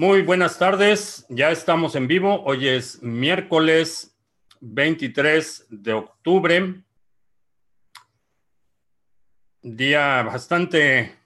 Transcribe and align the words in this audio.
Muy 0.00 0.22
buenas 0.22 0.58
tardes, 0.58 1.26
ya 1.28 1.50
estamos 1.50 1.94
en 1.94 2.08
vivo. 2.08 2.42
Hoy 2.46 2.66
es 2.66 3.02
miércoles 3.02 4.16
23 4.60 5.66
de 5.68 5.92
octubre. 5.92 6.82
Día 9.60 10.22
bastante, 10.22 11.18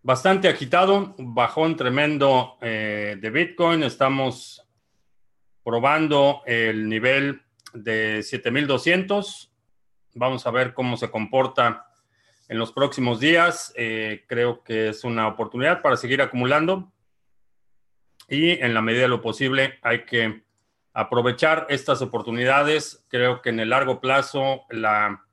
bastante 0.00 0.46
agitado, 0.46 1.16
bajón 1.18 1.74
tremendo 1.74 2.56
eh, 2.60 3.16
de 3.20 3.30
Bitcoin. 3.30 3.82
Estamos 3.82 4.64
probando 5.64 6.42
el 6.46 6.88
nivel 6.88 7.42
de 7.72 8.22
7200. 8.22 9.52
Vamos 10.14 10.46
a 10.46 10.52
ver 10.52 10.72
cómo 10.72 10.96
se 10.96 11.10
comporta 11.10 11.88
en 12.48 12.58
los 12.60 12.70
próximos 12.70 13.18
días. 13.18 13.72
Eh, 13.74 14.24
creo 14.28 14.62
que 14.62 14.90
es 14.90 15.02
una 15.02 15.26
oportunidad 15.26 15.82
para 15.82 15.96
seguir 15.96 16.22
acumulando 16.22 16.93
y 18.28 18.50
en 18.50 18.74
la 18.74 18.82
medida 18.82 19.02
de 19.02 19.08
lo 19.08 19.20
posible 19.20 19.78
hay 19.82 20.04
que 20.04 20.44
aprovechar 20.94 21.66
estas 21.68 22.00
oportunidades. 22.00 23.04
Creo 23.08 23.42
que 23.42 23.50
en 23.50 23.60
el 23.60 23.70
largo 23.70 24.00
plazo 24.00 24.62
la 24.70 25.24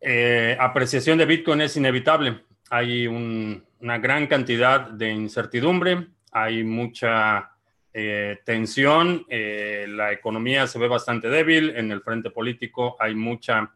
eh, 0.00 0.56
apreciación 0.58 1.18
de 1.18 1.26
Bitcoin 1.26 1.60
es 1.60 1.76
inevitable. 1.76 2.40
Hay 2.70 3.06
una 3.06 3.98
gran 3.98 4.26
cantidad 4.26 4.80
de 4.88 5.10
incertidumbre, 5.10 6.08
hay 6.32 6.64
mucha 6.64 7.52
eh, 7.92 8.38
tensión, 8.44 9.26
eh, 9.28 9.86
la 9.88 10.12
economía 10.12 10.66
se 10.66 10.78
ve 10.78 10.88
bastante 10.88 11.28
débil, 11.28 11.76
en 11.76 11.90
el 11.90 12.00
frente 12.00 12.30
político 12.30 12.96
hay 12.98 13.14
mucha 13.14 13.74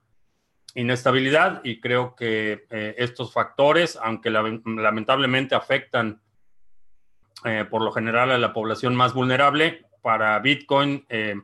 inestabilidad 0.77 1.61
y 1.63 1.81
creo 1.81 2.17
que 2.17 2.67
estos 2.97 3.33
factores, 3.33 3.97
aunque 4.03 4.29
lamentablemente 4.29 5.55
afectan 5.55 6.21
eh, 7.45 7.67
por 7.69 7.83
lo 7.83 7.93
general 7.93 8.31
a 8.31 8.39
la 8.39 8.53
población 8.55 8.95
más 8.97 9.13
vulnerable. 9.13 9.85
Para 10.01 10.39
Bitcoin, 10.39 11.05
eh, 11.09 11.35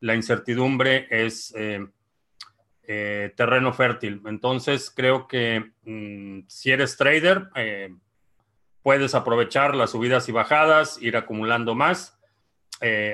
la 0.00 0.14
incertidumbre 0.14 1.06
es 1.10 1.54
eh, 1.56 3.32
terreno 3.36 3.72
fértil. 3.72 4.22
Entonces, 4.26 4.90
creo 4.94 5.28
que 5.28 5.72
mm, 5.84 6.40
si 6.48 6.70
eres 6.70 6.96
trader, 6.96 7.48
puedes 8.82 9.14
aprovechar 9.14 9.74
las 9.74 9.90
subidas 9.90 10.28
y 10.28 10.32
bajadas, 10.32 11.00
ir 11.00 11.16
acumulando 11.16 11.74
más. 11.74 12.18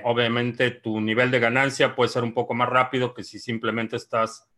obviamente, 0.05 0.71
tu 0.71 1.01
nivel 1.01 1.31
de 1.31 1.41
ganancia 1.41 1.95
puede 1.95 2.09
ser 2.09 2.23
un 2.23 2.33
poco 2.33 2.55
más 2.55 2.69
rápido 2.69 3.13
que 3.13 3.23
si 3.23 3.39
simplemente 3.39 3.97
estás 3.97 4.49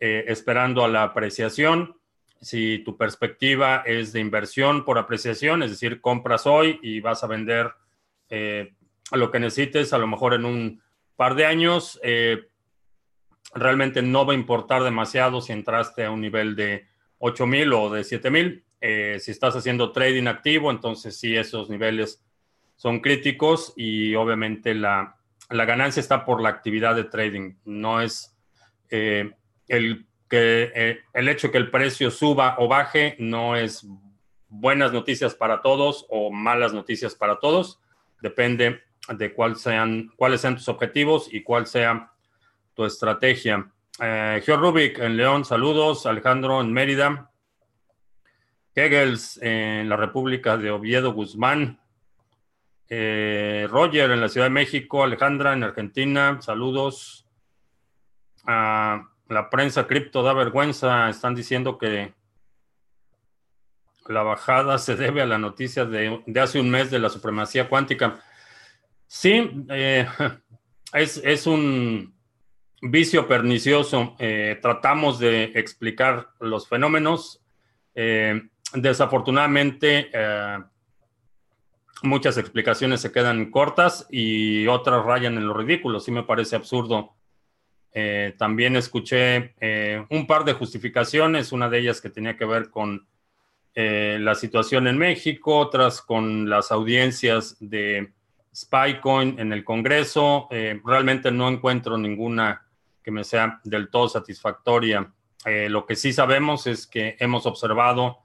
esperando 0.00 0.84
a 0.84 0.88
la 0.88 1.04
apreciación 1.04 1.98
si 2.40 2.78
tu 2.80 2.96
perspectiva 2.96 3.82
es 3.84 4.12
de 4.12 4.20
inversión 4.20 4.84
por 4.84 4.98
apreciación, 4.98 5.62
es 5.62 5.70
decir, 5.70 6.00
compras 6.00 6.46
hoy 6.46 6.78
y 6.82 7.00
vas 7.00 7.24
a 7.24 7.26
vender 7.26 7.72
eh, 8.28 8.74
lo 9.12 9.30
que 9.30 9.40
necesites, 9.40 9.92
a 9.92 9.98
lo 9.98 10.06
mejor 10.06 10.34
en 10.34 10.44
un 10.44 10.82
par 11.16 11.34
de 11.34 11.46
años, 11.46 11.98
eh, 12.02 12.48
realmente 13.54 14.02
no 14.02 14.24
va 14.24 14.34
a 14.34 14.36
importar 14.36 14.84
demasiado 14.84 15.40
si 15.40 15.52
entraste 15.52 16.04
a 16.04 16.10
un 16.10 16.20
nivel 16.20 16.54
de 16.54 16.86
8000 17.18 17.72
o 17.72 17.90
de 17.90 18.04
7000. 18.04 18.64
Eh, 18.80 19.16
si 19.18 19.32
estás 19.32 19.56
haciendo 19.56 19.90
trading 19.90 20.26
activo, 20.26 20.70
entonces 20.70 21.18
sí, 21.18 21.36
esos 21.36 21.68
niveles 21.68 22.24
son 22.76 23.00
críticos 23.00 23.72
y 23.76 24.14
obviamente 24.14 24.74
la, 24.74 25.16
la 25.50 25.64
ganancia 25.64 26.00
está 26.00 26.24
por 26.24 26.40
la 26.40 26.50
actividad 26.50 26.94
de 26.94 27.04
trading, 27.04 27.54
no 27.64 28.00
es 28.00 28.36
el 28.90 30.07
que 30.28 30.70
eh, 30.74 31.00
el 31.14 31.28
hecho 31.28 31.50
que 31.50 31.58
el 31.58 31.70
precio 31.70 32.10
suba 32.10 32.56
o 32.58 32.68
baje 32.68 33.16
no 33.18 33.56
es 33.56 33.86
buenas 34.48 34.92
noticias 34.92 35.34
para 35.34 35.62
todos 35.62 36.06
o 36.08 36.30
malas 36.30 36.72
noticias 36.72 37.14
para 37.14 37.38
todos. 37.38 37.80
Depende 38.20 38.82
de 39.08 39.32
cuál 39.32 39.56
sean, 39.56 40.12
cuáles 40.16 40.40
sean 40.40 40.56
tus 40.56 40.68
objetivos 40.68 41.32
y 41.32 41.42
cuál 41.42 41.66
sea 41.66 42.12
tu 42.74 42.84
estrategia. 42.84 43.70
Eh, 44.00 44.42
Rubik 44.46 44.98
en 44.98 45.16
León, 45.16 45.44
saludos. 45.44 46.06
Alejandro 46.06 46.60
en 46.60 46.72
Mérida. 46.72 47.30
Kegels 48.74 49.38
en 49.42 49.88
la 49.88 49.96
República 49.96 50.56
de 50.56 50.70
Oviedo, 50.70 51.12
Guzmán. 51.12 51.80
Eh, 52.88 53.66
Roger 53.68 54.10
en 54.12 54.20
la 54.20 54.28
Ciudad 54.28 54.46
de 54.46 54.50
México. 54.50 55.02
Alejandra 55.02 55.52
en 55.52 55.64
Argentina, 55.64 56.38
saludos. 56.40 57.26
Ah, 58.46 59.08
la 59.28 59.50
prensa 59.50 59.86
cripto 59.86 60.22
da 60.22 60.32
vergüenza. 60.32 61.08
Están 61.08 61.34
diciendo 61.34 61.78
que 61.78 62.12
la 64.06 64.22
bajada 64.22 64.78
se 64.78 64.96
debe 64.96 65.22
a 65.22 65.26
la 65.26 65.38
noticia 65.38 65.84
de, 65.84 66.22
hace 66.40 66.60
un 66.60 66.70
mes 66.70 66.90
de 66.90 66.98
la 66.98 67.10
supremacía 67.10 67.68
cuántica. 67.68 68.20
Sí, 69.06 69.64
eh, 69.68 70.06
es, 70.92 71.46
un 71.46 72.14
vicio 72.80 73.28
pernicioso. 73.28 74.16
Eh, 74.18 74.58
tratamos 74.62 75.18
de 75.18 75.44
explicar 75.54 76.30
los 76.40 76.68
fenómenos. 76.68 77.42
Eh, 77.94 78.48
desafortunadamente, 78.72 80.10
muchas 82.02 82.38
explicaciones 82.38 83.00
se 83.00 83.12
quedan 83.12 83.50
cortas 83.50 84.06
y 84.10 84.66
otras 84.68 85.04
rayan 85.04 85.36
en 85.36 85.46
lo 85.46 85.52
ridículo. 85.52 86.00
Sí 86.00 86.12
me 86.12 86.22
parece 86.22 86.56
absurdo 86.56 87.17
eh, 87.92 88.34
también 88.36 88.76
escuché 88.76 89.54
eh, 89.60 90.04
un 90.10 90.26
par 90.26 90.44
de 90.44 90.52
justificaciones, 90.52 91.52
una 91.52 91.68
de 91.68 91.78
ellas 91.78 92.00
que 92.00 92.10
tenía 92.10 92.36
que 92.36 92.44
ver 92.44 92.70
con 92.70 93.06
eh, 93.74 94.18
la 94.20 94.34
situación 94.34 94.86
en 94.86 94.98
México, 94.98 95.56
otras 95.56 96.02
con 96.02 96.48
las 96.48 96.70
audiencias 96.70 97.56
de 97.60 98.12
Spycoin 98.54 99.38
en 99.38 99.52
el 99.52 99.64
Congreso. 99.64 100.48
realmente 100.84 101.30
no 101.30 101.48
encuentro 101.48 101.96
ninguna 101.96 102.66
que 103.02 103.10
me 103.10 103.24
sea 103.24 103.60
del 103.64 103.88
todo 103.88 104.08
satisfactoria. 104.08 105.12
lo 105.68 105.86
que 105.86 105.94
sí 105.94 106.12
sabemos 106.12 106.66
es 106.66 106.86
que 106.86 107.16
hemos 107.20 107.46
observado 107.46 108.18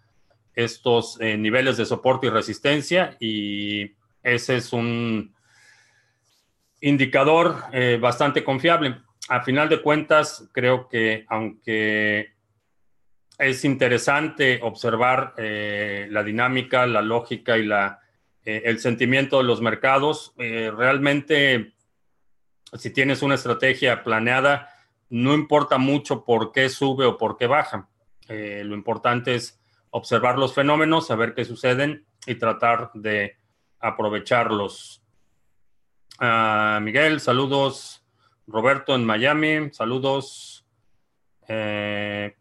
estos 0.56 1.20
niveles 1.20 1.78
de 1.78 1.86
soporte 1.86 2.28
y 2.28 2.30
resistencia 2.32 3.16
y 3.20 3.92
ese 4.24 4.56
es 4.56 4.74
un 4.74 5.36
indicador 6.82 7.56
bastante 8.00 8.44
confiable 8.44 9.03
a 9.30 9.42
final 9.42 9.70
de 9.70 9.82
cuentas, 9.82 10.50
creo 10.52 10.88
que 10.88 11.26
aunque 11.30 12.34
es 13.38 13.66
interesante 13.66 14.60
observar 14.62 15.34
eh, 15.38 16.08
la 16.10 16.24
dinámica, 16.24 16.86
la 16.86 17.02
lógica 17.02 17.58
y 17.58 17.66
la, 17.66 18.00
eh, 18.44 18.64
el 18.66 18.80
sentimiento 18.80 19.38
de 19.38 19.44
los 19.46 19.62
mercados, 19.62 20.34
eh, 20.38 20.72
realmente 20.76 21.74
si 22.74 22.92
tienes 22.92 23.22
una 23.22 23.36
estrategia 23.36 24.04
planeada, 24.04 24.70
no 25.10 25.34
importa 25.34 25.78
mucho 25.78 26.26
por 26.26 26.52
qué 26.52 26.70
sube 26.70 27.06
o 27.06 27.18
por 27.18 27.38
qué 27.38 27.48
baja. 27.48 27.88
lo 28.28 28.74
importante 28.74 29.36
es 29.36 29.60
observar 29.92 30.40
los 30.40 30.56
fenómenos, 30.56 31.08
saber 31.08 31.36
qué 31.36 31.46
suceden 31.46 32.06
y 32.26 32.36
tratar 32.36 32.90
de 32.96 33.38
aprovecharlos. 33.80 35.04
Ah, 36.20 36.80
Miguel, 36.82 37.20
saludos. 37.20 38.03
Roberto 38.48 38.96
en 38.96 39.06
Miami, 39.06 39.72
saludos. 39.72 40.66
Eh, 41.48 42.36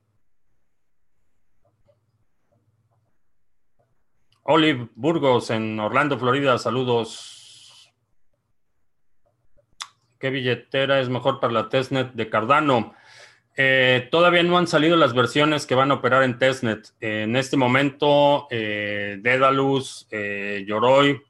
Olive 4.45 4.89
Burgos 4.95 5.51
en 5.51 5.79
Orlando, 5.79 6.19
Florida, 6.19 6.59
saludos. 6.59 7.93
¿Qué 10.19 10.31
billetera 10.31 11.01
es 11.01 11.09
mejor 11.09 11.41
para 11.41 11.53
la 11.53 11.69
testnet 11.69 12.13
de 12.13 12.29
Cardano? 12.29 12.95
Eh, 13.57 14.09
todavía 14.11 14.43
no 14.43 14.59
han 14.59 14.67
salido 14.67 14.97
las 14.97 15.15
versiones 15.15 15.67
que 15.67 15.75
van 15.75 15.91
a 15.91 15.95
operar 15.95 16.23
en 16.23 16.39
testnet. 16.39 16.93
en 17.01 17.37
este 17.37 17.57
momento, 17.57 18.49
eh, 18.51 19.19
Dedalus, 19.21 20.09
eh, 20.11 20.65
Yoroi, 20.67 21.21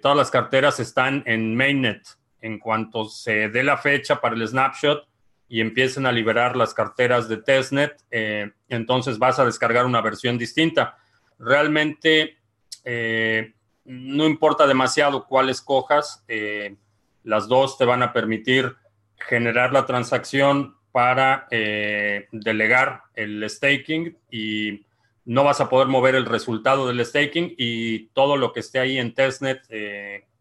todas 0.00 0.16
las 0.16 0.30
carteras 0.30 0.78
están 0.78 1.24
en 1.26 1.56
mainnet 1.56 2.06
en 2.40 2.58
cuanto 2.58 3.06
se 3.06 3.48
dé 3.48 3.62
la 3.62 3.76
fecha 3.76 4.20
para 4.20 4.34
el 4.34 4.46
snapshot 4.46 5.06
y 5.48 5.60
empiecen 5.60 6.06
a 6.06 6.12
liberar 6.12 6.56
las 6.56 6.74
carteras 6.74 7.28
de 7.28 7.38
testnet, 7.38 7.96
eh, 8.10 8.50
entonces 8.68 9.18
vas 9.18 9.38
a 9.38 9.44
descargar 9.44 9.86
una 9.86 10.00
versión 10.00 10.38
distinta. 10.38 10.96
Realmente 11.38 12.36
eh, 12.84 13.54
no 13.84 14.26
importa 14.26 14.66
demasiado 14.66 15.26
cuál 15.26 15.48
escojas, 15.48 16.24
eh, 16.28 16.76
las 17.22 17.48
dos 17.48 17.78
te 17.78 17.84
van 17.84 18.02
a 18.02 18.12
permitir 18.12 18.74
generar 19.16 19.72
la 19.72 19.86
transacción 19.86 20.76
para 20.92 21.46
delegar 21.50 23.02
el 23.14 23.48
staking 23.50 24.16
y 24.30 24.86
no 25.26 25.44
vas 25.44 25.60
a 25.60 25.68
poder 25.68 25.88
mover 25.88 26.14
el 26.14 26.24
resultado 26.24 26.86
del 26.86 27.04
staking 27.04 27.54
y 27.58 28.06
todo 28.08 28.38
lo 28.38 28.52
que 28.54 28.60
esté 28.60 28.78
ahí 28.78 28.98
en 28.98 29.12
testnet 29.12 29.60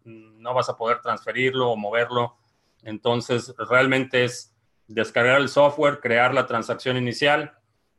no 0.06 0.54
vas 0.54 0.70
a 0.70 0.78
poder 0.78 1.02
transferirlo 1.02 1.70
o 1.70 1.76
moverlo. 1.76 2.38
Entonces, 2.84 3.54
realmente 3.58 4.24
es 4.24 4.56
descargar 4.88 5.42
el 5.42 5.50
software, 5.50 6.00
crear 6.00 6.34
la 6.34 6.46
transacción 6.46 6.98
inicial. 6.98 7.54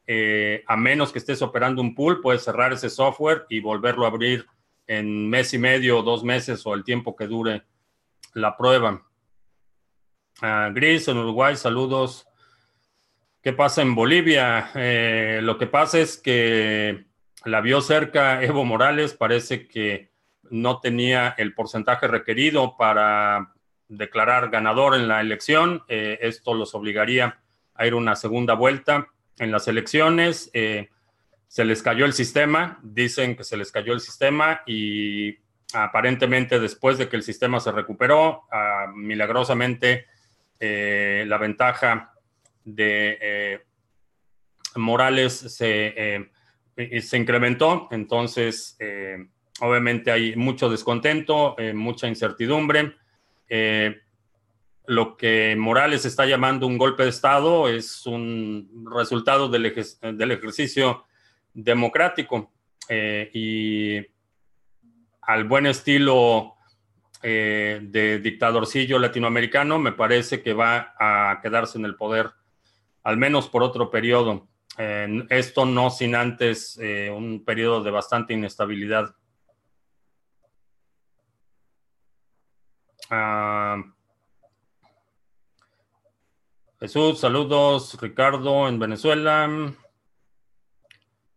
Eh, 0.06 0.62
a 0.66 0.76
menos 0.76 1.12
que 1.12 1.18
estés 1.18 1.42
operando 1.42 1.82
un 1.82 1.94
pool, 1.94 2.20
puedes 2.20 2.44
cerrar 2.44 2.72
ese 2.72 2.88
software 2.88 3.44
y 3.48 3.60
volverlo 3.60 4.04
a 4.04 4.08
abrir 4.08 4.46
en 4.86 5.28
mes 5.28 5.52
y 5.52 5.58
medio, 5.58 6.02
dos 6.02 6.22
meses 6.22 6.64
o 6.64 6.74
el 6.74 6.84
tiempo 6.84 7.16
que 7.16 7.26
dure 7.26 7.64
la 8.34 8.56
prueba. 8.56 9.02
Ah, 10.40 10.70
Gris, 10.72 11.08
en 11.08 11.18
Uruguay, 11.18 11.56
saludos. 11.56 12.28
¿Qué 13.42 13.52
pasa 13.52 13.82
en 13.82 13.94
Bolivia? 13.94 14.70
Eh, 14.74 15.40
lo 15.42 15.58
que 15.58 15.66
pasa 15.66 15.98
es 15.98 16.18
que 16.18 17.06
la 17.44 17.60
vio 17.60 17.80
cerca 17.80 18.42
Evo 18.42 18.64
Morales, 18.64 19.14
parece 19.14 19.66
que 19.66 20.10
no 20.50 20.80
tenía 20.80 21.34
el 21.38 21.54
porcentaje 21.54 22.06
requerido 22.06 22.76
para 22.76 23.52
declarar 23.88 24.50
ganador 24.50 24.94
en 24.94 25.08
la 25.08 25.20
elección. 25.20 25.82
Eh, 25.88 26.18
esto 26.22 26.54
los 26.54 26.74
obligaría 26.74 27.40
a 27.74 27.86
ir 27.86 27.94
una 27.94 28.16
segunda 28.16 28.54
vuelta 28.54 29.08
en 29.38 29.50
las 29.50 29.68
elecciones. 29.68 30.50
Eh, 30.54 30.90
se 31.48 31.64
les 31.64 31.82
cayó 31.82 32.04
el 32.04 32.12
sistema, 32.12 32.78
dicen 32.82 33.36
que 33.36 33.44
se 33.44 33.56
les 33.56 33.70
cayó 33.70 33.92
el 33.92 34.00
sistema 34.00 34.62
y 34.66 35.38
aparentemente 35.72 36.58
después 36.58 36.98
de 36.98 37.08
que 37.08 37.16
el 37.16 37.22
sistema 37.22 37.60
se 37.60 37.72
recuperó, 37.72 38.44
ah, 38.50 38.86
milagrosamente 38.94 40.06
eh, 40.58 41.24
la 41.26 41.38
ventaja 41.38 42.14
de 42.64 43.62
Morales 44.74 45.32
se, 45.34 46.28
se, 47.00 47.16
incrementó. 47.16 47.88
Entonces, 47.92 48.76
obviamente 49.60 50.10
hay 50.10 50.36
mucho 50.36 50.68
descontento, 50.68 51.56
mucha 51.74 52.08
incertidumbre. 52.08 52.94
Eh, 53.48 53.96
lo 54.86 55.16
que 55.16 55.56
Morales 55.56 56.04
está 56.04 56.26
llamando 56.26 56.66
un 56.66 56.78
golpe 56.78 57.02
de 57.02 57.08
Estado 57.08 57.68
es 57.68 58.06
un 58.06 58.86
resultado 58.94 59.48
del, 59.48 59.66
ejercicio 59.66 61.04
democrático 61.52 62.52
eh, 62.88 63.30
y 63.32 64.06
al 65.22 65.44
buen 65.44 65.66
estilo 65.66 66.54
eh, 67.22 67.80
de 67.82 68.20
dictadorcillo 68.20 69.00
latinoamericano, 69.00 69.80
me 69.80 69.90
parece 69.90 70.40
que 70.40 70.52
va 70.52 70.94
a 70.98 71.40
quedarse 71.42 71.78
en 71.78 71.84
el 71.84 71.96
poder, 71.96 72.30
al 73.02 73.16
menos 73.16 73.48
por 73.48 73.64
otro 73.64 73.90
periodo. 73.90 74.46
esto 75.30 75.64
no 75.64 75.90
sin 75.90 76.14
antes 76.14 76.78
un 77.10 77.42
periodo 77.44 77.82
de 77.82 77.90
bastante 77.90 78.34
inestabilidad. 78.34 79.16
Ah, 83.08 83.84
Jesús, 86.80 87.20
saludos. 87.20 87.96
Ricardo 88.00 88.66
en 88.68 88.80
Venezuela. 88.80 89.72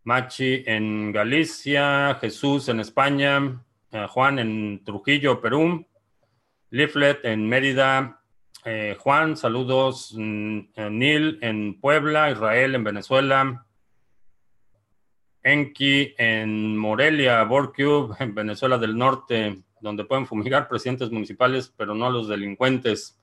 Machi 0.02 0.64
en 0.66 1.12
Galicia. 1.12 2.18
Jesús 2.20 2.68
en 2.68 2.80
España. 2.80 3.62
Eh, 3.92 4.06
Juan 4.08 4.40
en 4.40 4.82
Trujillo, 4.84 5.40
Perú. 5.40 5.86
Leaflet 6.70 7.24
en 7.24 7.48
Mérida. 7.48 8.20
Eh, 8.64 8.96
Juan, 8.98 9.36
saludos. 9.36 10.12
Mm, 10.16 10.60
Neil 10.90 11.38
en 11.40 11.80
Puebla. 11.80 12.32
Israel 12.32 12.74
en 12.74 12.82
Venezuela. 12.82 13.66
Enki 15.44 16.14
en 16.18 16.76
Morelia. 16.76 17.44
Borcube 17.44 18.16
en 18.20 18.34
Venezuela 18.34 18.76
del 18.76 18.98
Norte 18.98 19.62
donde 19.80 20.04
pueden 20.04 20.26
fumigar 20.26 20.68
presidentes 20.68 21.10
municipales, 21.10 21.72
pero 21.76 21.94
no 21.94 22.06
a 22.06 22.10
los 22.10 22.28
delincuentes. 22.28 23.20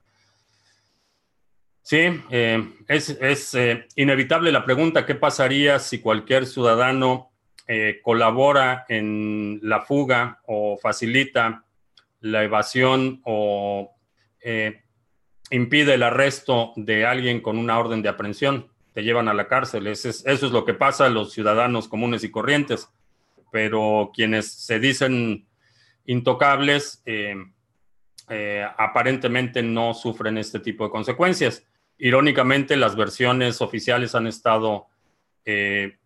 Sí, 1.88 2.00
eh, 2.31 2.68
es, 2.89 3.54
eh, 3.56 3.88
inevitable 3.95 4.51
la 4.51 4.65
pregunta, 4.65 5.06
¿qué 5.06 5.15
pasaría 5.15 5.80
si 5.80 6.00
cualquier 6.00 6.45
ciudadano 6.45 7.31
eh, 7.65 8.01
colabora 8.04 8.86
en 8.89 9.62
la 9.63 9.80
fuga 9.80 10.42
o 10.48 10.77
facilita 10.77 11.63
la 12.19 12.44
evasión 12.44 13.21
o 13.24 13.95
impide 15.50 15.94
el 15.94 16.04
arresto 16.04 16.74
de 16.75 17.06
alguien 17.06 17.39
con 17.39 17.57
una 17.57 17.80
orden 17.80 18.01
de 18.01 18.09
aprehensión? 18.09 18.68
Te 18.92 19.04
llevan 19.04 19.30
a 19.30 19.33
la 19.33 19.48
cárcel. 19.48 19.88
Es, 19.88 20.04
eso 20.04 20.25
es 20.25 20.51
lo 20.51 20.65
que 20.65 20.74
pasa 20.74 21.06
a 21.06 21.09
los 21.09 21.31
ciudadanos 21.31 21.88
comunes 21.88 22.21
y 22.25 22.31
corrientes. 22.31 22.89
Pero 23.50 24.12
quienes 24.13 24.51
se 24.51 24.81
dicen 24.81 25.48
intocables 26.07 27.01
eh, 27.06 27.36
eh, 28.30 28.65
aparentemente 28.77 29.62
no 29.62 29.94
sufren 29.94 30.38
este 30.38 30.59
tipo 30.59 30.86
de 30.86 30.89
consecuencias. 30.89 31.63
Irónicamente, 31.98 32.75
las 32.75 32.95
versiones 32.95 33.62
oficiales 33.62 34.15
han 34.15 34.27
estado 34.27 34.88
eh, 35.45 35.98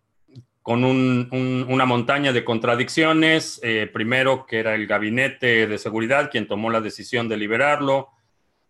con 0.60 0.84
una 0.84 1.84
montaña 1.86 2.32
de 2.32 2.44
contradicciones. 2.44 3.60
primero, 3.92 4.46
que 4.46 4.60
era 4.60 4.76
el 4.76 4.86
gabinete 4.86 5.66
de 5.66 5.78
seguridad 5.78 6.30
quien 6.30 6.46
tomó 6.46 6.70
la 6.70 6.80
decisión 6.80 7.28
de 7.28 7.36
liberarlo. 7.36 8.10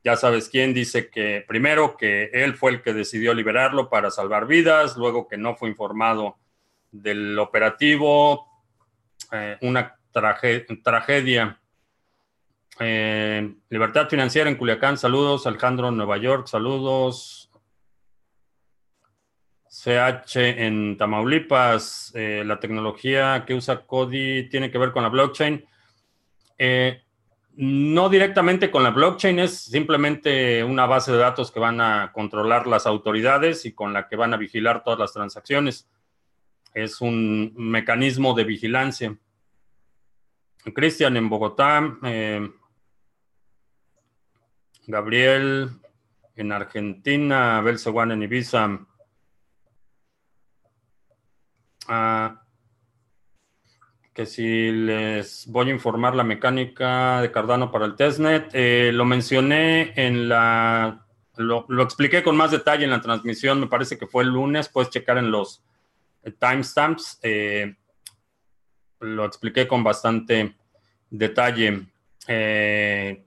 Ya 0.03 0.17
sabes 0.17 0.49
quién 0.49 0.73
dice 0.73 1.11
que 1.11 1.45
primero 1.47 1.97
que 1.99 2.31
él 2.33 2.55
fue 2.55 2.73
el 2.73 2.83
que 2.83 2.95
decidió 2.95 3.35
liberarlo 3.35 3.91
para 3.91 4.11
salvar 4.11 4.47
vidas, 4.47 4.97
luego 4.97 5.29
que 5.29 5.37
no 5.37 5.55
fue 5.55 5.69
informado 5.69 6.39
del 6.91 7.39
operativo, 7.39 8.49
una 9.61 9.97
tragedia. 10.13 11.59
Eh, 12.79 13.55
libertad 13.69 14.09
financiera 14.09 14.49
en 14.49 14.57
Culiacán, 14.57 14.97
saludos. 14.97 15.47
Alejandro, 15.47 15.91
Nueva 15.91 16.19
York, 16.19 16.47
saludos. 16.47 17.51
CH 19.73 20.37
en 20.37 20.99
Tamaulipas, 20.99 22.13
eh, 22.15 22.43
la 22.45 22.61
tecnología 22.61 23.45
que 23.47 23.55
usa 23.55 23.87
Cody 23.87 24.49
tiene 24.51 24.71
que 24.71 24.79
ver 24.79 24.93
con 24.93 25.03
la 25.03 25.09
blockchain. 25.09 25.65
Eh, 26.59 27.03
no 27.55 28.09
directamente 28.09 28.71
con 28.71 28.83
la 28.83 28.91
blockchain, 28.91 29.39
es 29.39 29.65
simplemente 29.65 30.63
una 30.63 30.87
base 30.87 31.13
de 31.13 31.19
datos 31.19 31.51
que 31.51 31.59
van 31.59 31.81
a 31.81 32.13
controlar 32.13 32.67
las 32.67 32.87
autoridades 32.87 33.65
y 33.65 33.73
con 33.73 33.93
la 33.93 34.09
que 34.09 34.17
van 34.17 34.35
a 34.35 34.37
vigilar 34.37 34.85
todas 34.85 34.99
las 34.99 35.13
transacciones. 35.13 35.89
Es 36.75 37.01
un 37.01 37.53
mecanismo 37.57 38.35
de 38.35 38.45
vigilancia. 38.45 39.17
Cristian 40.71 41.17
en 41.17 41.29
Bogotá, 41.29 41.99
eh, 42.05 42.49
Gabriel 44.87 45.71
en 46.37 46.53
Argentina, 46.53 47.59
Abel 47.59 47.79
Seguán 47.79 48.13
en 48.13 48.23
Ibiza. 48.23 48.81
Ah, 51.89 52.43
que 54.15 54.27
si 54.27 54.71
les 54.71 55.47
voy 55.49 55.71
a 55.71 55.73
informar 55.73 56.15
la 56.15 56.23
mecánica 56.23 57.21
de 57.23 57.33
Cardano 57.33 57.73
para 57.73 57.87
el 57.87 57.97
testnet, 57.97 58.51
eh, 58.53 58.91
lo 58.93 59.05
mencioné 59.05 59.93
en 59.97 60.29
la, 60.29 61.07
lo, 61.37 61.83
expliqué 61.83 62.23
con 62.23 62.37
más 62.37 62.51
detalle 62.51 62.85
en 62.85 62.91
la 62.91 63.01
transmisión, 63.01 63.59
me 63.59 63.67
parece 63.67 63.99
que 63.99 64.07
fue 64.07 64.23
el 64.25 64.31
lunes, 64.31 64.69
puedes 64.69 64.91
checar 64.91 65.19
en 65.19 65.31
los 65.31 65.65
eh, 66.23 66.31
timestamps 66.31 67.19
lo 69.03 69.25
expliqué 69.25 69.67
con 69.67 69.85
bastante 69.85 70.55
detalle. 71.11 71.87
Eh, 72.27 73.25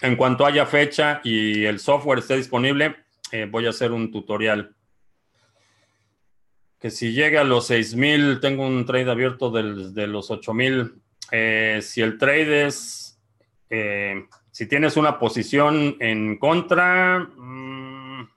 en 0.00 0.16
cuanto 0.16 0.44
haya 0.44 0.66
fecha 0.66 1.20
y 1.22 1.64
el 1.64 1.78
software 1.78 2.18
esté 2.18 2.36
disponible, 2.36 2.96
eh, 3.30 3.46
voy 3.50 3.66
a 3.66 3.70
hacer 3.70 3.92
un 3.92 4.10
tutorial. 4.10 4.74
Que 6.78 6.90
si 6.90 7.12
llega 7.12 7.42
a 7.42 7.44
los 7.44 7.66
6000, 7.68 8.40
tengo 8.40 8.66
un 8.66 8.84
trade 8.84 9.10
abierto 9.10 9.50
de 9.50 10.06
los 10.08 10.30
8000. 10.30 11.00
Eh, 11.30 11.78
si 11.80 12.00
el 12.00 12.18
trade 12.18 12.66
es, 12.66 13.20
si 14.50 14.66
tienes 14.66 14.96
una 14.96 15.18
posición 15.18 15.96
en 16.00 16.36
contra, 16.38 17.20
mm, 17.20 18.28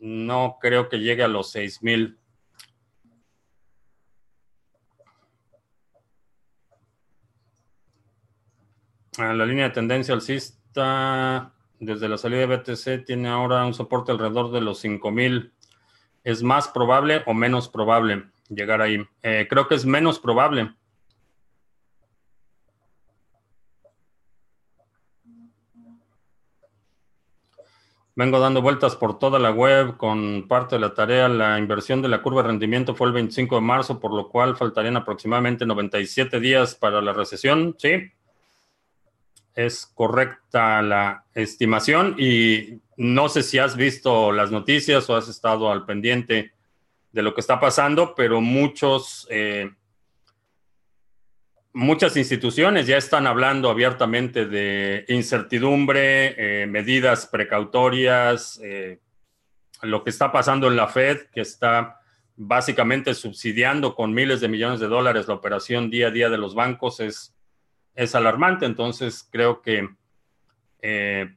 no 0.00 0.58
creo 0.60 0.88
que 0.88 0.98
llegue 0.98 1.22
a 1.22 1.28
los 1.28 1.52
6000. 1.52 2.18
La 9.18 9.46
línea 9.46 9.68
de 9.68 9.74
tendencia 9.74 10.14
alcista 10.14 11.52
desde 11.78 12.08
la 12.08 12.18
salida 12.18 12.46
de 12.46 12.56
BTC 12.56 13.04
tiene 13.04 13.28
ahora 13.28 13.64
un 13.64 13.74
soporte 13.74 14.12
alrededor 14.12 14.50
de 14.50 14.60
los 14.60 14.78
5000. 14.80 15.52
¿Es 16.24 16.42
más 16.42 16.68
probable 16.68 17.22
o 17.26 17.34
menos 17.34 17.68
probable 17.68 18.24
llegar 18.48 18.80
ahí? 18.80 19.06
Eh, 19.22 19.46
creo 19.48 19.68
que 19.68 19.74
es 19.74 19.84
menos 19.84 20.18
probable. 20.18 20.74
Vengo 28.16 28.38
dando 28.38 28.62
vueltas 28.62 28.94
por 28.94 29.18
toda 29.18 29.40
la 29.40 29.50
web 29.50 29.96
con 29.96 30.46
parte 30.46 30.76
de 30.76 30.80
la 30.80 30.94
tarea. 30.94 31.28
La 31.28 31.58
inversión 31.58 32.00
de 32.00 32.08
la 32.08 32.22
curva 32.22 32.42
de 32.42 32.48
rendimiento 32.48 32.94
fue 32.94 33.08
el 33.08 33.12
25 33.12 33.56
de 33.56 33.60
marzo, 33.60 33.98
por 33.98 34.14
lo 34.14 34.28
cual 34.28 34.56
faltarían 34.56 34.96
aproximadamente 34.96 35.66
97 35.66 36.38
días 36.38 36.76
para 36.76 37.02
la 37.02 37.12
recesión. 37.12 37.74
Sí, 37.76 38.12
es 39.54 39.86
correcta 39.86 40.82
la 40.82 41.24
estimación 41.34 42.16
y 42.18 42.80
no 42.96 43.28
sé 43.28 43.42
si 43.42 43.58
has 43.58 43.76
visto 43.76 44.32
las 44.32 44.50
noticias 44.50 45.08
o 45.08 45.16
has 45.16 45.28
estado 45.28 45.70
al 45.70 45.84
pendiente 45.84 46.52
de 47.12 47.22
lo 47.22 47.34
que 47.34 47.40
está 47.40 47.60
pasando, 47.60 48.14
pero 48.14 48.40
muchos 48.40 49.26
eh, 49.30 49.70
muchas 51.74 52.16
instituciones 52.16 52.86
ya 52.86 52.96
están 52.96 53.26
hablando 53.26 53.68
abiertamente 53.68 54.46
de 54.46 55.04
incertidumbre, 55.08 56.62
eh, 56.62 56.66
medidas 56.66 57.26
precautorias, 57.26 58.60
eh, 58.62 59.00
lo 59.82 60.04
que 60.04 60.10
está 60.10 60.30
pasando 60.30 60.68
en 60.68 60.76
la 60.76 60.86
Fed, 60.86 61.26
que 61.32 61.40
está 61.40 62.00
básicamente 62.36 63.12
subsidiando 63.12 63.94
con 63.94 64.14
miles 64.14 64.40
de 64.40 64.48
millones 64.48 64.80
de 64.80 64.86
dólares 64.86 65.28
la 65.28 65.34
operación 65.34 65.90
día 65.90 66.08
a 66.08 66.10
día 66.10 66.30
de 66.30 66.38
los 66.38 66.54
bancos, 66.54 67.00
es, 67.00 67.33
es 67.94 68.14
alarmante. 68.14 68.66
Entonces, 68.66 69.28
creo 69.30 69.62
que 69.62 69.88
eh, 70.80 71.34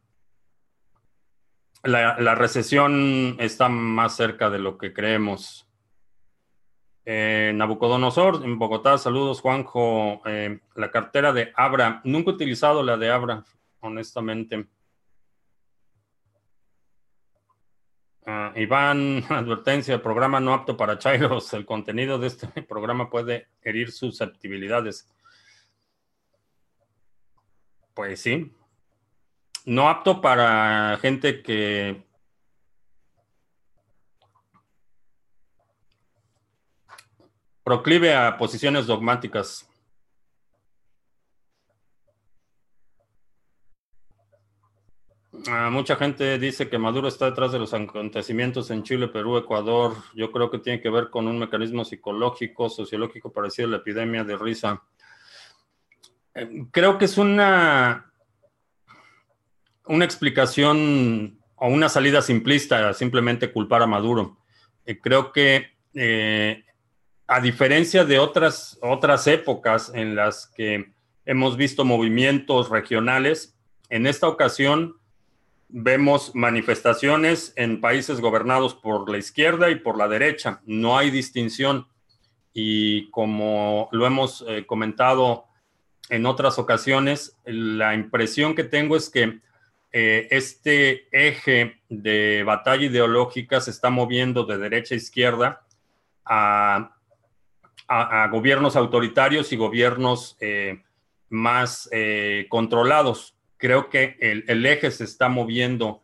la, 1.83 2.35
recesión 2.35 3.37
está 3.39 3.69
más 3.69 4.15
cerca 4.15 4.49
de 4.49 4.59
lo 4.59 4.77
que 4.77 4.93
creemos. 4.93 5.67
Eh, 7.05 7.53
Nabucodonosor, 7.55 8.43
en 8.43 8.59
Bogotá, 8.59 8.97
saludos 8.97 9.39
Juanjo. 9.39 10.21
Eh, 10.25 10.59
la 10.75 10.91
cartera 10.91 11.31
de 11.31 11.53
Abra, 11.55 12.01
nunca 12.03 12.31
he 12.31 12.33
utilizado 12.33 12.83
la 12.83 12.97
de 12.97 13.09
Abra, 13.09 13.45
honestamente. 13.79 14.67
Ah, 18.25 18.51
Iván, 18.57 19.23
advertencia, 19.29 20.03
programa 20.03 20.41
no 20.41 20.53
apto 20.53 20.75
para 20.75 20.97
Chairos. 20.97 21.53
El 21.53 21.65
contenido 21.65 22.19
de 22.19 22.27
este 22.27 22.47
programa 22.63 23.09
puede 23.09 23.47
herir 23.61 23.93
susceptibilidades. 23.93 25.09
Pues 27.98 28.22
sí, 28.22 28.54
no 29.66 29.89
apto 29.89 30.22
para 30.22 31.00
gente 31.01 31.42
que 31.42 32.06
proclive 37.63 38.13
a 38.13 38.38
posiciones 38.38 38.86
dogmáticas. 38.86 39.68
Ah, 45.48 45.72
mucha 45.72 45.96
gente 45.96 46.38
dice 46.38 46.70
que 46.70 46.77
Maduro 46.77 47.08
está 47.08 47.25
detrás 47.25 47.51
de 47.51 47.58
los 47.58 47.74
acontecimientos 47.74 48.70
en 48.70 48.84
Chile, 48.84 49.08
Perú, 49.08 49.38
Ecuador. 49.38 49.96
Yo 50.13 50.32
creo 50.32 50.51
que 50.51 50.60
tiene 50.60 50.82
que 50.82 50.92
ver 50.92 51.10
con 51.10 51.27
un 51.27 51.39
mecanismo 51.39 51.84
psicológico, 51.84 52.70
sociológico 52.70 53.32
parecido 53.32 53.70
a 53.70 53.72
la 53.72 53.77
epidemia 53.77 54.24
de 54.24 54.38
risa. 54.38 54.84
Creo 56.72 56.98
que 56.98 57.06
es 57.06 57.17
una 57.17 58.08
una 59.88 60.06
explicación 60.06 61.39
o 61.56 61.67
una 61.67 61.89
salida 61.89 62.22
simplista, 62.22 62.94
simplemente 62.94 63.51
culpar 63.51 63.82
a 63.82 63.88
Maduro. 63.88 64.38
Eh, 64.86 65.00
creo 65.00 65.32
que 65.32 65.72
eh, 65.94 66.63
a 67.25 67.41
diferencia 67.41 68.06
de 68.06 68.20
otras, 68.20 68.77
otras 68.82 69.27
épocas 69.27 69.91
en 69.94 70.15
las 70.15 70.48
que 70.48 70.91
hemos 71.25 71.58
visto 71.58 71.84
movimientos 71.84 72.70
regionales, 72.70 73.58
en 73.89 74.08
esta 74.08 74.27
ocasión 74.27 74.98
vemos 75.70 76.34
manifestaciones 76.34 77.51
en 77.58 77.82
países 77.82 78.22
gobernados 78.22 78.74
por 78.74 79.10
la 79.10 79.17
izquierda 79.17 79.70
y 79.70 79.75
por 79.75 79.98
la 79.98 80.08
derecha. 80.08 80.62
No 80.65 80.98
hay 80.98 81.10
distinción. 81.10 81.88
Y 82.53 83.10
como 83.12 83.89
lo 83.91 84.06
hemos 84.08 84.44
eh, 84.48 84.65
comentado 84.65 85.47
en 86.09 86.25
otras 86.25 86.57
ocasiones, 86.57 87.37
la 87.45 87.93
impresión 87.93 88.55
que 88.55 88.63
tengo 88.63 88.95
es 88.95 89.09
que 89.09 89.39
eh, 89.91 90.27
este 90.31 91.07
eje 91.11 91.81
de 91.89 92.43
batalla 92.43 92.85
ideológica 92.85 93.59
se 93.61 93.71
está 93.71 93.89
moviendo 93.89 94.45
de 94.45 94.57
derecha 94.57 94.95
a 94.95 94.97
izquierda 94.97 95.61
a, 96.25 96.91
gobiernos 98.29 98.75
autoritarios 98.75 99.53
y 99.53 99.55
gobiernos 99.55 100.35
eh, 100.41 100.83
más 101.29 101.87
eh, 101.93 102.45
controlados. 102.49 103.33
Creo 103.55 103.89
que 103.89 104.17
el, 104.19 104.65
eje 104.65 104.91
se 104.91 105.05
está 105.05 105.29
moviendo 105.29 106.01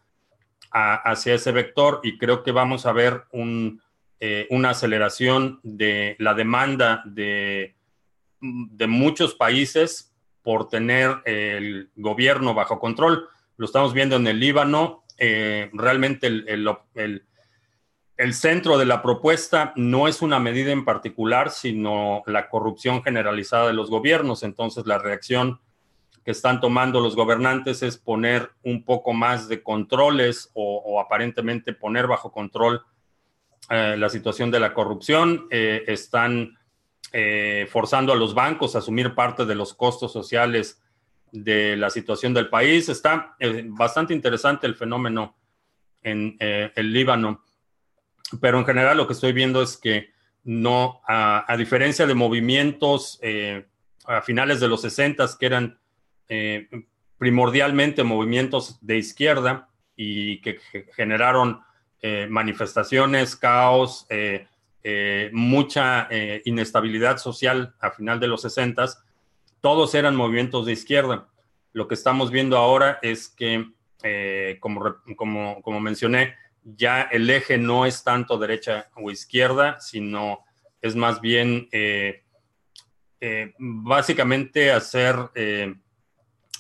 hacia 0.71 1.35
ese 1.35 1.51
vector 1.51 1.99
y 2.01 2.17
creo 2.17 2.41
que 2.41 2.53
vamos 2.53 2.85
a 2.85 2.93
ver 2.93 3.25
una 3.33 4.69
aceleración 4.69 5.59
de 5.61 6.15
la 6.19 6.33
demanda 6.33 7.03
de, 7.05 7.75
de 8.43 8.87
muchos 8.87 9.33
países 9.33 10.13
por 10.41 10.67
tener 10.69 11.21
el 11.25 11.89
gobierno 11.95 12.53
bajo 12.53 12.79
control 12.79 13.29
lo 13.57 13.65
estamos 13.65 13.93
viendo 13.93 14.15
en 14.15 14.27
el 14.27 14.39
Líbano. 14.39 15.03
Eh, 15.17 15.69
realmente 15.73 16.27
el, 16.27 16.73
centro 18.33 18.77
de 18.77 18.85
la 18.85 19.01
propuesta 19.01 19.73
no 19.75 20.07
es 20.07 20.21
una 20.21 20.39
medida 20.39 20.71
en 20.71 20.85
particular, 20.85 21.51
sino 21.51 22.23
la 22.25 22.49
corrupción 22.49 23.03
generalizada 23.03 23.67
de 23.67 23.73
los 23.73 23.89
gobiernos. 23.89 24.43
Entonces, 24.43 24.85
la 24.87 24.97
reacción 24.97 25.59
que 26.25 26.31
están 26.31 26.61
tomando 26.61 26.99
los 26.99 27.15
gobernantes 27.15 27.83
es 27.83 27.97
poner 27.97 28.49
un 28.63 28.83
poco 28.83 29.13
más 29.13 29.47
de 29.49 29.61
controles 29.61 30.49
o, 30.53 30.99
aparentemente 30.99 31.73
poner 31.73 32.07
bajo 32.07 32.31
control 32.31 32.81
eh, 33.69 33.95
la 33.97 34.09
situación 34.09 34.49
de 34.51 34.59
la 34.59 34.73
corrupción. 34.73 35.47
Eh, 35.51 35.83
están 35.87 36.57
forzando 37.69 38.11
a 38.11 38.15
los 38.15 38.33
bancos 38.33 38.75
a 38.75 38.79
asumir 38.79 39.13
parte 39.13 39.45
de 39.45 39.53
los 39.53 39.73
costos 39.73 40.11
sociales 40.11 40.83
de 41.33 41.75
la 41.75 41.89
situación 41.89 42.33
del 42.33 42.47
país. 42.47 42.87
Está 42.87 43.35
eh, 43.39 43.63
bastante 43.67 44.13
interesante 44.13 44.67
el 44.67 44.75
fenómeno 44.75 45.35
en 46.01 46.37
eh, 46.39 46.71
el 46.75 46.93
Líbano, 46.93 47.43
pero 48.39 48.59
en 48.59 48.65
general 48.65 48.97
lo 48.97 49.07
que 49.07 49.13
estoy 49.13 49.33
viendo 49.33 49.61
es 49.61 49.75
que 49.75 50.13
no, 50.43 51.01
a, 51.07 51.55
diferencia 51.57 52.05
de 52.05 52.13
movimientos 52.13 53.17
eh, 53.21 53.65
a 54.05 54.21
finales 54.21 54.59
de 54.59 54.67
los 54.67 54.81
60 54.81 55.25
que 55.39 55.45
eran 55.45 55.79
primordialmente 57.17 58.03
movimientos 58.03 58.79
de 58.81 58.97
izquierda 58.97 59.69
y 59.95 60.41
que 60.41 60.59
generaron 60.95 61.61
manifestaciones, 62.27 63.35
caos, 63.35 64.07
mucha 65.31 66.09
inestabilidad 66.43 67.17
social 67.17 67.73
a 67.79 67.91
final 67.91 68.19
de 68.19 68.27
los 68.27 68.41
60 68.41 68.85
todos 69.63 69.95
eran 69.95 70.17
movimientos 70.17 70.65
de 70.65 70.73
izquierda. 70.73 71.29
Lo 71.71 71.87
que 71.87 71.93
estamos 71.93 72.31
viendo 72.31 72.57
ahora 72.57 72.99
es 73.01 73.29
que, 73.29 73.65
eh, 74.03 74.57
como, 74.59 75.01
como, 75.15 75.79
mencioné, 75.79 76.35
ya 76.65 77.03
el 77.03 77.29
eje 77.29 77.57
no 77.57 77.85
es 77.85 78.03
tanto 78.03 78.37
derecha 78.37 78.89
o 78.97 79.09
izquierda, 79.09 79.79
sino 79.79 80.39
es 80.81 80.97
más 80.97 81.21
bien 81.21 81.69
eh, 81.71 82.23
eh, 83.21 83.53
básicamente 83.57 84.69
hacer 84.69 85.15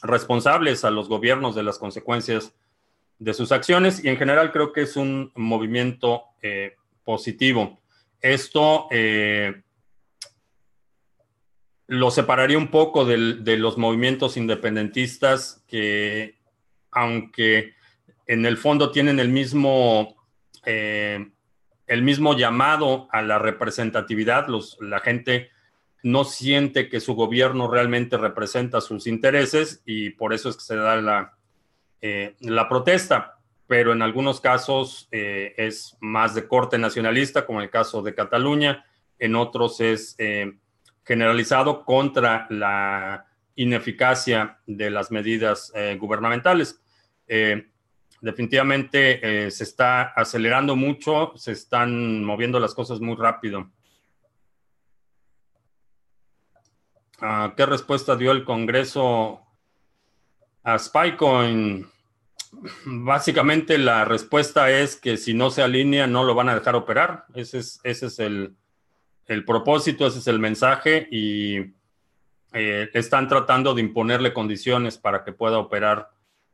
responsables 0.01 0.85
a 0.85 0.89
los 0.89 1.09
gobiernos 1.09 1.55
de 1.55 1.63
las 1.63 1.77
consecuencias 1.77 2.53
de 3.19 3.33
sus 3.33 3.51
acciones 3.51 4.01
y 4.01 4.07
en 4.07 4.15
general 4.15 4.53
creo 4.53 4.71
que 4.71 4.83
es 4.83 4.95
un 4.95 5.29
movimiento 5.35 6.23
positivo. 7.03 7.81
Esto 8.23 8.87
lo 11.87 12.09
separaría 12.09 12.57
un 12.57 12.69
poco 12.69 13.05
de, 13.05 13.57
los 13.57 13.77
movimientos 13.77 14.37
independentistas 14.37 15.63
que, 15.67 16.39
aunque 16.91 17.73
en 18.25 18.45
el 18.45 18.57
fondo 18.57 18.91
tienen 18.91 19.19
el 19.19 19.29
mismo, 19.29 20.15
eh, 20.65 21.29
el 21.87 22.01
mismo 22.01 22.35
llamado 22.35 23.07
a 23.11 23.21
la 23.21 23.37
representatividad, 23.37 24.47
la 24.79 24.99
gente 25.01 25.51
no 26.01 26.23
siente 26.23 26.89
que 26.89 26.99
su 26.99 27.15
gobierno 27.15 27.69
realmente 27.69 28.17
representa 28.17 28.81
sus 28.81 29.07
intereses 29.07 29.81
y 29.85 30.09
por 30.11 30.33
eso 30.33 30.49
es 30.49 30.57
que 30.57 30.63
se 30.63 30.75
da 30.75 30.95
la, 30.95 31.37
eh, 32.01 32.35
la 32.39 32.67
protesta. 32.67 33.39
Pero 33.67 33.93
en 33.93 34.01
algunos 34.01 34.41
casos 34.41 35.07
eh, 35.11 35.53
es 35.57 35.97
más 36.01 36.35
de 36.35 36.47
corte 36.47 36.77
nacionalista, 36.77 37.45
como 37.45 37.61
el 37.61 37.69
caso 37.69 38.01
de 38.01 38.13
Cataluña, 38.13 38.85
en 39.19 39.35
otros 39.35 39.79
es 39.79 40.17
generalizado 41.05 41.85
contra 41.85 42.47
la 42.49 43.25
ineficacia 43.55 44.59
de 44.65 44.89
las 44.89 45.11
medidas 45.11 45.71
eh, 45.75 45.97
gubernamentales. 45.99 46.81
Eh, 47.27 47.69
definitivamente 48.21 49.45
eh, 49.45 49.51
se 49.51 49.63
está 49.63 50.03
acelerando 50.13 50.75
mucho, 50.75 51.33
se 51.35 51.51
están 51.51 52.23
moviendo 52.23 52.59
las 52.59 52.73
cosas 52.73 52.99
muy 52.99 53.15
rápido. 53.15 53.69
Ah, 57.19 57.53
¿Qué 57.55 57.65
respuesta 57.65 58.15
dio 58.15 58.31
el 58.31 58.43
Congreso 58.43 59.41
a 60.63 60.79
Spycoin? 60.79 61.87
Básicamente 62.85 63.77
la 63.77 64.05
respuesta 64.05 64.69
es 64.71 64.95
que 64.95 65.17
si 65.17 65.33
no 65.33 65.49
se 65.49 65.61
alinea 65.61 66.07
no 66.07 66.23
lo 66.23 66.35
van 66.35 66.49
a 66.49 66.55
dejar 66.55 66.75
operar. 66.75 67.25
Ese 67.33 67.59
es, 67.59 67.79
ese 67.83 68.07
es 68.07 68.19
el, 68.19 68.55
el 69.27 69.45
propósito, 69.45 70.07
ese 70.07 70.19
es 70.19 70.27
el 70.27 70.39
mensaje 70.39 71.07
y 71.11 71.57
eh, 72.53 72.89
están 72.93 73.27
tratando 73.27 73.73
de 73.73 73.81
imponerle 73.81 74.33
condiciones 74.33 74.97
para 74.97 75.23
que 75.23 75.33
pueda 75.33 75.57
operar 75.57 76.09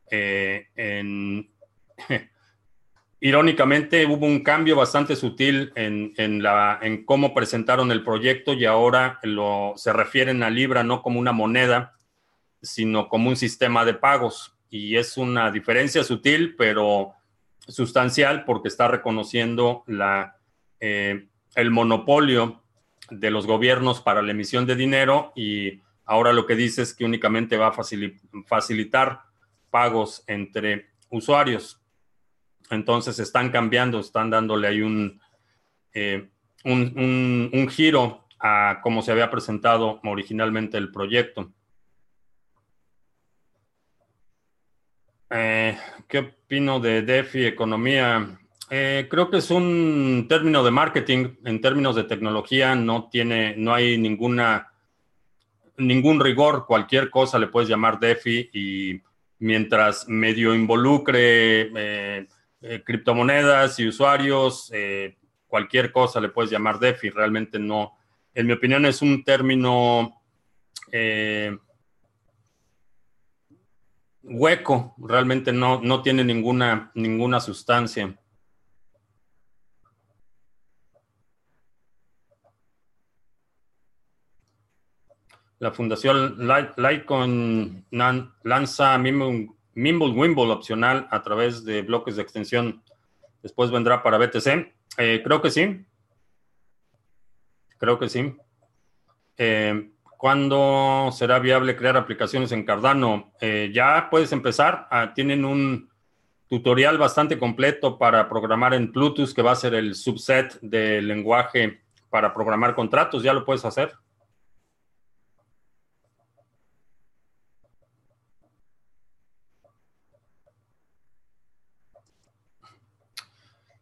eh, 0.09 0.67
en, 0.75 1.51
irónicamente 3.19 4.05
hubo 4.05 4.25
un 4.25 4.43
cambio 4.43 4.75
bastante 4.75 5.15
sutil 5.15 5.71
en, 5.75 6.41
la, 6.41 6.79
en 6.81 7.05
cómo 7.05 7.33
presentaron 7.33 7.91
el 7.91 8.03
proyecto 8.03 8.53
y 8.53 8.65
ahora 8.65 9.19
lo, 9.23 9.73
se 9.75 9.93
refieren 9.93 10.43
a 10.43 10.49
Libra 10.49 10.83
no 10.83 11.01
como 11.01 11.19
una 11.19 11.31
moneda, 11.31 11.93
sino 12.61 13.09
como 13.09 13.29
un 13.29 13.35
sistema 13.35 13.85
de 13.85 13.93
pagos. 13.93 14.55
Y 14.69 14.97
es 14.97 15.17
una 15.17 15.51
diferencia 15.51 16.03
sutil, 16.03 16.55
pero 16.55 17.13
sustancial 17.67 18.45
porque 18.45 18.67
está 18.67 18.87
reconociendo 18.87 19.83
la, 19.87 20.37
eh, 20.79 21.27
el 21.55 21.71
monopolio 21.71 22.63
de 23.09 23.31
los 23.31 23.47
gobiernos 23.47 24.01
para 24.01 24.21
la 24.21 24.31
emisión 24.31 24.65
de 24.65 24.75
dinero 24.75 25.31
y 25.35 25.81
ahora 26.05 26.33
lo 26.33 26.45
que 26.45 26.55
dice 26.55 26.81
es 26.81 26.93
que 26.93 27.05
únicamente 27.05 27.57
va 27.57 27.67
a 27.67 27.73
facilitar 28.45 29.21
pagos 29.69 30.23
entre 30.27 30.89
usuarios. 31.09 31.81
Entonces 32.69 33.19
están 33.19 33.49
cambiando, 33.49 33.99
están 33.99 34.29
dándole 34.29 34.67
ahí 34.67 34.81
un, 34.81 35.19
eh, 35.93 36.29
un, 36.65 37.67
giro 37.69 38.25
a 38.39 38.79
cómo 38.81 39.01
se 39.01 39.11
había 39.11 39.29
presentado 39.29 39.99
originalmente 40.03 40.77
el 40.77 40.91
proyecto. 40.91 41.51
Eh, 45.31 45.77
¿Qué 46.07 46.19
opino 46.19 46.79
de 46.79 47.03
DeFi, 47.03 47.45
economía? 47.45 48.39
Eh, 48.69 49.07
creo 49.09 49.29
que 49.29 49.37
es 49.37 49.51
un 49.51 50.25
término 50.27 50.63
de 50.63 50.71
marketing. 50.71 51.35
En 51.45 51.61
términos 51.61 51.95
de 51.95 52.05
tecnología 52.05 52.75
no 52.75 53.09
tiene, 53.09 53.55
no 53.55 53.73
hay 53.73 53.97
ninguna, 53.97 54.71
ningún 55.77 56.19
rigor. 56.19 56.65
Cualquier 56.65 57.11
cosa 57.11 57.37
le 57.37 57.47
puedes 57.47 57.69
llamar 57.69 57.99
DeFi 57.99 58.49
y 58.53 59.01
mientras 59.39 60.07
medio 60.07 60.55
involucre 60.55 61.71
eh, 61.75 62.27
criptomonedas 62.83 63.79
y 63.79 63.87
usuarios, 63.87 64.71
cualquier 65.47 65.91
cosa 65.91 66.19
le 66.19 66.29
puedes 66.29 66.51
llamar 66.51 66.79
DeFi. 66.79 67.11
Realmente 67.11 67.59
no, 67.59 67.93
en 68.33 68.47
mi 68.47 68.53
opinión 68.53 68.85
es 68.85 69.01
un 69.01 69.23
término 69.23 70.21
hueco, 74.29 74.95
realmente 74.97 75.51
no, 75.51 75.81
no 75.81 76.01
tiene 76.01 76.23
ninguna, 76.23 76.91
ninguna 76.93 77.39
sustancia. 77.39 78.15
La 85.59 85.71
fundación 85.73 86.37
Litecoin 86.77 87.85
lanza 87.91 88.97
Mimble, 88.97 89.49
Wimble 89.75 90.51
opcional 90.51 91.07
a 91.11 91.21
través 91.21 91.65
de 91.65 91.81
bloques 91.81 92.15
de 92.15 92.21
extensión. 92.21 92.81
Después 93.43 93.69
vendrá 93.69 94.01
para 94.01 94.17
BTC. 94.17 94.73
Eh, 94.97 95.21
creo 95.21 95.41
que 95.41 95.51
sí. 95.51 95.85
Creo 97.77 97.99
que 97.99 98.07
sí. 98.07 98.35
Eh, 99.37 99.91
¿Cuándo 100.19 101.11
será 101.13 101.39
viable 101.39 101.77
crear 101.77 101.95
aplicaciones 101.95 102.51
en 102.51 102.65
Cardano? 102.65 103.31
Eh, 103.39 103.71
ya 103.73 104.09
puedes 104.11 104.33
empezar. 104.33 104.85
Ah, 104.91 105.13
tienen 105.15 105.45
un 105.45 105.89
tutorial 106.49 106.97
bastante 106.97 107.39
completo 107.39 107.97
para 107.97 108.27
programar 108.27 108.73
en 108.73 108.91
Bluetooth, 108.91 109.33
que 109.33 109.41
va 109.41 109.53
a 109.53 109.55
ser 109.55 109.75
el 109.75 109.95
subset 109.95 110.59
del 110.59 111.07
lenguaje 111.07 111.83
para 112.09 112.33
programar 112.33 112.75
contratos. 112.75 113.23
Ya 113.23 113.31
lo 113.31 113.45
puedes 113.45 113.63
hacer. 113.63 113.93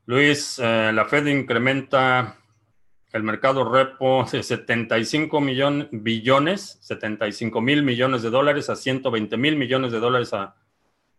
Luis, 0.05 0.59
eh, 0.59 0.91
la 0.93 1.05
Fed 1.05 1.25
incrementa 1.25 2.37
el 3.13 3.23
mercado 3.23 3.69
repo 3.69 4.25
de 4.31 4.43
75 4.43 5.39
millones, 5.41 5.87
billones, 5.91 6.77
75 6.81 7.61
mil 7.61 7.83
millones 7.83 8.21
de 8.21 8.29
dólares 8.29 8.69
a 8.69 8.75
120 8.75 9.37
mil 9.37 9.55
millones 9.55 9.91
de 9.91 9.99
dólares 9.99 10.33
a 10.33 10.55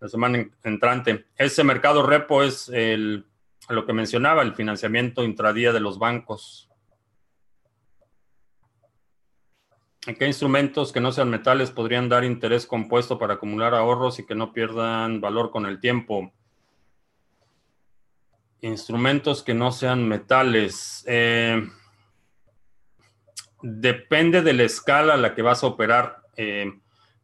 la 0.00 0.08
semana 0.08 0.48
entrante. 0.64 1.26
Ese 1.36 1.64
mercado 1.64 2.06
repo 2.06 2.42
es 2.42 2.68
el, 2.68 3.26
lo 3.68 3.86
que 3.86 3.92
mencionaba, 3.92 4.42
el 4.42 4.54
financiamiento 4.54 5.24
intradía 5.24 5.72
de 5.72 5.80
los 5.80 5.98
bancos. 5.98 6.68
qué 10.14 10.26
instrumentos 10.26 10.90
que 10.90 11.00
no 11.00 11.12
sean 11.12 11.28
metales 11.28 11.70
podrían 11.70 12.08
dar 12.08 12.24
interés 12.24 12.66
compuesto 12.66 13.18
para 13.18 13.34
acumular 13.34 13.74
ahorros 13.74 14.18
y 14.18 14.24
que 14.24 14.34
no 14.34 14.54
pierdan 14.54 15.20
valor 15.20 15.50
con 15.50 15.66
el 15.66 15.80
tiempo? 15.80 16.32
Instrumentos 18.60 19.42
que 19.42 19.54
no 19.54 19.70
sean 19.72 20.08
metales. 20.08 21.04
Eh, 21.06 21.68
depende 23.62 24.42
de 24.42 24.52
la 24.52 24.64
escala 24.64 25.14
a 25.14 25.16
la 25.16 25.34
que 25.34 25.42
vas 25.42 25.62
a 25.62 25.68
operar. 25.68 26.22
Eh, 26.36 26.72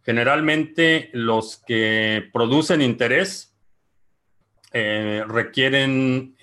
generalmente 0.02 1.10
los 1.12 1.56
que 1.56 2.28
producen 2.32 2.82
interés 2.82 3.54
eh, 4.72 5.24
requieren, 5.26 6.36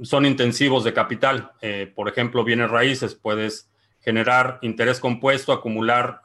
son 0.00 0.26
intensivos 0.26 0.84
de 0.84 0.92
capital. 0.92 1.52
por 1.94 2.08
ejemplo, 2.08 2.44
bienes 2.44 2.70
raíces, 2.70 3.14
puedes 3.14 3.70
generar 4.00 4.58
interés 4.62 5.00
compuesto, 5.00 5.52
acumular 5.52 6.22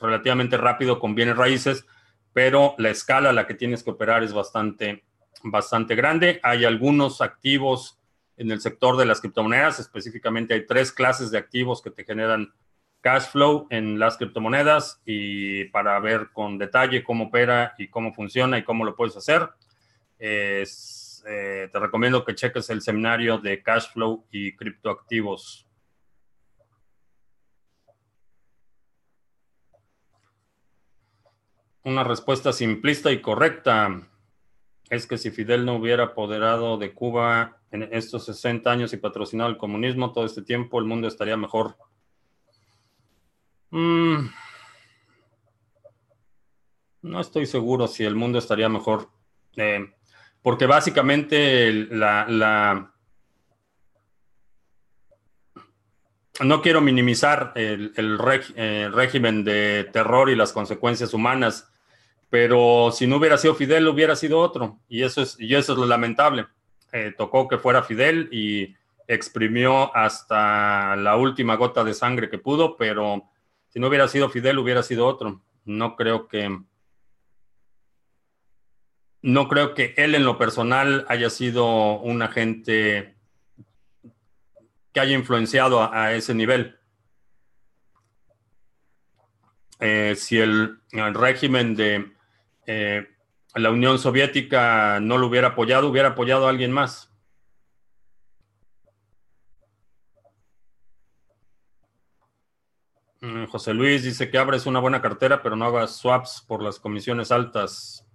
relativamente 0.00 0.56
rápido 0.56 0.98
con 0.98 1.14
bienes 1.14 1.36
raíces, 1.36 1.86
pero 2.32 2.74
la 2.78 2.90
escala 2.90 3.30
a 3.30 3.32
la 3.32 3.46
que 3.46 3.54
tienes 3.54 3.82
que 3.82 3.90
operar 3.90 4.22
es 4.22 4.32
bastante, 4.32 5.04
bastante 5.42 5.94
grande. 5.94 6.40
Hay 6.42 6.64
algunos 6.64 7.20
activos 7.20 7.98
en 8.36 8.50
el 8.50 8.60
sector 8.60 8.96
de 8.96 9.06
las 9.06 9.20
criptomonedas. 9.20 9.80
Específicamente 9.80 10.54
hay 10.54 10.66
tres 10.66 10.92
clases 10.92 11.30
de 11.30 11.38
activos 11.38 11.82
que 11.82 11.90
te 11.90 12.04
generan 12.04 12.52
cash 13.00 13.30
flow 13.30 13.66
en 13.70 13.98
las 13.98 14.16
criptomonedas 14.16 15.00
y 15.04 15.64
para 15.66 15.98
ver 16.00 16.30
con 16.32 16.58
detalle 16.58 17.02
cómo 17.02 17.24
opera 17.24 17.74
y 17.78 17.88
cómo 17.88 18.12
funciona 18.12 18.58
y 18.58 18.64
cómo 18.64 18.84
lo 18.84 18.94
puedes 18.94 19.16
hacer, 19.16 19.48
eh, 20.18 20.64
te 21.24 21.78
recomiendo 21.78 22.24
que 22.24 22.34
cheques 22.34 22.68
el 22.70 22.82
seminario 22.82 23.38
de 23.38 23.62
cash 23.62 23.92
flow 23.92 24.26
y 24.30 24.54
criptoactivos. 24.56 25.66
Una 31.82 32.04
respuesta 32.04 32.52
simplista 32.52 33.10
y 33.10 33.22
correcta 33.22 34.06
es 34.90 35.06
que 35.06 35.16
si 35.16 35.30
Fidel 35.30 35.64
no 35.64 35.76
hubiera 35.76 36.04
apoderado 36.04 36.76
de 36.76 36.92
Cuba 36.92 37.58
en 37.70 37.88
estos 37.92 38.26
60 38.26 38.70
años 38.70 38.92
y 38.92 38.96
patrocinado 38.96 39.48
el 39.48 39.56
comunismo 39.56 40.12
todo 40.12 40.26
este 40.26 40.42
tiempo, 40.42 40.80
el 40.80 40.84
mundo 40.84 41.06
estaría 41.06 41.36
mejor. 41.36 41.76
Mm. 43.72 44.26
no 47.02 47.20
estoy 47.20 47.46
seguro 47.46 47.86
si 47.86 48.04
el 48.04 48.16
mundo 48.16 48.40
estaría 48.40 48.68
mejor. 48.68 49.08
Eh, 49.54 49.94
porque 50.42 50.66
básicamente 50.66 51.72
la, 51.72 52.92
No 56.42 56.62
quiero 56.62 56.80
minimizar 56.80 57.52
el, 57.54 57.92
el 57.94 58.18
régimen 58.92 59.44
de 59.44 59.88
terror 59.92 60.30
y 60.30 60.36
las 60.36 60.52
consecuencias 60.52 61.14
humanas 61.14 61.69
pero 62.30 62.90
si 62.92 63.06
no 63.06 63.16
hubiera 63.16 63.36
sido 63.36 63.54
Fidel, 63.54 63.88
hubiera 63.88 64.16
sido 64.16 64.38
otro. 64.38 64.78
Y 64.88 65.02
eso 65.02 65.22
es, 65.22 65.36
y 65.38 65.54
eso 65.54 65.72
es 65.72 65.78
lo 65.78 65.86
lamentable. 65.86 66.46
Eh, 66.92 67.12
tocó 67.16 67.48
que 67.48 67.58
fuera 67.58 67.82
Fidel 67.82 68.28
y 68.32 68.74
exprimió 69.08 69.94
hasta 69.94 70.94
la 70.96 71.16
última 71.16 71.56
gota 71.56 71.82
de 71.82 71.94
sangre 71.94 72.30
que 72.30 72.38
pudo, 72.38 72.76
pero 72.76 73.28
si 73.68 73.80
no 73.80 73.88
hubiera 73.88 74.06
sido 74.06 74.30
Fidel, 74.30 74.58
hubiera 74.58 74.82
sido 74.84 75.06
otro. 75.06 75.42
No 75.64 75.96
creo 75.96 76.28
que. 76.28 76.60
No 79.22 79.48
creo 79.48 79.74
que 79.74 79.94
él 79.98 80.14
en 80.14 80.24
lo 80.24 80.38
personal 80.38 81.04
haya 81.08 81.28
sido 81.28 81.98
un 81.98 82.22
agente 82.22 83.16
que 84.92 85.00
haya 85.00 85.14
influenciado 85.14 85.92
a, 85.92 86.14
ese 86.14 86.34
nivel. 86.34 86.78
Eh, 89.78 90.14
si 90.16 90.38
el, 90.38 90.80
régimen 90.92 91.74
de 91.74 92.12
eh, 92.72 93.08
la 93.56 93.70
Unión 93.72 93.98
Soviética 93.98 95.00
no 95.00 95.18
lo 95.18 95.26
hubiera 95.26 95.48
apoyado, 95.48 95.88
hubiera 95.88 96.10
apoyado 96.10 96.46
a 96.46 96.50
alguien 96.50 96.70
más. 96.70 97.12
Mm, 103.20 103.46
José 103.46 103.74
Luis 103.74 104.04
dice 104.04 104.30
que 104.30 104.38
abres 104.38 104.66
una 104.66 104.78
buena 104.78 105.02
cartera, 105.02 105.42
pero 105.42 105.56
no 105.56 105.64
hagas 105.64 105.96
swaps 105.96 106.44
por 106.46 106.62
las 106.62 106.78
comisiones 106.78 107.32
altas. 107.32 108.06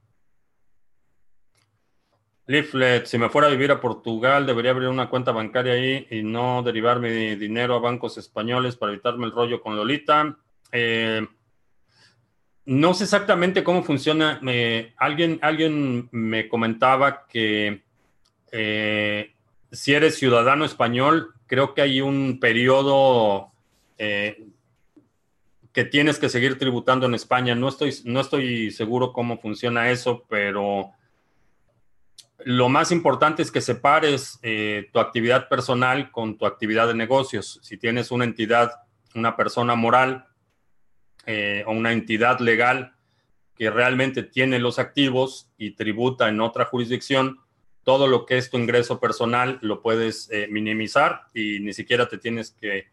Leaflet, 2.47 3.05
si 3.05 3.17
me 3.17 3.27
fuera 3.29 3.47
a 3.47 3.51
vivir 3.51 3.71
a 3.71 3.81
Portugal, 3.81 4.45
debería 4.45 4.71
abrir 4.71 4.87
una 4.87 5.09
cuenta 5.09 5.33
bancaria 5.33 5.73
ahí 5.73 6.07
y 6.11 6.23
no 6.23 6.63
derivar 6.63 7.01
mi 7.01 7.35
dinero 7.35 7.75
a 7.75 7.79
bancos 7.79 8.17
españoles 8.17 8.77
para 8.77 8.93
evitarme 8.93 9.25
el 9.25 9.33
rollo 9.33 9.61
con 9.61 9.75
Lolita. 9.75 10.37
Eh, 10.71 11.27
no 12.65 12.93
sé 12.93 13.03
exactamente 13.03 13.63
cómo 13.63 13.83
funciona. 13.83 14.41
alguien, 14.97 15.39
alguien 15.41 16.09
me 16.11 16.47
comentaba 16.47 17.27
que 17.27 17.83
si 19.71 19.93
eres 19.93 20.17
ciudadano 20.17 20.65
español, 20.65 21.33
creo 21.47 21.73
que 21.73 21.81
hay 21.81 22.01
un 22.01 22.39
periodo 22.39 23.51
que 25.75 25.83
tienes 25.83 26.17
que 26.17 26.29
seguir 26.29 26.57
tributando 26.57 27.05
en 27.05 27.13
España. 27.13 27.53
No 27.53 27.67
estoy, 27.67 27.93
no 28.05 28.21
estoy 28.21 28.71
seguro 28.71 29.11
cómo 29.11 29.37
funciona 29.37 29.91
eso, 29.91 30.25
pero 30.29 30.91
lo 32.45 32.69
más 32.69 32.93
importante 32.93 33.41
es 33.41 33.51
que 33.51 33.59
separes 33.59 34.39
eh, 34.41 34.89
tu 34.93 34.99
actividad 34.99 35.49
personal 35.49 36.11
con 36.11 36.37
tu 36.37 36.45
actividad 36.45 36.87
de 36.87 36.93
negocios. 36.93 37.59
Si 37.61 37.75
tienes 37.77 38.09
una 38.11 38.23
entidad, 38.23 38.71
una 39.15 39.35
persona 39.35 39.75
moral 39.75 40.25
eh, 41.25 41.63
o 41.65 41.71
una 41.71 41.91
entidad 41.91 42.39
legal 42.39 42.93
que 43.57 43.69
realmente 43.69 44.23
tiene 44.23 44.59
los 44.59 44.79
activos 44.79 45.49
y 45.57 45.71
tributa 45.71 46.27
en 46.27 46.41
otra 46.41 46.65
jurisdicción, 46.65 47.39
todo 47.83 48.07
lo 48.07 48.25
que 48.25 48.37
es 48.37 48.49
tu 48.49 48.57
ingreso 48.57 48.99
personal 48.99 49.59
lo 49.61 49.81
puedes 49.81 50.29
eh, 50.31 50.47
minimizar 50.49 51.21
y 51.33 51.59
ni 51.59 51.73
siquiera 51.73 52.07
te 52.07 52.17
tienes 52.17 52.51
que 52.51 52.87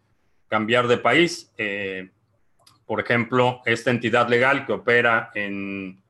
cambiar 0.49 0.87
de 0.87 0.99
país. 0.99 1.51
Por 2.87 3.01
ejemplo, 3.01 3.63
esta 3.65 3.91
entidad 3.91 4.29
legal 4.29 4.67
que 4.67 4.73
opera 4.73 5.31
en 5.35 6.03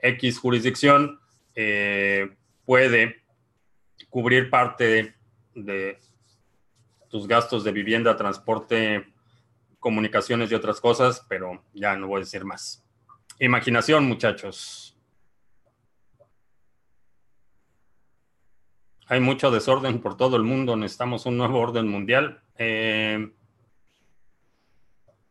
X 0.00 0.38
jurisdicción 0.38 1.18
eh, 1.54 2.30
puede 2.64 3.22
cubrir 4.08 4.48
parte 4.48 5.14
de, 5.54 5.98
tus 7.08 7.26
gastos 7.26 7.64
de 7.64 7.72
vivienda, 7.72 8.16
transporte, 8.16 9.06
comunicaciones 9.78 10.50
y 10.50 10.54
otras 10.54 10.80
cosas, 10.80 11.24
pero 11.28 11.62
ya 11.74 11.96
no 11.96 12.08
voy 12.08 12.18
a 12.18 12.24
decir 12.24 12.44
más. 12.44 12.84
Imaginación, 13.38 14.04
muchachos. 14.06 14.96
Hay 19.06 19.20
mucho 19.20 19.50
desorden 19.50 20.00
por 20.00 20.16
todo 20.16 20.36
el 20.36 20.42
mundo, 20.42 20.76
necesitamos 20.76 21.24
un 21.26 21.38
nuevo 21.38 21.58
orden 21.58 21.88
mundial. 21.88 22.42
Eh, 22.56 23.32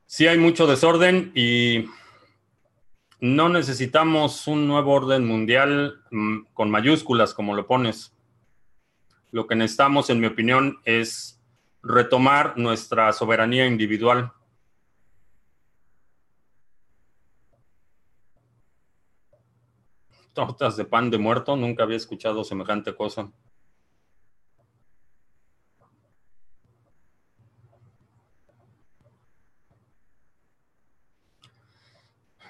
Sí 0.10 0.26
hay 0.26 0.38
mucho 0.38 0.68
desorden 0.68 1.34
y 1.36 1.90
no 3.20 3.50
necesitamos 3.50 4.48
un 4.48 4.66
nuevo 4.66 4.94
orden 4.94 5.28
mundial 5.28 6.02
mm, 6.12 6.46
con 6.54 6.72
mayúsculas, 6.72 7.34
como 7.34 7.54
lo 7.54 7.68
pones. 7.68 8.16
Lo 9.32 9.48
que 9.48 9.56
necesitamos, 9.56 10.10
en 10.10 10.22
mi 10.22 10.28
opinión, 10.28 10.80
es 10.86 11.42
retomar 11.84 12.58
nuestra 12.58 13.12
soberanía 13.12 13.68
individual. 13.68 14.32
Tortas 20.38 20.78
de 20.78 20.86
pan 20.86 21.10
de 21.10 21.18
muerto, 21.18 21.56
nunca 21.56 21.82
había 21.82 21.98
escuchado 21.98 22.44
semejante 22.44 22.94
cosa. 22.94 23.32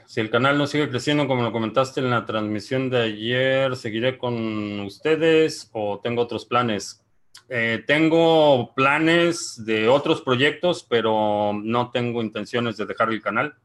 Si 0.06 0.20
el 0.20 0.30
canal 0.30 0.58
no 0.58 0.68
sigue 0.68 0.90
creciendo 0.90 1.30
como 1.30 1.44
lo 1.44 1.54
comentaste 1.54 2.02
en 2.02 2.10
la 2.10 2.26
transmisión 2.26 2.90
de 2.90 3.04
ayer, 3.04 3.78
¿seguiré 3.78 4.18
con 4.18 4.82
ustedes 4.82 5.70
o 5.72 6.02
tengo 6.04 6.24
otros 6.24 6.46
planes? 6.46 7.06
Eh, 7.48 7.86
tengo 7.88 8.74
planes 8.76 9.64
de 9.66 9.88
otros 9.88 10.22
proyectos, 10.22 10.86
pero 10.90 11.54
no 11.54 11.92
tengo 11.92 12.22
intenciones 12.22 12.76
de 12.76 12.86
dejar 12.86 13.12
el 13.14 13.22
canal. 13.22 13.56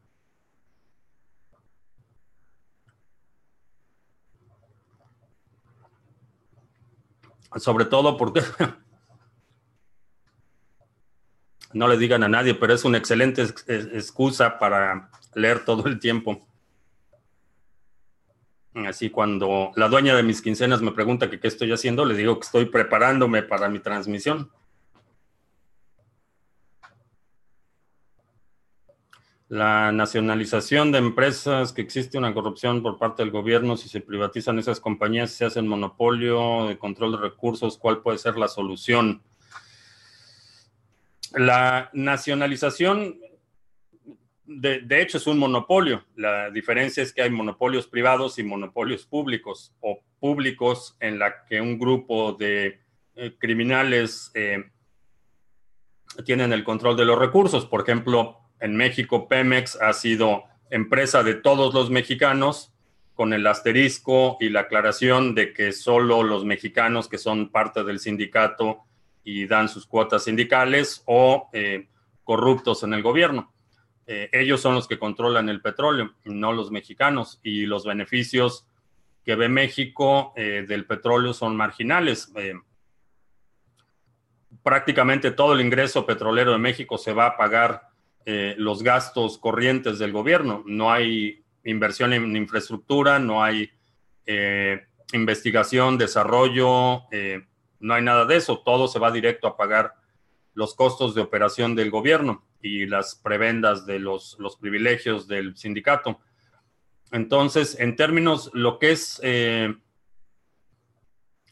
Sobre 7.57 7.85
todo 7.85 8.17
porque 8.17 8.41
no 11.73 11.87
le 11.87 11.97
digan 11.97 12.23
a 12.23 12.29
nadie, 12.29 12.55
pero 12.55 12.73
es 12.73 12.85
una 12.85 12.97
excelente 12.97 13.43
excusa 13.67 14.57
para 14.57 15.09
leer 15.35 15.65
todo 15.65 15.87
el 15.87 15.99
tiempo. 15.99 16.47
Así 18.87 19.11
cuando 19.11 19.71
la 19.75 19.87
dueña 19.87 20.15
de 20.15 20.23
mis 20.23 20.41
quincenas 20.41 20.81
me 20.81 20.91
pregunta 20.91 21.29
qué 21.29 21.47
estoy 21.47 21.71
haciendo, 21.71 22.05
le 22.05 22.15
digo 22.15 22.39
que 22.39 22.45
estoy 22.45 22.65
preparándome 22.65 23.43
para 23.43 23.69
mi 23.69 23.79
transmisión. 23.79 24.49
La 29.53 29.91
nacionalización 29.91 30.91
de 30.91 30.97
empresas, 30.97 31.73
que 31.73 31.83
existe 31.83 32.17
una 32.17 32.33
corrupción 32.33 32.81
por 32.81 32.97
parte 32.97 33.21
del 33.21 33.31
gobierno, 33.31 33.77
si 33.77 33.87
se 33.87 34.01
privatizan 34.01 34.57
esas 34.57 34.79
compañías, 34.79 35.29
se 35.29 35.45
hacen 35.45 35.67
monopolio 35.67 36.65
de 36.65 36.79
control 36.79 37.11
de 37.11 37.17
recursos, 37.19 37.77
¿cuál 37.77 38.01
puede 38.01 38.17
ser 38.17 38.35
la 38.35 38.47
solución? 38.47 39.21
La 41.35 41.91
nacionalización 41.93 43.19
de, 44.45 45.01
hecho 45.01 45.19
es 45.19 45.27
un 45.27 45.37
monopolio. 45.37 46.03
La 46.15 46.49
diferencia 46.49 47.03
es 47.03 47.13
que 47.13 47.21
hay 47.21 47.29
monopolios 47.29 47.85
privados 47.85 48.39
y 48.39 48.43
monopolios 48.43 49.05
públicos 49.05 49.71
o 49.81 49.99
públicos 50.19 50.97
en 50.99 51.19
la 51.19 51.45
que 51.45 51.61
un 51.61 51.77
grupo 51.77 52.33
de 52.33 52.79
eh, 53.13 53.35
criminales 53.37 54.31
eh, 54.33 54.63
tienen 56.25 56.53
el 56.53 56.63
control 56.63 56.97
de 56.97 57.05
los 57.05 57.19
recursos. 57.19 57.67
Por 57.67 57.81
ejemplo, 57.81 58.42
en 58.63 58.77
México 58.77 59.27
Pemex 59.27 59.75
ha 59.81 59.91
sido 59.91 60.45
empresa 60.69 61.21
de 61.21 61.33
todos 61.33 61.73
los 61.73 61.89
mexicanos 61.89 62.73
con 63.13 63.33
el 63.33 63.45
asterisco 63.45 64.37
y 64.39 64.47
la 64.47 64.61
aclaración 64.61 65.35
de 65.35 65.51
que 65.51 65.73
solo 65.73 66.23
los 66.23 66.45
mexicanos 66.45 67.09
que 67.09 67.17
son 67.17 67.49
parte 67.49 67.83
del 67.83 67.99
sindicato 67.99 68.79
y 69.21 69.47
dan 69.47 69.67
sus 69.67 69.85
cuotas 69.85 70.23
sindicales 70.23 71.03
o 71.07 71.49
eh, 71.51 71.89
corruptos 72.23 72.83
en 72.83 72.93
el 72.93 73.03
gobierno. 73.03 73.53
Eh, 74.07 74.29
ellos 74.31 74.61
son 74.61 74.75
los 74.75 74.87
que 74.87 74.97
controlan 74.97 75.49
el 75.49 75.61
petróleo, 75.61 76.13
no 76.23 76.53
los 76.53 76.71
mexicanos, 76.71 77.41
y 77.43 77.65
los 77.65 77.85
beneficios 77.85 78.65
que 79.25 79.35
ve 79.35 79.49
México 79.49 80.31
eh, 80.37 80.63
del 80.65 80.85
petróleo 80.85 81.33
son 81.33 81.57
marginales. 81.57 82.31
Prácticamente 84.63 85.31
todo 85.31 85.51
el 85.51 85.59
ingreso 85.59 86.05
petrolero 86.05 86.53
de 86.53 86.59
México 86.59 86.97
se 86.97 87.11
va 87.11 87.25
a 87.25 87.37
pagar 87.37 87.92
los 88.25 88.83
gastos 88.83 89.37
corrientes 89.37 89.99
del 89.99 90.11
gobierno. 90.11 90.63
No 90.65 90.91
hay 90.91 91.43
inversión 91.63 92.13
en 92.13 92.35
infraestructura, 92.35 93.19
no 93.19 93.43
hay 93.43 93.69
investigación, 95.11 95.97
desarrollo, 95.97 97.03
no 97.79 97.93
hay 97.93 98.01
nada 98.01 98.25
de 98.25 98.37
eso. 98.37 98.59
Todo 98.59 98.87
se 98.87 98.99
va 98.99 99.11
directo 99.11 99.47
a 99.47 99.57
pagar 99.57 99.93
los 100.53 100.75
costos 100.75 101.15
de 101.15 101.21
operación 101.21 101.75
del 101.75 101.89
gobierno 101.89 102.45
y 102.61 102.85
las 102.85 103.15
prebendas 103.15 103.85
de 103.85 103.99
los, 103.99 104.37
los 104.39 104.57
privilegios 104.57 105.27
del 105.27 105.57
sindicato. 105.57 106.19
Entonces, 107.11 107.79
en 107.79 107.95
términos, 107.95 108.49
lo 108.53 108.79
que 108.79 108.91
es, 108.91 109.19
eh, 109.23 109.75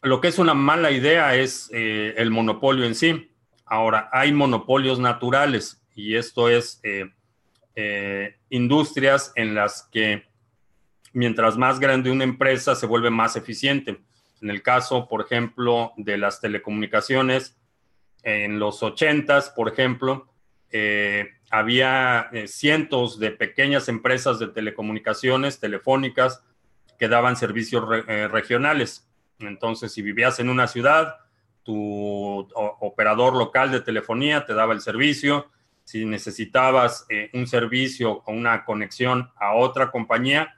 lo 0.01 0.21
que 0.21 0.29
es 0.29 0.39
una 0.39 0.53
mala 0.53 0.91
idea 0.91 1.35
es 1.35 1.69
eh, 1.73 2.15
el 2.17 2.31
monopolio 2.31 2.85
en 2.85 2.95
sí. 2.95 3.31
Ahora, 3.65 4.09
hay 4.11 4.31
monopolios 4.31 4.99
naturales 4.99 5.80
y 5.95 6.15
esto 6.15 6.49
es 6.49 6.81
eh, 6.83 8.35
industrias 8.49 9.31
en 9.35 9.55
las 9.55 9.83
que 9.91 10.25
mientras 11.13 11.57
más 11.57 11.79
grande 11.79 12.11
una 12.11 12.23
empresa 12.23 12.75
se 12.75 12.85
vuelve 12.85 13.09
más 13.09 13.35
eficiente. 13.35 14.01
En 14.41 14.49
el 14.49 14.61
caso, 14.63 15.07
por 15.07 15.21
ejemplo, 15.21 15.93
de 15.97 16.17
las 16.17 16.41
telecomunicaciones, 16.41 17.57
en 18.23 18.59
los 18.59 18.81
80 18.83 19.53
por 19.55 19.69
ejemplo, 19.69 20.31
eh, 20.71 21.29
había 21.49 22.29
eh, 22.31 22.47
cientos 22.47 23.19
de 23.19 23.31
pequeñas 23.31 23.89
empresas 23.89 24.39
de 24.39 24.47
telecomunicaciones 24.47 25.59
telefónicas 25.59 26.43
que 26.97 27.09
daban 27.09 27.35
servicios 27.35 27.83
eh, 28.07 28.27
regionales. 28.29 29.09
Entonces, 29.39 29.91
si 29.91 30.01
vivías 30.01 30.39
en 30.39 30.49
una 30.49 30.67
ciudad, 30.67 31.17
tu 31.63 32.47
operador 32.55 33.35
local 33.35 33.71
de 33.71 33.81
telefonía 33.81 34.45
te 34.45 34.53
daba 34.53 34.73
el 34.73 34.81
servicio. 34.81 35.47
Si 35.83 36.05
necesitabas 36.05 37.05
un 37.33 37.47
servicio 37.47 38.23
o 38.25 38.31
una 38.31 38.63
conexión 38.63 39.29
a 39.35 39.55
otra 39.55 39.91
compañía, 39.91 40.55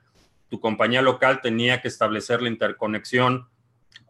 tu 0.50 0.60
compañía 0.60 1.02
local 1.02 1.42
tenía 1.42 1.82
que 1.82 1.88
establecer 1.88 2.42
la 2.42 2.50
interconexión 2.50 3.48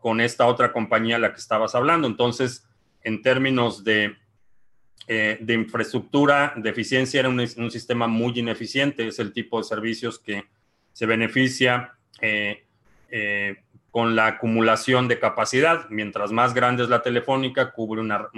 con 0.02 0.19
esta 0.19 0.45
otra 0.47 0.73
compañía 0.73 1.15
a 1.15 1.19
la 1.19 1.32
que 1.32 1.39
estabas 1.39 1.76
hablando. 1.76 2.08
Entonces, 2.08 2.67
en 3.04 3.21
términos 3.21 3.84
de 3.84 4.17
eh, 5.06 5.38
de 5.41 5.54
infraestructura, 5.54 6.54
de 6.56 6.69
eficiencia, 6.69 7.19
era 7.19 7.28
un, 7.28 7.71
sistema 7.71 8.08
muy 8.08 8.39
ineficiente. 8.39 9.06
Es 9.06 9.19
el 9.19 9.34
tipo 9.34 9.58
de 9.58 9.65
servicios 9.65 10.17
que 10.17 10.45
se 10.93 11.06
beneficia 11.06 11.97
eh, 12.21 12.63
eh, 13.10 13.63
con 13.91 14.15
la 14.15 14.28
acumulación 14.28 15.10
de 15.10 15.19
capacidad. 15.19 15.89
Mientras 15.89 16.32
más 16.32 16.54
grande 16.54 16.84
es 16.84 16.89
la 16.89 17.02
telefónica, 17.02 17.73
cubre 17.73 17.99
una, 17.99 18.30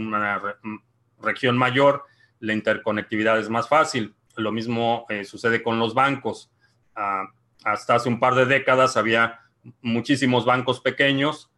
región 1.22 1.56
mayor, 1.56 2.04
la 2.39 2.54
interconectividad 2.54 3.39
es 3.39 3.50
más 3.50 3.67
fácil. 3.67 4.15
Lo 4.36 4.52
mismo 4.52 5.06
sucede 5.24 5.63
con 5.63 5.80
los 5.80 5.93
bancos. 5.93 6.52
Ah, 6.95 7.26
hasta 7.63 7.95
hace 7.95 8.10
un 8.10 8.19
par 8.19 8.36
de 8.36 8.45
décadas 8.45 8.98
había 8.98 9.39
muchísimos 9.82 10.45
bancos 10.45 10.80
pequeños 10.80 11.52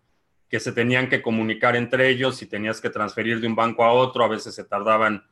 que 0.50 0.60
se 0.60 0.72
tenían 0.72 1.10
que 1.10 1.22
comunicar 1.22 1.76
entre 1.76 2.10
ellos 2.10 2.42
y 2.42 2.46
tenías 2.46 2.80
que 2.80 2.90
transferir 2.90 3.42
de 3.42 3.48
un 3.48 3.56
banco 3.56 3.84
a 3.84 3.92
otro, 3.92 4.24
a 4.24 4.30
veces 4.30 4.56
se 4.56 4.64
tardaban 4.64 5.26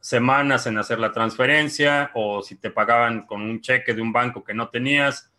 semanas 0.00 0.66
en 0.66 0.78
hacer 0.78 0.98
la 0.98 1.12
transferencia 1.12 2.10
o 2.14 2.42
si 2.42 2.56
te 2.56 2.70
pagaban 2.70 3.26
con 3.26 3.40
un 3.42 3.60
cheque 3.60 3.94
de 3.94 4.02
un 4.02 4.12
banco 4.12 4.44
que 4.44 4.54
no 4.54 4.68
tenías, 4.68 5.32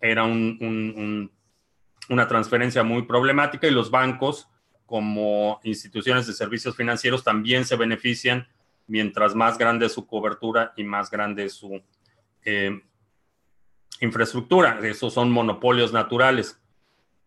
era 0.00 0.24
una 0.24 1.30
transferencia 2.28 2.82
muy 2.82 3.02
problemática 3.02 3.66
y 3.66 3.70
los 3.70 3.90
bancos 3.90 4.48
como 4.84 5.60
instituciones 5.62 6.26
de 6.26 6.34
servicios 6.34 6.76
financieros 6.76 7.24
también 7.24 7.64
se 7.64 7.76
benefician 7.76 8.46
mientras 8.86 9.34
más 9.34 9.58
grande 9.58 9.88
su 9.88 10.06
cobertura 10.06 10.72
y 10.76 10.84
más 10.84 11.10
grande 11.10 11.48
su 11.48 11.82
eh, 12.44 12.80
infraestructura. 14.00 14.80
Esos 14.82 15.14
son 15.14 15.30
monopolios 15.30 15.92
naturales. 15.92 16.60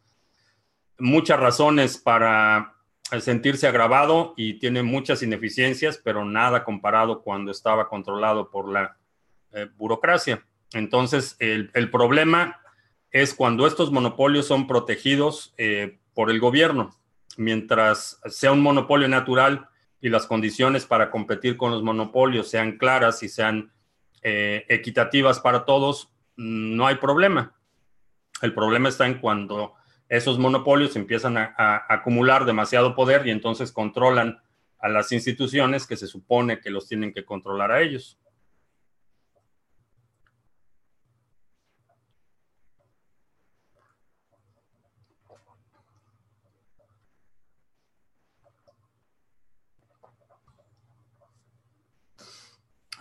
muchas 0.98 1.40
razones 1.40 1.98
para 1.98 2.74
sentirse 3.20 3.68
agravado 3.68 4.34
y 4.38 4.56
tiene 4.56 4.82
muchas 4.84 5.22
ineficiencias, 5.22 6.00
pero 6.04 6.26
nada 6.26 6.64
comparado 6.64 7.22
cuando 7.22 7.52
estaba 7.52 7.90
controlado 7.90 8.50
por 8.50 8.70
la 8.70 8.98
eh, 9.52 9.68
burocracia. 9.78 10.44
Entonces, 10.74 11.36
el, 11.40 11.70
problema 11.92 12.62
es 13.12 13.34
cuando 13.36 13.68
estos 13.68 13.92
monopolios 13.92 14.48
son 14.48 14.66
protegidos 14.66 15.54
eh, 15.58 16.00
por 16.14 16.32
el 16.32 16.40
gobierno. 16.40 16.96
Mientras 17.38 18.20
sea 18.26 18.54
un 18.54 18.62
monopolio 18.62 19.08
natural 19.10 19.68
y 20.02 20.10
las 20.10 20.26
condiciones 20.26 20.86
para 20.86 21.12
competir 21.12 21.58
con 21.58 21.72
los 21.72 21.84
monopolios 21.84 22.50
sean 22.50 22.78
claras 22.78 23.22
y 23.24 23.30
sean 23.30 23.72
eh, 24.24 24.66
equitativas 24.68 25.40
para 25.40 25.64
todos, 25.64 26.12
no 26.36 26.88
hay 26.88 26.96
problema. 26.96 27.56
El 28.42 28.54
problema 28.54 28.90
está 28.90 29.06
en 29.06 29.20
cuando 29.20 29.76
esos 30.10 30.40
monopolios 30.40 30.96
empiezan 30.96 31.38
a, 31.38 31.86
acumular 31.88 32.46
demasiado 32.46 32.96
poder 32.96 33.26
y 33.26 33.32
entonces 33.32 33.72
controlan 33.72 34.42
a 34.80 34.90
las 34.90 35.12
instituciones 35.12 35.88
que 35.88 35.96
se 35.96 36.08
supone 36.08 36.60
que 36.60 36.72
los 36.72 36.88
tienen 36.88 37.14
que 37.14 37.24
controlar 37.24 37.72
a 37.72 37.82
ellos. 37.82 38.20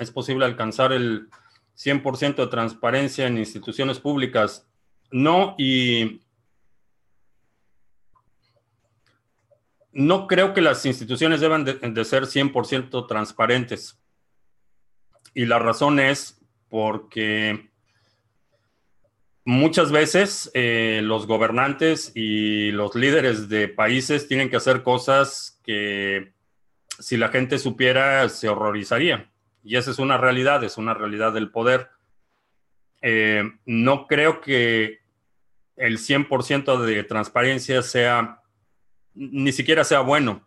¿Es 0.01 0.11
posible 0.11 0.47
alcanzar 0.47 0.93
el 0.93 1.29
100% 1.77 2.37
de 2.37 2.47
transparencia 2.47 3.27
en 3.27 3.37
instituciones 3.37 4.01
públicas? 4.01 4.67
No, 5.13 5.55
y 5.59 6.23
no 9.93 10.27
creo 10.27 10.55
que 10.55 10.63
las 10.63 10.87
instituciones 10.87 11.41
deban 11.41 11.65
de, 11.67 12.05
ser 12.07 12.25
100% 12.25 13.07
transparentes. 13.07 13.99
Y 15.35 15.45
la 15.45 15.59
razón 15.59 16.01
es 16.01 16.41
porque 16.71 17.69
muchas 19.45 19.93
veces 19.93 20.51
eh, 20.55 21.01
los 21.05 21.27
gobernantes 21.27 22.13
y 22.15 22.71
los 22.71 22.95
líderes 22.95 23.51
de 23.51 23.69
países 23.69 24.29
tienen 24.29 24.49
que 24.49 24.57
hacer 24.57 24.83
cosas 24.83 25.61
que 25.63 26.33
si 26.99 27.19
la 27.19 27.29
gente 27.29 27.59
supiera 27.59 28.27
se 28.31 28.49
horrorizaría. 28.49 29.31
Y 29.63 29.77
esa 29.77 29.91
es 29.91 29.99
una 29.99 30.17
realidad, 30.17 30.65
es 30.65 30.79
una 30.79 30.95
realidad 30.95 31.33
del 31.33 31.51
poder. 31.51 31.91
Eh, 33.03 33.45
no 33.67 34.07
creo 34.07 34.41
que 34.41 35.01
el 35.77 35.99
100% 35.99 36.79
de 36.85 37.05
transparencia 37.05 37.83
sea 37.83 38.41
ni 39.15 39.53
siquiera 39.53 39.85
sea 39.85 40.01
bueno. 40.01 40.47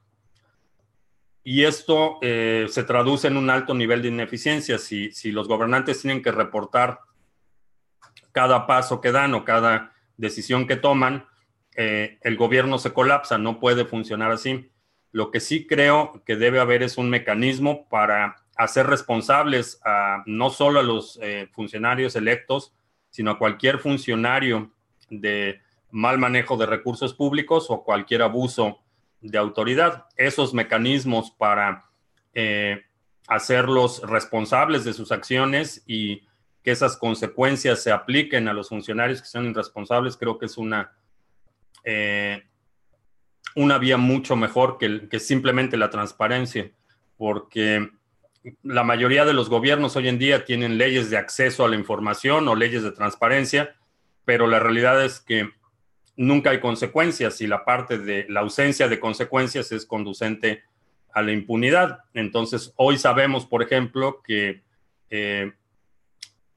Y 1.43 1.65
esto 1.65 2.19
eh, 2.21 2.67
se 2.69 2.83
traduce 2.83 3.27
en 3.27 3.37
un 3.37 3.49
alto 3.49 3.73
nivel 3.73 4.01
de 4.01 4.07
ineficiencia. 4.07 4.77
Si, 4.77 5.11
los 5.31 5.47
gobernantes 5.47 6.01
tienen 6.01 6.21
que 6.21 6.31
reportar 6.31 6.99
cada 8.31 8.65
paso 8.65 9.01
que 9.01 9.11
dan 9.11 9.33
o 9.33 9.43
cada 9.43 9.93
decisión 10.17 10.67
que 10.67 10.77
toman, 10.77 11.25
eh, 11.75 12.17
el 12.21 12.37
gobierno 12.37 12.77
se 12.77 12.93
colapsa, 12.93 13.37
no 13.37 13.59
puede 13.59 13.85
funcionar 13.85 14.31
así. 14.31 14.69
Lo 15.11 15.31
que 15.31 15.39
sí 15.39 15.67
creo 15.67 16.23
que 16.25 16.35
debe 16.37 16.59
haber 16.59 16.81
es 16.81 16.97
un 16.97 17.09
mecanismo 17.09 17.87
para 17.89 18.42
hacer 18.55 18.87
responsables 18.87 19.79
a 19.83 20.23
no 20.25 20.49
solo 20.49 20.79
a 20.79 20.83
los 20.83 21.19
eh, 21.21 21.49
funcionarios 21.51 22.15
electos, 22.15 22.73
sino 23.09 23.31
a 23.31 23.37
cualquier 23.37 23.79
funcionario 23.79 24.71
de 25.09 25.61
mal 25.91 26.17
manejo 26.17 26.57
de 26.57 26.65
recursos 26.65 27.13
públicos 27.13 27.67
o 27.69 27.83
cualquier 27.83 28.21
abuso 28.21 28.79
de 29.21 29.37
autoridad. 29.37 30.05
Esos 30.17 30.53
mecanismos 30.53 31.31
para 31.31 31.85
eh, 32.33 32.83
hacerlos 33.27 34.01
responsables 34.01 34.83
de 34.83 34.93
sus 34.93 35.11
acciones 35.11 35.83
y 35.87 36.23
que 36.63 36.71
esas 36.71 36.97
consecuencias 36.97 37.83
se 37.83 37.91
apliquen 37.91 38.47
a 38.47 38.53
los 38.53 38.69
funcionarios 38.69 39.21
que 39.21 39.27
son 39.27 39.45
irresponsables, 39.49 40.17
creo 40.17 40.37
que 40.37 40.45
es 40.45 40.57
una, 40.57 40.93
eh, 41.83 42.43
una 43.55 43.77
vía 43.77 43.97
mucho 43.97 44.35
mejor 44.35 44.77
que 44.77 45.19
simplemente 45.19 45.77
la 45.77 45.89
transparencia, 45.89 46.71
porque 47.17 47.91
la 48.63 48.83
mayoría 48.83 49.25
de 49.25 49.33
los 49.33 49.49
gobiernos 49.49 49.95
hoy 49.95 50.07
en 50.07 50.19
día 50.19 50.45
tienen 50.45 50.77
leyes 50.77 51.09
de 51.09 51.17
acceso 51.17 51.63
a 51.63 51.69
la 51.69 51.75
información 51.75 52.47
o 52.47 52.55
leyes 52.55 52.83
de 52.83 52.91
transparencia, 52.91 53.75
pero 54.25 54.47
la 54.47 54.59
realidad 54.59 55.03
es 55.03 55.19
que 55.19 55.49
nunca 56.15 56.51
hay 56.51 56.59
consecuencias 56.59 57.41
y 57.41 57.47
la 57.47 57.65
parte 57.65 57.97
de 57.97 58.25
la 58.29 58.41
ausencia 58.41 58.87
de 58.87 58.99
consecuencias 58.99 59.71
es 59.71 59.85
conducente 59.85 60.63
a 61.13 61.21
la 61.21 61.31
impunidad. 61.31 61.99
Entonces, 62.13 62.73
hoy 62.75 62.97
sabemos, 62.97 63.45
por 63.45 63.63
ejemplo, 63.63 64.21
que 64.23 64.61
eh, 65.09 65.53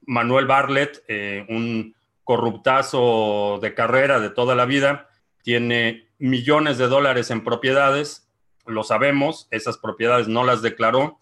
Manuel 0.03 0.47
Bartlett, 0.47 1.05
eh, 1.09 1.47
un 1.49 1.95
corruptazo 2.25 3.59
de 3.63 3.75
carrera 3.75 4.19
de 4.19 4.31
toda 4.31 4.55
la 4.55 4.67
vida, 4.67 5.09
tiene 5.43 6.09
millones 6.19 6.79
de 6.79 6.89
dólares 6.89 7.31
en 7.31 7.45
propiedades, 7.45 8.29
lo 8.67 8.83
sabemos, 8.83 9.47
esas 9.51 9.79
propiedades 9.79 10.27
no 10.27 10.43
las 10.43 10.63
declaró, 10.63 11.21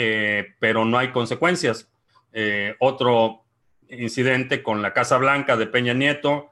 eh, 0.00 0.54
pero 0.60 0.84
no 0.84 0.96
hay 0.96 1.10
consecuencias. 1.10 1.90
otro 2.78 3.42
incidente 3.88 4.62
con 4.62 4.80
la 4.80 4.92
Casa 4.92 5.18
Blanca 5.18 5.56
de 5.56 5.66
Peña 5.66 5.92
Nieto, 5.92 6.50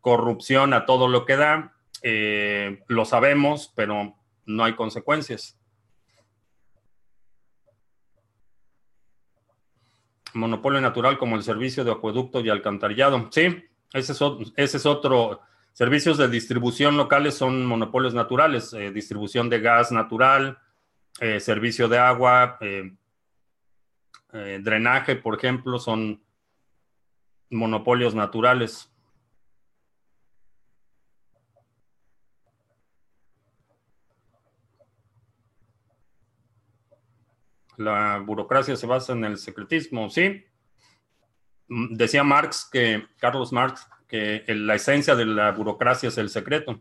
corrupción 0.00 0.74
a 0.74 0.84
todo 0.84 1.08
lo 1.08 1.24
que 1.24 1.36
da, 1.36 1.72
eh, 2.02 2.82
lo 2.88 3.04
sabemos, 3.04 3.72
pero 3.74 4.14
no 4.44 4.64
hay 4.64 4.74
consecuencias. 4.74 5.58
Monopolio 10.34 10.80
natural 10.80 11.16
como 11.16 11.36
el 11.36 11.42
servicio 11.42 11.82
de 11.82 11.92
acueducto 11.92 12.40
y 12.40 12.50
alcantarillado. 12.50 13.28
Sí, 13.32 13.64
ese 13.92 14.12
es, 14.12 14.20
otro, 14.20 14.46
ese 14.56 14.76
es 14.76 14.86
otro. 14.86 15.40
Servicios 15.72 16.18
de 16.18 16.28
distribución 16.28 16.96
locales 16.96 17.34
son 17.34 17.64
monopolios 17.64 18.12
naturales, 18.12 18.72
eh, 18.74 18.90
distribución 18.90 19.48
de 19.48 19.60
gas 19.60 19.92
natural, 19.92 20.58
eh, 21.20 21.40
servicio 21.40 21.88
de 21.88 21.98
agua, 21.98 22.58
drenaje, 24.30 25.16
por 25.16 25.36
ejemplo, 25.36 25.78
son 25.78 26.22
monopolios 27.50 28.14
naturales. 28.14 28.92
La 37.76 38.18
burocracia 38.18 38.74
se 38.76 38.86
basa 38.86 39.12
en 39.12 39.24
el 39.24 39.36
secretismo, 39.36 40.08
sí. 40.08 40.44
Mm, 41.68 41.94
decía 41.94 42.24
Marx 42.24 42.68
que, 42.70 43.06
Carlos 43.18 43.52
Marx, 43.52 43.86
que 44.08 44.44
la 44.48 44.74
esencia 44.74 45.14
de 45.14 45.26
la 45.26 45.52
burocracia 45.52 46.08
es 46.08 46.18
el 46.18 46.30
secreto. 46.30 46.80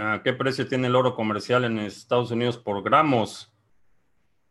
¿A 0.00 0.22
qué 0.22 0.32
precio 0.32 0.68
tiene 0.68 0.86
el 0.86 0.94
oro 0.94 1.16
comercial 1.16 1.64
en 1.64 1.80
Estados 1.80 2.30
Unidos 2.30 2.56
por 2.56 2.84
gramos? 2.84 3.52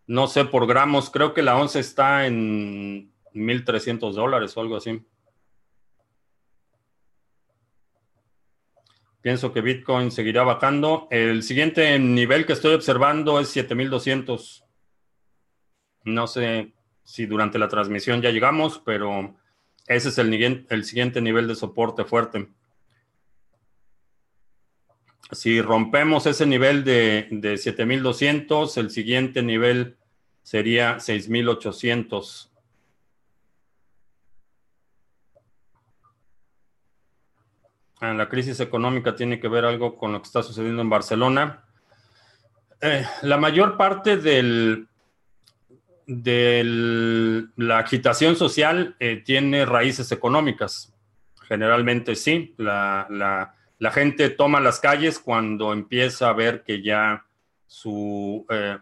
No 0.06 0.28
sé, 0.28 0.44
por 0.44 0.68
gramos, 0.68 1.10
creo 1.10 1.34
que 1.34 1.42
la 1.42 1.56
once 1.56 1.80
está 1.80 2.28
en 2.28 3.14
1.300 3.34 4.12
dólares 4.12 4.58
o 4.58 4.62
algo 4.62 4.76
así. 4.76 5.02
Pienso 9.22 9.54
que 9.54 9.62
Bitcoin 9.62 10.12
seguirá 10.12 10.44
bajando. 10.44 11.08
El 11.12 11.42
siguiente 11.44 11.98
nivel 11.98 12.46
que 12.46 12.54
estoy 12.54 12.74
observando 12.74 13.40
es 13.40 13.48
7200. 13.48 14.66
No 16.04 16.28
sé 16.28 16.74
si 17.04 17.26
durante 17.26 17.58
la 17.58 17.70
transmisión 17.70 18.22
ya 18.22 18.32
llegamos, 18.32 18.80
pero 18.80 19.38
ese 19.86 20.10
es 20.10 20.18
el, 20.18 20.68
el 20.70 20.84
siguiente 20.84 21.22
nivel 21.22 21.48
de 21.48 21.56
soporte 21.56 22.04
fuerte. 22.04 22.50
Si 25.32 25.62
rompemos 25.62 26.26
ese 26.26 26.46
nivel 26.46 26.84
de, 26.84 27.28
de 27.32 27.58
7200, 27.58 28.78
el 28.78 28.90
siguiente 28.90 29.44
nivel 29.44 29.98
sería 30.44 31.00
6800. 31.00 32.52
Ah, 38.00 38.14
la 38.14 38.30
crisis 38.30 38.60
económica 38.60 39.16
tiene 39.16 39.40
que 39.40 39.48
ver 39.48 39.66
algo 39.66 39.98
con 39.98 40.14
lo 40.14 40.22
que 40.22 40.28
está 40.28 40.44
sucediendo 40.44 40.84
en 40.84 40.90
Barcelona. 40.90 41.64
Eh, 42.80 43.04
la 43.24 43.38
mayor 43.38 43.76
parte 43.76 44.18
de 44.18 44.86
la 47.56 47.80
agitación 47.80 48.36
social 48.36 48.96
eh, 49.00 49.24
tiene 49.26 49.66
raíces 49.66 50.12
económicas. 50.12 50.94
Generalmente 51.48 52.16
sí. 52.16 52.54
La, 52.58 53.56
gente 53.92 54.30
toma 54.30 54.60
las 54.60 54.80
calles 54.80 55.20
cuando 55.20 55.74
empieza 55.74 56.30
a 56.30 56.34
ver 56.34 56.64
que 56.64 56.82
ya 56.82 57.26
su, 57.66 58.46
eh, 58.50 58.78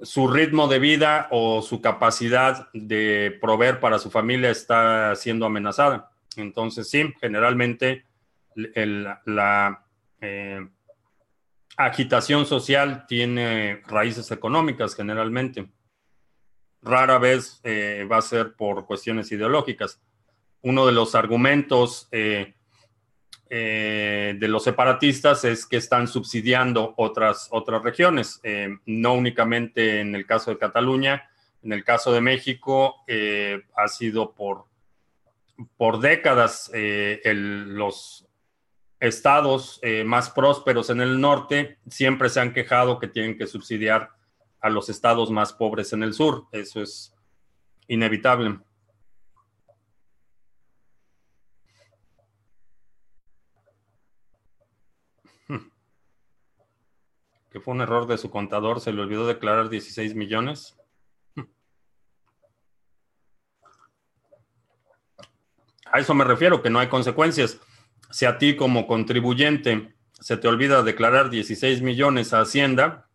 su 0.00 0.28
ritmo 0.28 0.68
de 0.68 0.78
vida 0.78 1.28
o 1.30 1.62
su 1.62 1.80
capacidad 1.80 2.68
de 2.72 3.36
proveer 3.40 3.80
para 3.80 3.98
su 3.98 4.10
familia 4.10 4.50
está 4.50 5.14
siendo 5.16 5.46
amenazada. 5.46 6.10
Entonces, 6.36 6.88
sí, 6.90 7.12
generalmente 7.20 8.04
la 8.54 9.84
eh, 10.20 10.68
agitación 11.76 12.44
social 12.44 13.06
tiene 13.06 13.82
raíces 13.86 14.30
económicas, 14.32 14.94
generalmente. 14.94 15.70
Rara 16.82 17.18
vez 17.18 17.60
eh, 17.62 18.06
va 18.10 18.18
a 18.18 18.22
ser 18.22 18.54
por 18.54 18.84
cuestiones 18.84 19.30
ideológicas. 19.30 20.00
Uno 20.62 20.86
de 20.86 20.92
los 20.92 21.14
argumentos 21.14 22.08
eh, 22.10 22.54
de 23.48 24.48
los 24.48 24.64
separatistas 24.64 25.44
es 25.44 25.64
que 25.66 25.76
están 25.76 26.08
subsidiando 26.08 26.94
otras, 26.96 27.48
otras 27.50 27.82
regiones, 27.82 28.42
no 28.84 29.14
únicamente 29.14 30.00
en 30.00 30.14
el 30.14 30.26
caso 30.26 30.50
de 30.50 30.58
Cataluña, 30.58 31.30
en 31.62 31.72
el 31.72 31.82
caso 31.82 32.12
de 32.12 32.20
México 32.20 32.96
ha 33.74 33.88
sido 33.88 34.34
por 34.34 34.68
por 35.76 36.00
décadas 36.00 36.70
eh, 36.72 37.20
los 37.34 38.26
estados 39.00 39.78
eh, 39.82 40.04
más 40.04 40.30
prósperos 40.30 40.90
en 40.90 41.00
el 41.00 41.20
norte 41.20 41.78
siempre 41.88 42.28
se 42.28 42.40
han 42.40 42.52
quejado 42.52 42.98
que 42.98 43.08
tienen 43.08 43.36
que 43.36 43.46
subsidiar 43.46 44.10
a 44.60 44.70
los 44.70 44.88
estados 44.88 45.30
más 45.30 45.52
pobres 45.52 45.92
en 45.92 46.02
el 46.02 46.14
sur. 46.14 46.46
Eso 46.50 46.82
es 46.82 47.14
inevitable. 47.86 48.58
Que 57.50 57.60
fue 57.60 57.74
un 57.74 57.80
error 57.80 58.06
de 58.06 58.18
su 58.18 58.30
contador, 58.30 58.80
se 58.80 58.92
le 58.92 59.00
olvidó 59.02 59.26
declarar 59.26 59.68
16 59.68 60.14
millones. 60.14 60.76
A 65.90 66.00
eso 66.00 66.14
me 66.14 66.24
refiero, 66.24 66.60
que 66.60 66.70
no 66.70 66.78
hay 66.78 66.88
consecuencias. 66.88 67.58
Si 68.10 68.26
a 68.26 68.38
ti 68.38 68.56
como 68.56 68.86
contribuyente 68.86 69.94
se 70.12 70.36
te 70.36 70.48
olvida 70.48 70.82
declarar 70.82 71.30
16 71.30 71.82
millones 71.82 72.34
a 72.34 72.40
Hacienda, 72.40 73.08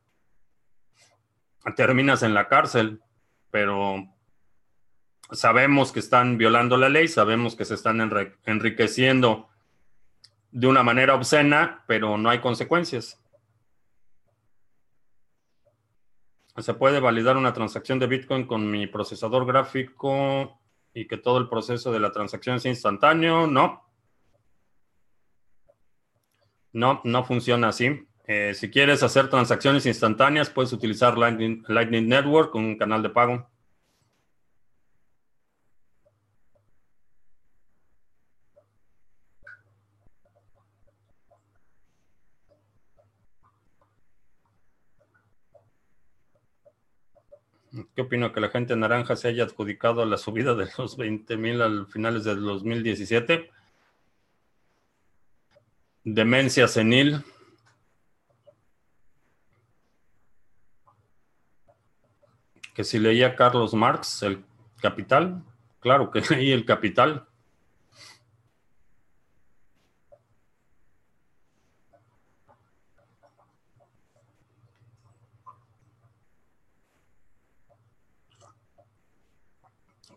terminas 1.76 2.24
en 2.24 2.34
la 2.34 2.48
cárcel, 2.48 3.02
pero 3.52 4.08
sabemos 5.32 5.92
que 5.92 6.00
están 6.00 6.38
violando 6.38 6.78
la 6.78 6.90
ley, 6.90 7.08
sabemos 7.08 7.56
que 7.56 7.66
se 7.66 7.76
están 7.76 8.02
enriqueciendo 8.46 9.50
de 10.52 10.68
una 10.68 10.84
manera 10.84 11.16
obscena, 11.16 11.84
pero 11.88 12.18
no 12.18 12.30
hay 12.30 12.40
consecuencias. 12.40 13.23
¿Se 16.58 16.74
puede 16.76 17.00
validar 17.00 17.36
una 17.36 17.54
transacción 17.54 17.98
de 18.00 18.08
Bitcoin 18.08 18.46
con 18.46 18.70
mi 18.70 18.88
procesador 18.88 19.46
gráfico 19.46 20.60
y 20.94 21.08
que 21.08 21.18
todo 21.18 21.38
el 21.40 21.50
proceso 21.50 21.92
de 21.92 22.00
la 22.00 22.12
transacción 22.12 22.58
es 22.58 22.66
instantáneo. 22.66 23.48
No. 23.48 23.84
No, 26.72 27.02
no 27.04 27.24
funciona 27.24 27.70
así. 27.70 28.08
Eh, 28.26 28.54
si 28.54 28.70
quieres 28.70 29.04
hacer 29.04 29.30
transacciones 29.30 29.86
instantáneas, 29.86 30.50
puedes 30.50 30.74
utilizar 30.74 31.18
Lightning, 31.18 31.64
Lightning 31.68 32.08
Network, 32.08 32.54
un 32.56 32.78
canal 32.78 33.04
de 33.04 33.10
pago. 33.10 33.50
¿Qué 47.96 48.04
opino 48.04 48.32
que 48.32 48.40
la 48.40 48.50
gente 48.50 48.76
naranja 48.76 49.16
se 49.16 49.30
haya 49.30 49.46
adjudicado 49.46 50.06
la 50.06 50.18
subida 50.18 50.54
de 50.54 50.70
los 50.78 50.96
20 50.96 51.38
mil 51.38 51.60
al 51.60 51.88
finales 51.88 52.24
del 52.24 52.42
2017? 52.42 53.50
Demencia 56.04 56.68
senil. 56.68 57.24
Que 62.76 62.84
si 62.84 63.00
leía 63.00 63.36
Carlos 63.36 63.74
Marx, 63.74 64.22
El 64.22 64.46
Capital. 64.80 65.44
Claro 65.80 66.12
que 66.12 66.22
leí 66.30 66.52
El 66.52 66.66
Capital. 66.66 67.28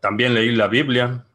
También 0.07 0.35
leí 0.35 0.55
la 0.55 0.69
Biblia. 0.69 1.27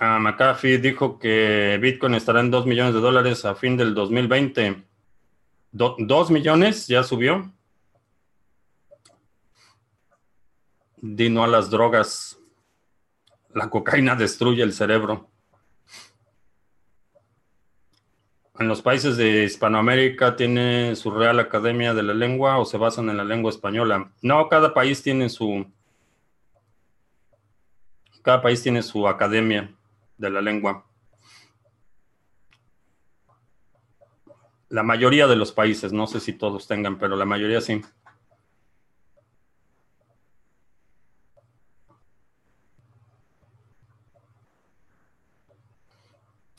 Ah, 0.00 0.18
McAfee 0.18 0.78
dijo 0.78 1.20
que 1.20 1.78
Bitcoin 1.80 2.14
estará 2.14 2.40
en 2.40 2.50
2 2.50 2.66
millones 2.66 2.92
de 2.92 2.98
dólares 2.98 3.44
a 3.44 3.54
fin 3.54 3.76
del 3.76 3.94
2020. 3.94 4.82
¿2 5.72 6.30
millones? 6.30 6.88
¿Ya 6.88 7.04
subió? 7.04 7.52
Dino 10.96 11.44
a 11.44 11.46
las 11.46 11.70
drogas. 11.70 12.40
La 13.54 13.70
cocaína 13.70 14.16
destruye 14.16 14.64
el 14.64 14.72
cerebro. 14.72 15.30
En 18.58 18.66
los 18.66 18.82
países 18.82 19.16
de 19.16 19.44
Hispanoamérica 19.44 20.34
tiene 20.34 20.96
su 20.96 21.10
Real 21.10 21.38
Academia 21.38 21.94
de 21.94 22.02
la 22.02 22.14
Lengua 22.14 22.58
o 22.58 22.64
se 22.64 22.76
basan 22.76 23.08
en 23.08 23.16
la 23.16 23.24
lengua 23.24 23.50
española. 23.50 24.10
No, 24.20 24.48
cada 24.48 24.74
país 24.74 25.02
tiene 25.02 25.28
su 25.28 25.66
cada 28.22 28.42
país 28.42 28.62
tiene 28.62 28.82
su 28.82 29.06
academia 29.06 29.74
de 30.18 30.30
la 30.30 30.40
lengua. 30.40 30.84
La 34.68 34.82
mayoría 34.82 35.26
de 35.26 35.36
los 35.36 35.52
países, 35.52 35.92
no 35.92 36.06
sé 36.06 36.20
si 36.20 36.32
todos 36.32 36.66
tengan, 36.66 36.98
pero 36.98 37.16
la 37.16 37.24
mayoría 37.24 37.60
sí. 37.60 37.80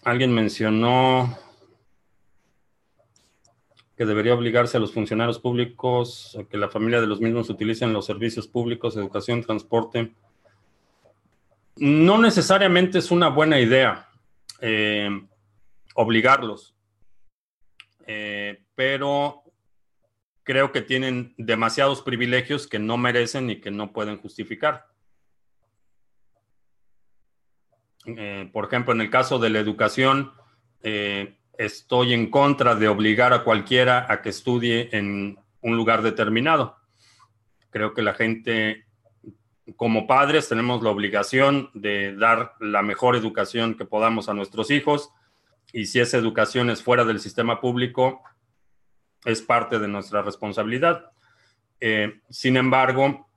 Alguien 0.03 0.33
mencionó 0.33 1.37
que 3.99 4.05
debería 4.05 4.33
obligarse 4.33 4.77
a 4.77 4.79
los 4.79 4.93
funcionarios 4.93 5.39
públicos 5.39 6.37
a 6.39 6.45
que 6.45 6.55
la 6.55 6.69
familia 6.69 7.01
de 7.01 7.07
los 7.07 7.19
mismos 7.19 7.49
utilicen 7.49 7.91
los 7.91 8.05
servicios 8.05 8.47
públicos, 8.47 8.95
educación, 8.95 9.43
transporte. 9.43 10.13
No 11.75 12.17
necesariamente 12.17 12.99
es 12.99 13.11
una 13.11 13.27
buena 13.27 13.59
idea. 13.59 14.07
eh, 14.61 15.09
obligarlos. 15.95 16.77
Eh, 18.07 18.63
pero 18.73 19.43
creo 20.43 20.71
que 20.71 20.81
tienen 20.81 21.33
demasiados 21.37 22.01
privilegios 22.01 22.67
que 22.67 22.79
no 22.79 22.95
merecen 22.95 23.49
y 23.49 23.59
que 23.59 23.69
no 23.69 23.91
pueden 23.91 24.17
justificar. 24.17 24.87
Eh, 28.05 28.49
por 28.53 28.63
ejemplo, 28.63 28.93
en 28.93 29.01
el 29.01 29.09
caso 29.09 29.39
de 29.39 29.49
la 29.49 29.59
educación, 29.59 30.31
estoy 31.59 32.13
en 32.13 32.31
contra 32.31 32.73
de 32.73 32.87
obligar 32.87 33.33
a 33.33 33.43
cualquiera 33.43 34.05
a 34.09 34.21
que 34.21 34.29
estudie 34.29 34.87
en 34.93 35.37
un 35.61 35.75
lugar 35.75 36.01
determinado. 36.01 36.77
Creo 37.69 37.93
que 37.93 38.01
la 38.01 38.13
gente 38.13 38.85
como 39.75 40.07
padres 40.07 40.47
tenemos 40.47 40.81
la 40.81 40.89
obligación 40.89 41.69
de 41.73 42.15
dar 42.15 42.53
la 42.61 42.81
mejor 42.81 43.17
educación 43.17 43.75
que 43.75 43.83
podamos 43.83 44.29
a 44.29 44.33
nuestros 44.33 44.71
hijos 44.71 45.11
y 45.73 45.87
si 45.87 45.99
esa 45.99 46.17
educación 46.17 46.69
es 46.69 46.81
fuera 46.81 47.03
del 47.03 47.19
sistema 47.19 47.59
público, 47.59 48.23
es 49.25 49.41
parte 49.41 49.79
de 49.79 49.89
nuestra 49.89 50.21
responsabilidad. 50.21 51.11
Eh, 51.81 52.21
sin 52.29 52.55
embargo, 52.55 53.29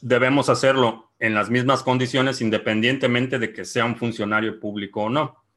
debemos 0.00 0.48
hacerlo 0.48 1.10
en 1.18 1.34
las 1.34 1.50
mismas 1.50 1.82
condiciones 1.82 2.40
independientemente 2.40 3.40
de 3.40 3.52
que 3.52 3.64
sea 3.64 3.84
un 3.84 3.96
funcionario 3.96 4.60
público 4.60 5.02
o 5.02 5.10
no. 5.10 5.47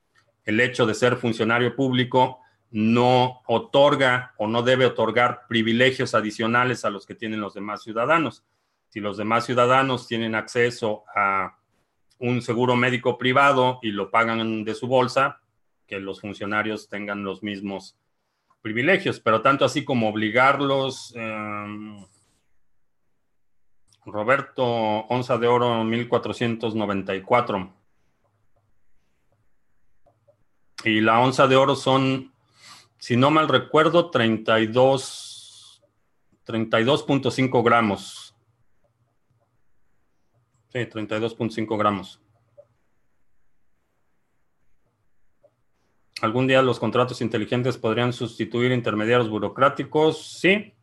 El 0.45 0.59
hecho 0.59 0.85
de 0.85 0.93
ser 0.93 1.17
funcionario 1.17 1.75
público 1.75 2.39
no 2.71 3.41
otorga 3.47 4.33
o 4.37 4.47
no 4.47 4.63
debe 4.63 4.85
otorgar 4.85 5.47
privilegios 5.47 6.15
adicionales 6.15 6.85
a 6.85 6.89
los 6.89 7.05
que 7.05 7.15
tienen 7.15 7.41
los 7.41 7.53
demás 7.53 7.83
ciudadanos 7.83 8.43
si 8.91 8.99
los 8.99 9.15
demás 9.15 9.45
ciudadanos 9.45 10.05
tienen 10.05 10.35
acceso 10.35 11.05
a 11.15 11.57
un 12.19 12.41
seguro 12.41 12.75
médico 12.75 13.17
privado 13.17 13.79
y 13.81 13.91
lo 13.91 14.11
pagan 14.11 14.65
de 14.65 14.75
su 14.75 14.85
bolsa, 14.87 15.39
que 15.87 16.01
los 16.01 16.19
funcionarios 16.19 16.89
tengan 16.89 17.23
los 17.23 17.41
mismos 17.41 17.97
privilegios, 18.61 19.21
pero 19.21 19.41
tanto 19.41 19.63
así 19.63 19.85
como 19.85 20.09
obligarlos. 20.09 21.13
Em, 21.15 22.05
Roberto, 24.05 24.65
onza 24.65 25.37
de 25.37 25.47
oro 25.47 25.85
1494. 25.85 27.73
Y 30.83 31.01
la 31.01 31.19
onza 31.19 31.47
de 31.47 31.55
oro 31.55 31.75
son, 31.75 32.33
si 32.97 33.15
no 33.15 33.29
mal 33.29 33.47
recuerdo, 33.47 34.09
32, 34.09 35.83
32.5 36.45 37.63
gramos. 37.63 38.35
Sí, 40.69 40.79
32.5 40.79 41.77
gramos. 41.77 42.21
¿Algún 46.21 46.47
día 46.47 46.61
los 46.61 46.79
contratos 46.79 47.21
inteligentes 47.21 47.77
podrían 47.77 48.13
sustituir 48.13 48.71
intermediarios 48.71 49.29
burocráticos? 49.29 50.39
Sí. 50.39 50.73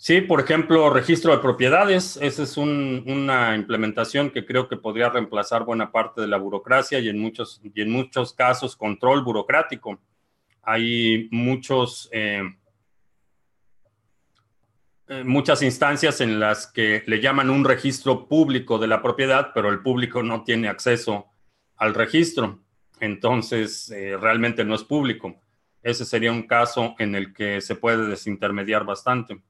Sí, 0.00 0.20
por 0.20 0.40
ejemplo, 0.40 0.90
registro 0.90 1.32
de 1.32 1.42
propiedades. 1.42 2.16
Esa 2.22 2.44
es 2.44 2.56
una 2.56 3.56
implementación 3.56 4.30
que 4.30 4.46
creo 4.46 4.68
que 4.68 4.76
podría 4.76 5.10
reemplazar 5.10 5.64
buena 5.64 5.90
parte 5.90 6.20
de 6.20 6.28
la 6.28 6.36
burocracia 6.36 7.00
y 7.00 7.08
en 7.08 7.18
muchos, 7.18 7.60
y 7.64 7.80
en 7.80 7.90
muchos 7.90 8.32
casos 8.32 8.76
control 8.76 9.24
burocrático. 9.24 10.00
Hay 10.62 11.28
muchos 11.32 12.08
eh, 12.12 12.42
eh, 15.08 15.24
muchas 15.24 15.62
instancias 15.62 16.20
en 16.20 16.38
las 16.38 16.66
que 16.66 17.02
le 17.06 17.20
llaman 17.20 17.48
un 17.50 17.64
registro 17.64 18.28
público 18.28 18.78
de 18.78 18.86
la 18.86 19.02
propiedad, 19.02 19.52
pero 19.52 19.70
el 19.70 19.80
público 19.80 20.22
no 20.22 20.44
tiene 20.44 20.68
acceso 20.68 21.26
al 21.76 21.94
registro. 21.94 22.60
Entonces, 23.00 23.90
eh, 23.90 24.16
realmente 24.16 24.64
no 24.64 24.76
es 24.76 24.84
público. 24.84 25.40
Ese 25.82 26.04
sería 26.04 26.30
un 26.30 26.42
caso 26.42 26.94
en 26.98 27.14
el 27.14 27.32
que 27.32 27.60
se 27.62 27.74
puede 27.74 28.06
desintermediar 28.06 28.84
bastante. 28.84 29.40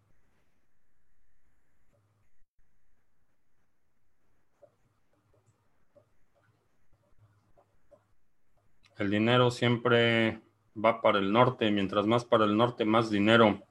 El 8.98 9.10
dinero 9.10 9.50
siempre 9.50 10.40
va 10.84 11.00
para 11.00 11.18
el 11.18 11.32
norte, 11.32 11.70
mientras 11.70 12.06
más 12.06 12.24
para 12.24 12.44
el 12.44 12.56
norte, 12.56 12.84
más 12.84 13.10
dinero. 13.10 13.62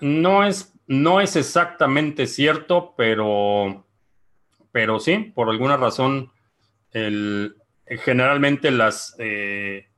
No 0.00 0.44
es, 0.44 0.74
no 0.86 1.20
es 1.20 1.36
exactamente 1.36 2.26
cierto, 2.26 2.94
pero, 2.96 3.86
pero 4.72 4.98
sí, 4.98 5.32
por 5.34 5.48
alguna 5.48 5.76
razón, 5.76 6.32
generalmente 6.90 8.70
las 8.70 9.14
eh, 9.18 9.88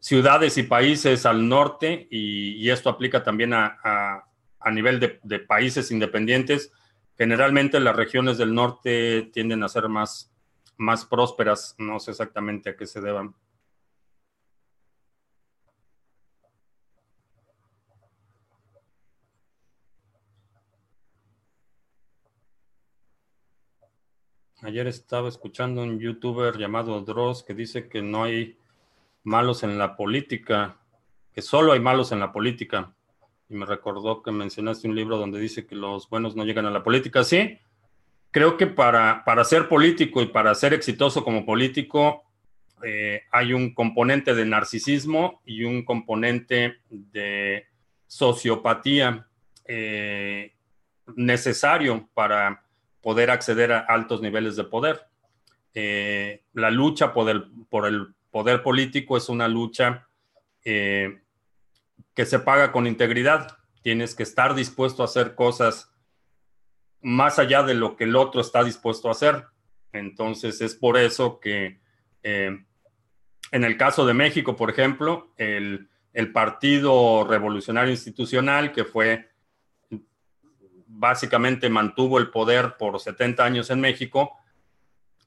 ciudades 0.00 0.58
y 0.58 0.64
países 0.64 1.26
al 1.26 1.48
norte, 1.48 2.08
y, 2.10 2.68
esto 2.70 2.90
aplica 2.90 3.22
también 3.22 3.54
a, 3.54 4.24
nivel 4.72 4.98
de, 4.98 5.20
de, 5.22 5.38
países 5.38 5.92
independientes, 5.92 6.72
generalmente 7.16 7.78
las 7.78 7.94
regiones 7.94 8.36
del 8.36 8.52
norte 8.52 9.30
tienden 9.32 9.62
a 9.62 9.68
ser 9.68 9.88
más, 9.88 10.32
más 10.76 11.04
prósperas, 11.04 11.74
no 11.78 12.00
sé 12.00 12.10
exactamente 12.12 12.70
a 12.70 12.76
qué 12.76 12.86
se 12.86 13.00
deban. 13.00 13.34
Ayer 24.62 24.86
estaba 24.86 25.28
escuchando 25.28 25.82
un 25.82 26.00
youtuber 26.00 26.56
llamado 26.56 27.00
Dross 27.02 27.42
que 27.42 27.54
dice 27.54 27.88
que 27.88 28.02
no 28.02 28.24
hay 28.24 28.58
malos 29.22 29.62
en 29.62 29.78
la 29.78 29.96
política, 29.96 30.78
que 31.32 31.42
solo 31.42 31.72
hay 31.72 31.80
malos 31.80 32.10
en 32.10 32.20
la 32.20 32.32
política. 32.32 32.92
Y 33.48 33.54
me 33.54 33.66
recordó 33.66 34.22
que 34.22 34.32
mencionaste 34.32 34.88
un 34.88 34.96
libro 34.96 35.18
donde 35.18 35.38
dice 35.38 35.66
que 35.66 35.76
los 35.76 36.08
buenos 36.08 36.34
no 36.34 36.44
llegan 36.44 36.66
a 36.66 36.70
la 36.70 36.82
política. 36.82 37.22
Sí, 37.22 37.58
creo 38.36 38.58
que 38.58 38.66
para, 38.66 39.24
para 39.24 39.44
ser 39.44 39.66
político 39.66 40.20
y 40.20 40.26
para 40.26 40.54
ser 40.54 40.74
exitoso 40.74 41.24
como 41.24 41.46
político 41.46 42.22
eh, 42.84 43.22
hay 43.32 43.54
un 43.54 43.72
componente 43.72 44.34
de 44.34 44.44
narcisismo 44.44 45.40
y 45.46 45.64
un 45.64 45.86
componente 45.86 46.80
de 46.90 47.64
sociopatía 48.06 49.26
eh, 49.64 50.52
necesario 51.14 52.10
para 52.12 52.62
poder 53.00 53.30
acceder 53.30 53.72
a 53.72 53.78
altos 53.78 54.20
niveles 54.20 54.54
de 54.54 54.64
poder. 54.64 55.00
Eh, 55.72 56.42
la 56.52 56.70
lucha 56.70 57.14
por 57.14 57.30
el, 57.30 57.50
por 57.70 57.86
el, 57.86 58.08
poder 58.30 58.62
político 58.62 59.16
es 59.16 59.30
una 59.30 59.48
lucha 59.48 60.08
eh, 60.62 61.22
que 62.12 62.26
se 62.26 62.38
paga 62.38 62.70
con 62.70 62.86
integridad. 62.86 63.56
Tienes 63.80 64.14
que 64.14 64.24
estar 64.24 64.54
dispuesto 64.54 65.00
a 65.00 65.06
hacer 65.06 65.34
cosas 65.34 65.90
más 67.06 67.38
allá 67.38 67.62
de 67.62 67.74
lo 67.74 67.94
que 67.94 68.02
el 68.02 68.16
otro 68.16 68.40
está 68.40 68.64
dispuesto 68.64 69.06
a 69.06 69.12
hacer. 69.12 69.44
Entonces 69.92 70.60
es 70.60 70.74
por 70.74 70.98
eso 70.98 71.38
que 71.38 71.78
eh, 72.24 72.64
en 73.52 73.64
el 73.64 73.76
caso 73.76 74.04
de 74.04 74.12
México, 74.12 74.56
por 74.56 74.70
ejemplo, 74.70 75.32
el, 75.36 75.88
el 76.12 76.32
Partido 76.32 77.22
Revolucionario 77.22 77.92
Institucional, 77.92 78.72
que 78.72 78.84
fue 78.84 79.30
básicamente 80.88 81.70
mantuvo 81.70 82.18
el 82.18 82.30
poder 82.30 82.76
por 82.76 82.98
70 82.98 83.44
años 83.44 83.70
en 83.70 83.80
México, 83.80 84.32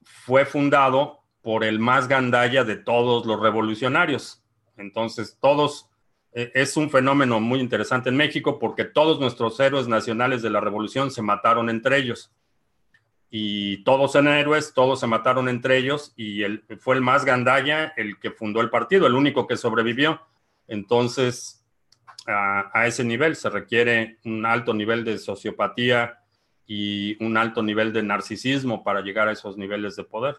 fue 0.03 0.43
fundado 0.43 1.23
por 1.41 1.63
el 1.63 1.79
más 1.79 2.09
gandalla 2.09 2.65
de 2.65 2.75
todos 2.75 3.25
los 3.25 3.39
revolucionarios. 3.39 4.43
Entonces, 4.75 5.37
todos, 5.39 5.88
es 6.31 6.77
un 6.77 6.89
fenómeno 6.89 7.39
muy 7.39 7.59
interesante 7.59 8.09
en 8.09 8.17
México 8.17 8.59
porque 8.59 8.85
todos 8.85 9.19
nuestros 9.19 9.59
héroes 9.59 9.87
nacionales 9.87 10.41
de 10.41 10.49
la 10.49 10.61
revolución 10.61 11.11
se 11.11 11.21
mataron 11.21 11.69
entre 11.69 11.97
ellos. 11.97 12.31
Y 13.31 13.83
todos 13.83 14.15
eran 14.15 14.33
héroes, 14.33 14.73
todos 14.73 14.99
se 14.99 15.07
mataron 15.07 15.49
entre 15.49 15.77
ellos 15.77 16.13
y 16.15 16.43
él, 16.43 16.63
fue 16.79 16.95
el 16.95 17.01
más 17.01 17.25
gandalla 17.25 17.93
el 17.95 18.19
que 18.19 18.31
fundó 18.31 18.61
el 18.61 18.69
partido, 18.69 19.05
el 19.05 19.15
único 19.15 19.47
que 19.47 19.57
sobrevivió. 19.57 20.21
Entonces, 20.67 21.59
a, 22.29 22.87
ese 22.87 23.03
nivel. 23.03 23.35
Se 23.35 23.49
requiere 23.49 24.19
un 24.25 24.45
alto 24.45 24.73
nivel 24.73 25.03
de 25.03 25.17
sociopatía 25.17 26.19
y 26.65 27.21
un 27.23 27.37
alto 27.37 27.63
nivel 27.63 27.93
de 27.93 28.03
narcisismo 28.03 28.83
para 28.83 29.01
llegar 29.01 29.27
a 29.27 29.31
esos 29.31 29.57
niveles 29.57 29.95
de 29.95 30.03
poder. 30.03 30.37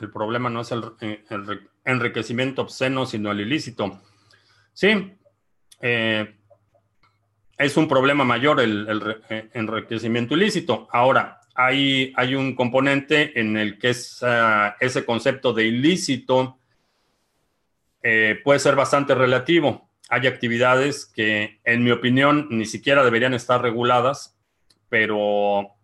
El 0.00 0.10
problema 0.10 0.50
no 0.50 0.60
es 0.60 0.72
el, 0.72 0.84
enriquecimiento 1.84 2.62
obsceno, 2.62 3.06
sino 3.06 3.30
el 3.30 3.40
ilícito. 3.40 4.00
Sí, 4.72 5.12
eh, 5.80 6.34
es 7.56 7.76
un 7.76 7.88
problema 7.88 8.24
mayor 8.24 8.60
el, 8.60 9.20
eh, 9.28 9.50
enriquecimiento 9.54 10.34
ilícito. 10.34 10.88
Ahora, 10.92 11.40
hay, 11.54 12.14
un 12.36 12.54
componente 12.54 13.38
en 13.38 13.56
el 13.56 13.78
que 13.78 13.90
ese 13.90 15.04
concepto 15.04 15.52
de 15.52 15.64
ilícito 15.64 16.58
eh, 18.02 18.40
puede 18.44 18.60
ser 18.60 18.76
bastante 18.76 19.14
relativo. 19.14 19.90
hay 20.08 20.26
actividades 20.26 21.04
que, 21.04 21.60
en 21.64 21.82
mi 21.82 21.90
opinión, 21.90 22.46
ni 22.50 22.64
siquiera 22.64 23.04
deberían 23.04 23.34
estar 23.34 23.60
reguladas, 23.60 24.38
pero 24.88 25.74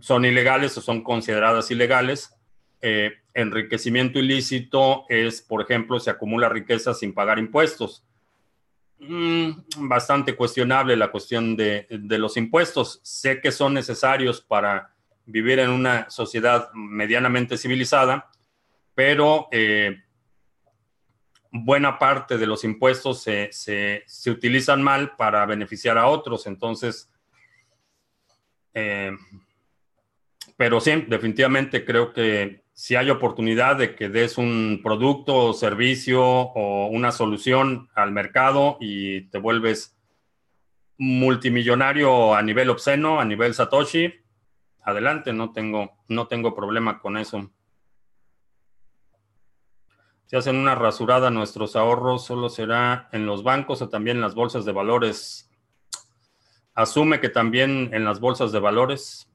son 0.00 0.24
ilegales 0.24 0.76
o 0.76 0.82
son 0.82 1.02
consideradas 1.02 1.70
ilegales. 1.70 2.34
Eh, 2.84 3.12
enriquecimiento 3.32 4.18
ilícito 4.18 5.06
es, 5.08 5.40
por 5.40 5.62
ejemplo, 5.62 6.00
se 6.00 6.10
acumula 6.10 6.48
riqueza 6.48 6.92
sin 6.92 7.14
pagar 7.14 7.38
impuestos. 7.38 8.04
Mm, 8.98 9.50
bastante 9.88 10.36
cuestionable 10.36 10.96
la 10.96 11.10
cuestión 11.10 11.56
de, 11.56 11.86
los 11.90 12.36
impuestos. 12.36 13.00
Sé 13.02 13.40
que 13.40 13.50
son 13.50 13.74
necesarios 13.74 14.40
para 14.40 14.94
vivir 15.26 15.58
en 15.58 15.70
una 15.70 16.10
sociedad 16.10 16.70
medianamente 16.74 17.56
civilizada, 17.56 18.30
pero 18.94 19.48
eh, 19.50 20.02
buena 21.50 21.98
parte 21.98 22.38
de 22.38 22.46
los 22.46 22.64
impuestos 22.64 23.22
se, 23.22 24.04
utilizan 24.26 24.82
mal 24.82 25.16
para 25.16 25.46
beneficiar 25.46 25.98
a 25.98 26.06
otros. 26.06 26.46
Entonces, 26.46 27.10
eh, 28.74 29.10
pero 30.56 30.80
sí, 30.80 31.04
definitivamente 31.08 31.84
creo 31.84 32.12
que 32.12 32.61
si 32.82 32.96
hay 32.96 33.10
oportunidad 33.10 33.76
de 33.76 33.94
que 33.94 34.08
des 34.08 34.38
un 34.38 34.80
producto 34.82 35.36
o 35.36 35.52
servicio 35.52 36.20
o 36.20 36.88
una 36.88 37.12
solución 37.12 37.88
al 37.94 38.10
mercado 38.10 38.76
y 38.80 39.28
te 39.28 39.38
vuelves 39.38 39.96
multimillonario 40.98 42.34
a 42.34 42.42
nivel 42.42 42.70
obsceno, 42.70 43.20
a 43.20 43.24
nivel 43.24 43.54
Satoshi, 43.54 44.12
adelante, 44.82 45.32
no 45.32 45.52
tengo, 45.52 45.92
no 46.08 46.26
tengo 46.26 46.56
problema 46.56 46.98
con 46.98 47.16
eso. 47.18 47.52
Si 50.26 50.34
hacen 50.34 50.56
una 50.56 50.74
rasurada, 50.74 51.30
nuestros 51.30 51.76
ahorros 51.76 52.26
solo 52.26 52.48
será 52.48 53.08
en 53.12 53.26
los 53.26 53.44
bancos 53.44 53.80
o 53.80 53.90
también 53.90 54.16
en 54.16 54.22
las 54.22 54.34
bolsas 54.34 54.64
de 54.64 54.72
valores. 54.72 55.48
Asume 56.74 57.20
que 57.20 57.28
también 57.28 57.90
en 57.92 58.04
las 58.04 58.18
bolsas 58.18 58.50
de 58.50 58.58
valores. 58.58 59.31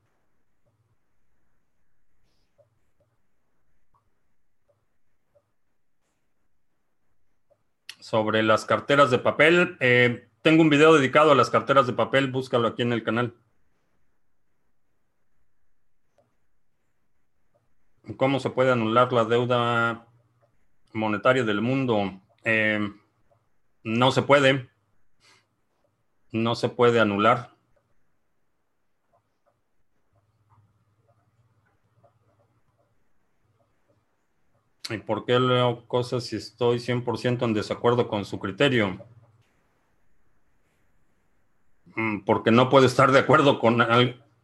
Sobre 8.08 8.42
las 8.42 8.64
carteras 8.64 9.12
de 9.12 9.20
papel, 9.20 9.76
eh, 9.82 10.30
tengo 10.42 10.62
un 10.62 10.70
video 10.70 10.94
dedicado 10.94 11.34
a 11.34 11.36
las 11.36 11.50
carteras 11.50 11.88
de 11.88 11.92
papel, 11.92 12.32
búscalo 12.32 12.70
aquí 12.70 12.82
en 12.82 12.94
el 12.94 13.04
canal. 13.04 13.36
¿Cómo 18.16 18.40
se 18.40 18.50
puede 18.50 18.72
anular 18.72 19.12
la 19.12 19.26
deuda 19.26 20.08
monetario 20.94 21.44
del 21.44 21.60
mundo. 21.60 22.22
Eh, 22.46 22.80
no 23.84 24.12
se 24.14 24.22
puede. 24.22 24.70
No 26.32 26.56
se 26.56 26.70
puede 26.70 27.02
anular. 27.02 27.57
¿Y 34.90 34.98
por 35.00 35.26
qué 35.26 35.40
leo 35.40 35.86
cosas 35.88 36.26
si 36.26 36.38
estoy 36.38 36.80
100% 36.80 37.44
en 37.44 37.54
desacuerdo 37.54 38.08
con 38.08 38.24
su 38.26 38.40
criterio? 38.40 39.06
Mm, 41.96 42.20
porque 42.22 42.52
no 42.52 42.70
puedo 42.70 42.86
estar 42.86 43.12
de 43.12 43.20
acuerdo 43.20 43.60
con 43.60 43.80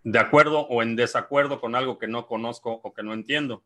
de 0.05 0.19
acuerdo 0.19 0.61
o 0.67 0.81
en 0.81 0.97
desacuerdo 0.97 1.61
con 1.61 1.75
algo 1.75 1.97
que 1.97 2.07
no 2.07 2.27
conozco 2.27 2.81
o 2.83 2.93
que 2.93 3.03
no 3.03 3.13
entiendo. 3.13 3.63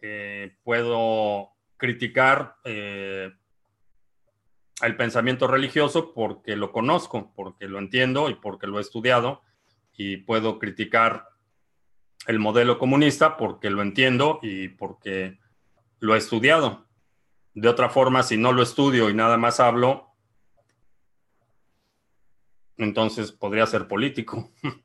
Eh, 0.00 0.56
puedo 0.62 1.50
criticar 1.76 2.56
eh, 2.64 3.32
el 4.82 4.96
pensamiento 4.96 5.48
religioso 5.48 6.14
porque 6.14 6.54
lo 6.54 6.70
conozco, 6.70 7.32
porque 7.34 7.66
lo 7.66 7.78
entiendo 7.78 8.30
y 8.30 8.34
porque 8.34 8.68
lo 8.68 8.78
he 8.78 8.82
estudiado, 8.82 9.42
y 9.96 10.18
puedo 10.18 10.58
criticar 10.58 11.28
el 12.26 12.38
modelo 12.38 12.78
comunista 12.78 13.36
porque 13.36 13.70
lo 13.70 13.82
entiendo 13.82 14.38
y 14.42 14.68
porque 14.68 15.38
lo 16.02 16.14
he 16.16 16.18
estudiado. 16.18 16.84
De 17.54 17.68
otra 17.68 17.88
forma, 17.88 18.24
si 18.24 18.36
no 18.36 18.52
lo 18.52 18.62
estudio 18.62 19.08
y 19.08 19.14
nada 19.14 19.36
más 19.36 19.60
hablo, 19.60 20.08
entonces 22.76 23.30
podría 23.30 23.66
ser 23.66 23.86
político. 23.86 24.50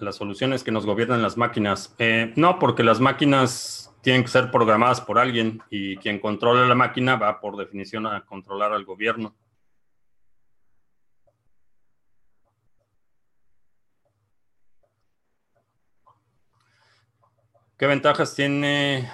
las 0.00 0.16
soluciones 0.16 0.64
que 0.64 0.72
nos 0.72 0.86
gobiernan 0.86 1.20
las 1.22 1.36
máquinas. 1.36 1.94
Eh, 1.98 2.32
no, 2.36 2.58
porque 2.58 2.82
las 2.82 3.00
máquinas 3.00 3.94
tienen 4.00 4.22
que 4.22 4.28
ser 4.28 4.50
programadas 4.50 5.02
por 5.02 5.18
alguien 5.18 5.62
y 5.68 5.96
quien 5.98 6.20
controla 6.20 6.66
la 6.66 6.74
máquina 6.74 7.16
va 7.16 7.40
por 7.40 7.56
definición 7.56 8.06
a 8.06 8.24
controlar 8.24 8.72
al 8.72 8.86
gobierno. 8.86 9.34
¿Qué 17.78 17.86
ventajas 17.86 18.34
tiene, 18.34 19.06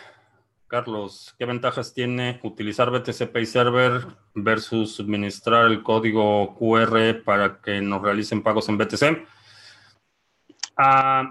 Carlos, 0.68 1.34
qué 1.36 1.46
ventajas 1.46 1.92
tiene 1.92 2.38
utilizar 2.44 2.92
BTC 2.92 3.32
Pay 3.32 3.44
Server 3.44 4.06
versus 4.34 4.94
suministrar 4.94 5.66
el 5.66 5.82
código 5.82 6.54
QR 6.56 7.24
para 7.24 7.60
que 7.60 7.80
nos 7.80 8.00
realicen 8.00 8.40
pagos 8.40 8.68
en 8.68 8.78
BTC? 8.78 9.26
Ah, 10.76 11.28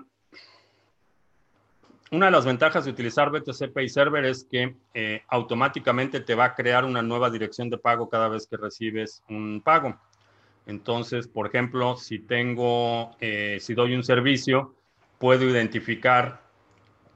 una 2.12 2.26
de 2.26 2.32
las 2.34 2.44
ventajas 2.44 2.84
de 2.84 2.92
utilizar 2.92 3.32
BTC 3.32 3.72
Pay 3.72 3.88
Server 3.88 4.26
es 4.26 4.44
que 4.44 4.76
eh, 4.94 5.24
automáticamente 5.30 6.20
te 6.20 6.36
va 6.36 6.44
a 6.44 6.54
crear 6.54 6.84
una 6.84 7.02
nueva 7.02 7.30
dirección 7.30 7.70
de 7.70 7.78
pago 7.78 8.10
cada 8.10 8.28
vez 8.28 8.46
que 8.46 8.58
recibes 8.58 9.24
un 9.30 9.62
pago. 9.64 9.98
Entonces, 10.66 11.30
por 11.30 11.48
ejemplo, 11.48 11.96
si 11.96 12.20
tengo, 12.20 13.16
eh, 13.22 13.58
si 13.62 13.74
doy 13.74 13.96
un 13.96 14.04
servicio, 14.04 14.76
puedo 15.18 15.46
identificar 15.46 16.51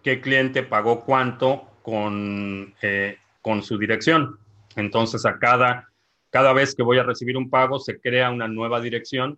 qué 0.06 0.22
cliente 0.22 0.64
pagó 0.64 1.03
cuánto 1.03 1.68
con, 1.82 2.74
eh, 2.82 3.18
con 3.41 3.62
su 3.62 3.78
dirección. 3.78 4.39
Entonces, 4.78 5.26
a 5.26 5.38
cada, 5.38 5.89
cada 6.30 6.53
vez 6.53 6.74
que 6.76 6.84
voy 6.84 6.99
a 6.99 7.03
recibir 7.03 7.36
un 7.36 7.49
pago, 7.49 7.80
se 7.80 7.99
crea 7.99 8.30
una 8.30 8.47
nueva 8.47 8.80
dirección 8.80 9.38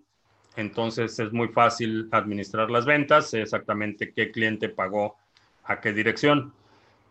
entonces 0.57 1.20
es 1.20 1.32
muy 1.32 1.49
fácil 1.49 2.09
administrar 2.11 2.70
las 2.72 2.86
ventas, 2.86 3.30
sé 3.30 3.43
exactamente 3.43 4.11
qué 4.11 4.32
cliente 4.32 4.70
pagó 4.70 5.15
a 5.63 5.80
qué 5.80 5.93
dirección. 5.93 6.51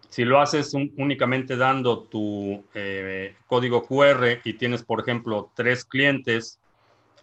Si 0.08 0.24
lo 0.24 0.40
haces 0.40 0.74
únicamente 0.74 1.56
dando 1.56 2.02
tu 2.02 2.64
eh, 2.74 3.36
código 3.46 3.86
QR 3.86 4.40
y 4.44 4.54
tienes, 4.54 4.82
por 4.82 5.00
ejemplo, 5.00 5.52
tres 5.54 5.84
clientes 5.84 6.58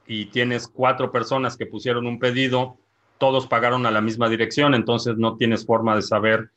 y 0.07 0.27
tienes 0.27 0.67
cuatro 0.67 1.11
personas 1.11 1.57
que 1.57 1.65
pusieron 1.65 2.07
un 2.07 2.19
pedido, 2.19 2.77
todos 3.23 3.47
pagaron 3.47 3.85
a 3.85 3.91
la 3.91 4.01
misma 4.01 4.27
dirección, 4.27 4.73
entonces 4.73 5.15
no 5.15 5.37
tienes 5.37 5.65
forma 5.65 5.95
de 5.95 6.01
saber 6.01 6.49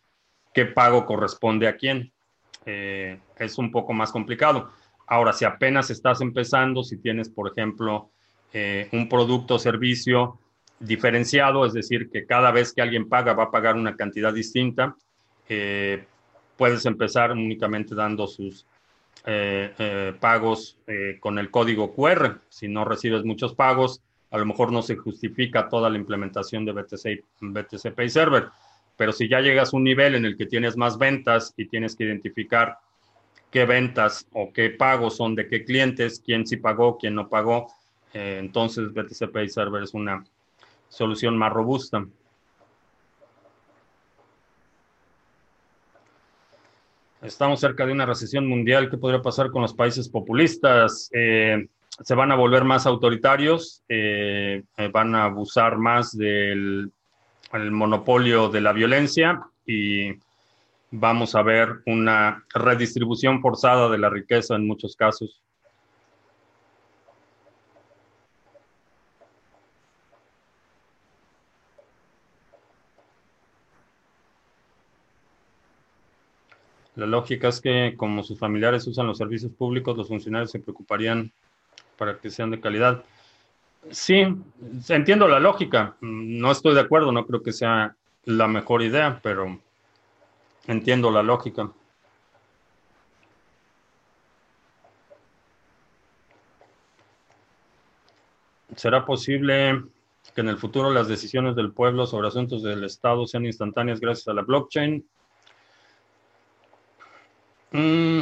qué 0.53 0.65
pago 0.65 1.07
corresponde 1.07 1.69
a 1.69 1.77
quién. 1.77 2.11
Eh, 2.65 3.21
es 3.39 3.57
un 3.59 3.71
poco 3.71 3.93
más 3.93 4.11
complicado. 4.11 4.73
Ahora, 5.07 5.33
si 5.33 5.45
apenas 5.45 5.91
estás 5.91 6.21
empezando, 6.23 6.83
si 6.83 6.97
tienes, 6.97 7.29
por 7.29 7.53
ejemplo, 7.53 8.11
eh, 8.53 8.89
un 8.91 9.09
producto 9.09 9.55
o 9.55 9.59
servicio 9.61 10.41
diferenciado, 10.81 11.65
es 11.67 11.73
decir, 11.73 12.11
que 12.11 12.27
cada 12.27 12.51
vez 12.51 12.73
que 12.73 12.83
alguien 12.83 13.09
paga 13.09 13.33
va 13.33 13.45
a 13.45 13.51
pagar 13.53 13.77
una 13.77 13.95
cantidad 13.95 14.35
distinta. 14.35 14.97
Eh, 15.49 16.05
puedes 16.57 16.85
empezar 16.85 17.31
únicamente 17.31 17.95
dando 17.95 18.27
sus 18.27 18.67
pagos 20.19 20.79
con 21.21 21.39
el 21.39 21.51
código 21.53 21.95
QR. 21.95 22.41
Si 22.49 22.67
no 22.67 22.85
recibes 22.85 23.25
muchos 23.25 23.55
pagos, 23.55 24.03
a 24.31 24.39
lo 24.39 24.47
mejor 24.47 24.73
no 24.73 24.83
se 24.83 24.97
justifica 24.97 25.69
toda 25.69 25.89
la 25.89 25.99
implementación 25.99 26.65
de 26.65 26.73
BTC, 26.73 27.25
BTC 27.41 27.95
Pay 27.95 28.09
Server. 28.11 28.49
Pero 28.97 29.13
si 29.13 29.29
ya 29.29 29.41
llegas 29.41 29.73
a 29.73 29.77
un 29.77 29.85
nivel 29.85 30.15
en 30.15 30.25
el 30.25 30.37
que 30.37 30.47
tienes 30.47 30.77
más 30.77 30.99
ventas 30.99 31.53
y 31.57 31.67
tienes 31.67 31.95
que 31.95 32.05
identificar 32.05 32.79
qué 33.51 33.65
ventas 33.65 34.27
o 34.33 34.53
qué 34.53 34.71
pagos 34.71 35.17
son 35.17 35.35
de 35.35 35.49
qué 35.49 35.65
clientes, 35.65 36.21
quién 36.25 36.47
sí 36.47 36.57
pagó, 36.57 36.99
quién 36.99 37.15
no 37.15 37.29
pagó, 37.29 37.69
eh, 38.13 38.39
entonces 38.41 38.93
BTC 38.93 39.31
Pay 39.31 39.49
Server 39.49 39.83
es 39.83 39.95
una 39.95 40.25
solución 40.89 41.37
más 41.37 41.53
robusta. 41.53 42.07
Estamos 47.23 47.61
cerca 47.61 47.85
de 47.85 47.93
una 47.93 48.07
recesión 48.07 48.47
mundial. 48.47 48.89
¿Qué 48.89 48.99
podría 48.99 49.21
pasar 49.21 49.51
con 49.51 49.63
los 49.63 49.75
países 49.75 50.09
populistas? 50.09 51.11
Eh, 51.13 51.69
se 52.03 52.15
van 52.15 52.31
a 52.31 52.37
volver 52.37 52.65
más 52.65 52.87
autoritarios, 52.87 53.83
eh, 53.89 54.63
van 54.93 55.15
a 55.15 55.25
abusar 55.25 55.79
más 55.79 56.17
del 56.17 56.93
monopolio 57.53 58.49
de 58.49 58.61
la 58.61 58.73
violencia 58.73 59.41
y 59.65 60.13
vamos 60.91 61.35
a 61.35 61.43
ver 61.43 61.81
una 61.87 62.45
redistribución 62.55 63.41
forzada 63.41 63.89
de 63.89 63.99
la 63.99 64.11
riqueza 64.11 64.57
en 64.57 64.67
muchos 64.67 64.95
casos. 64.95 65.43
La 76.95 77.05
lógica 77.05 77.49
es 77.49 77.61
que 77.61 77.95
como 77.97 78.23
sus 78.23 78.39
familiares 78.39 78.87
usan 78.87 79.07
los 79.07 79.19
servicios 79.19 79.53
públicos, 79.53 79.97
los 79.97 80.09
funcionarios 80.09 80.51
se 80.51 80.61
preocuparían 80.61 81.31
para 81.97 82.19
que 82.19 82.31
sean 82.31 82.51
de 82.51 82.61
calidad. 82.61 83.05
Sí, 83.91 84.27
entiendo 84.89 85.29
la 85.29 85.41
lógica. 85.41 85.97
No 86.01 86.51
estoy 86.51 86.75
de 86.75 86.81
acuerdo, 86.81 87.13
no 87.13 87.27
creo 87.27 87.43
que 87.43 87.53
sea 87.53 87.95
la 88.25 88.49
mejor 88.49 88.83
idea, 88.83 89.21
pero 89.23 89.61
entiendo 90.67 91.11
la 91.11 91.23
lógica. 91.23 91.71
¿Será 98.75 99.07
posible 99.07 99.83
que 100.35 100.41
en 100.41 100.49
el 100.49 100.59
futuro 100.59 100.91
las 100.91 101.09
decisiones 101.09 101.57
del 101.57 101.73
pueblo 101.73 102.07
sobre 102.07 102.29
asuntos 102.29 102.63
del 102.63 102.85
Estado 102.85 103.27
sean 103.27 103.47
instantáneas 103.47 104.01
gracias 104.01 104.29
a 104.29 104.35
la 104.35 104.43
blockchain? 104.43 105.07
Mm, 107.73 108.21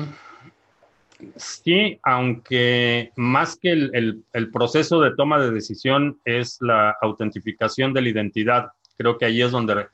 sí, 1.37 1.99
aunque 2.03 3.12
más 3.16 3.57
que 3.57 3.72
el, 3.72 4.51
proceso 4.53 5.01
de 5.01 5.14
toma 5.14 5.39
de 5.41 5.51
decisión 5.51 6.18
es 6.25 6.59
la 6.61 6.97
autentificación 7.01 7.93
de 7.93 8.03
la 8.03 8.09
identidad. 8.09 8.68
Creo 8.97 9.18
que 9.18 9.27
ahí 9.27 9.43
es 9.43 9.51
donde 9.51 9.87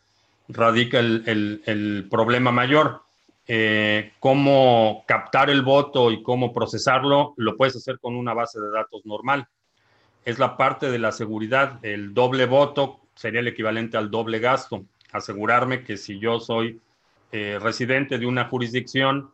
radica 0.48 0.98
el, 0.98 2.06
problema 2.10 2.52
mayor. 2.52 3.02
Eh, 3.52 4.12
cómo 4.20 5.02
captar 5.08 5.50
el 5.50 5.62
voto 5.62 6.12
y 6.12 6.22
cómo 6.22 6.54
procesarlo, 6.54 7.34
lo 7.36 7.56
puedes 7.56 7.74
hacer 7.74 7.98
con 7.98 8.14
una 8.14 8.32
base 8.32 8.60
de 8.60 8.70
datos 8.70 9.04
normal. 9.04 9.48
Es 10.24 10.38
la 10.38 10.56
parte 10.56 10.90
de 10.90 11.00
la 11.00 11.10
seguridad. 11.10 11.84
El 11.84 12.14
doble 12.14 12.46
voto 12.46 13.00
sería 13.14 13.40
el 13.40 13.48
equivalente 13.48 13.96
al 13.96 14.10
doble 14.10 14.38
gasto. 14.38 14.84
Asegurarme 15.12 15.82
que 15.82 15.96
si 15.96 16.20
yo 16.20 16.38
soy 16.38 16.80
eh, 17.32 17.58
residente 17.60 18.18
de 18.18 18.26
una 18.26 18.46
jurisdicción, 18.46 19.30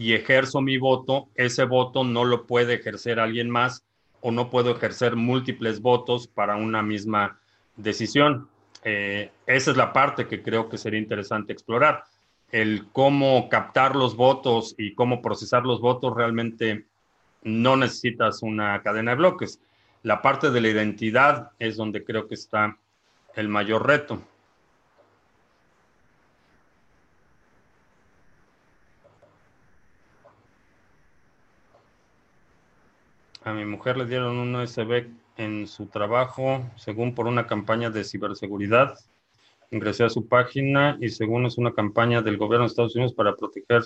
y 0.00 0.14
ejerzo 0.14 0.62
mi 0.62 0.78
voto, 0.78 1.28
ese 1.34 1.64
voto 1.64 2.04
no 2.04 2.24
lo 2.24 2.46
puede 2.46 2.72
ejercer 2.72 3.20
alguien 3.20 3.50
más 3.50 3.84
o 4.22 4.30
no 4.30 4.48
puedo 4.48 4.70
ejercer 4.70 5.14
múltiples 5.14 5.82
votos 5.82 6.26
para 6.26 6.56
una 6.56 6.82
misma 6.82 7.38
decisión. 7.76 8.48
Eh, 8.82 9.30
esa 9.44 9.70
es 9.72 9.76
la 9.76 9.92
parte 9.92 10.26
que 10.26 10.42
creo 10.42 10.70
que 10.70 10.78
sería 10.78 10.98
interesante 10.98 11.52
explorar. 11.52 12.04
El 12.50 12.86
cómo 12.92 13.50
captar 13.50 13.94
los 13.94 14.16
votos 14.16 14.74
y 14.78 14.94
cómo 14.94 15.20
procesar 15.20 15.64
los 15.64 15.82
votos 15.82 16.16
realmente 16.16 16.86
no 17.42 17.76
necesitas 17.76 18.42
una 18.42 18.80
cadena 18.80 19.10
de 19.10 19.18
bloques. 19.18 19.60
La 20.02 20.22
parte 20.22 20.50
de 20.50 20.62
la 20.62 20.68
identidad 20.68 21.50
es 21.58 21.76
donde 21.76 22.04
creo 22.04 22.26
que 22.26 22.36
está 22.36 22.78
el 23.36 23.48
mayor 23.48 23.86
reto. 23.86 24.22
A 33.42 33.52
mi 33.52 33.64
mujer 33.64 33.96
le 33.96 34.04
dieron 34.04 34.36
un 34.36 34.54
USB 34.54 35.06
en 35.38 35.66
su 35.66 35.86
trabajo, 35.86 36.62
según 36.76 37.14
por 37.14 37.26
una 37.26 37.46
campaña 37.46 37.88
de 37.88 38.04
ciberseguridad. 38.04 38.98
Ingresé 39.70 40.04
a 40.04 40.10
su 40.10 40.28
página 40.28 40.98
y 41.00 41.08
según 41.08 41.46
es 41.46 41.56
una 41.56 41.72
campaña 41.72 42.20
del 42.20 42.36
gobierno 42.36 42.66
de 42.66 42.70
Estados 42.70 42.94
Unidos 42.96 43.14
para 43.14 43.34
proteger 43.34 43.82
a 43.82 43.84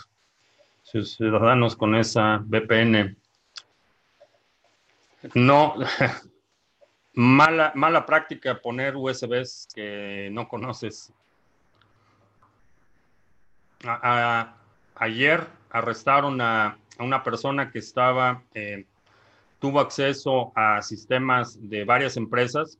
sus 0.83 1.15
ciudadanos 1.15 1.77
con 1.77 1.95
esa 1.95 2.43
VPN. 2.45 3.17
No, 5.35 5.77
mala, 7.15 7.71
mala 7.77 8.05
práctica 8.05 8.61
poner 8.61 8.97
USBs 8.97 9.69
que 9.73 10.29
no 10.33 10.49
conoces. 10.49 11.13
ayer 14.97 15.47
arrestaron 15.71 16.41
a, 16.41 16.79
una 16.99 17.23
persona 17.23 17.71
que 17.71 17.81
estaba 17.81 18.43
eh, 18.55 18.87
tuvo 19.65 19.81
acceso 19.81 20.53
a 20.55 20.83
sistemas 20.83 21.59
de 21.59 21.87
varias 21.87 22.19
empresas 22.19 22.79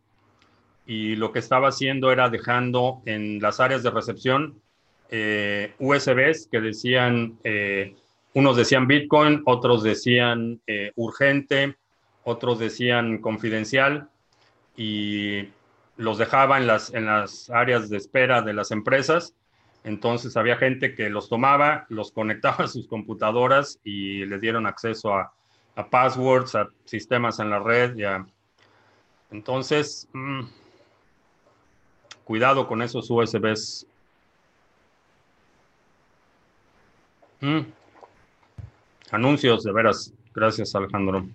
y 0.85 1.17
lo 1.17 1.33
que 1.33 1.39
estaba 1.39 1.69
haciendo 1.69 2.13
era 2.13 2.29
dejando 2.29 3.01
en 3.07 3.41
las 3.41 3.59
áreas 3.59 3.83
de 3.83 3.89
recepción 3.91 4.61
eh, 5.09 5.73
USBs 5.79 6.47
que 6.53 6.61
decían, 6.61 7.39
eh, 7.43 7.97
unos 8.35 8.59
decían 8.59 8.87
Bitcoin, 8.87 9.41
otros 9.47 9.83
decían 9.83 10.61
eh, 10.67 10.93
urgente, 10.97 11.75
otros 12.23 12.59
decían 12.59 13.17
confidencial 13.17 14.11
y 14.77 15.49
los 15.97 16.19
dejaba 16.19 16.59
en 16.59 16.67
las, 16.67 16.93
en 16.93 17.07
las 17.07 17.49
áreas 17.49 17.89
de 17.89 17.97
espera 17.97 18.43
de 18.43 18.53
las 18.53 18.73
empresas. 18.73 19.35
Entonces 19.85 20.37
había 20.37 20.59
gente 20.59 20.95
que 20.95 21.09
los 21.09 21.31
tomaba, 21.31 21.87
los 21.89 22.13
conectaba 22.13 22.67
a 22.67 22.69
sus 22.69 22.87
computadoras 22.87 23.81
y 23.85 24.27
les 24.27 24.39
dieron 24.43 24.67
acceso 24.67 25.15
a, 25.15 25.33
a 25.77 25.89
passwords, 25.89 26.55
a 26.55 26.69
sistemas 26.85 27.39
en 27.41 27.51
la 27.51 27.59
red, 27.59 27.97
ya. 27.97 28.27
Entonces, 29.31 30.09
mm, 30.13 30.43
cuidado 32.25 32.67
con 32.67 32.83
esos 32.83 33.11
USBs. 33.11 33.87
Mm. 37.41 37.61
Anuncios, 39.11 39.65
de 39.65 39.73
veras. 39.73 40.13
Gracias, 40.35 40.75
Alejandro. 40.75 41.27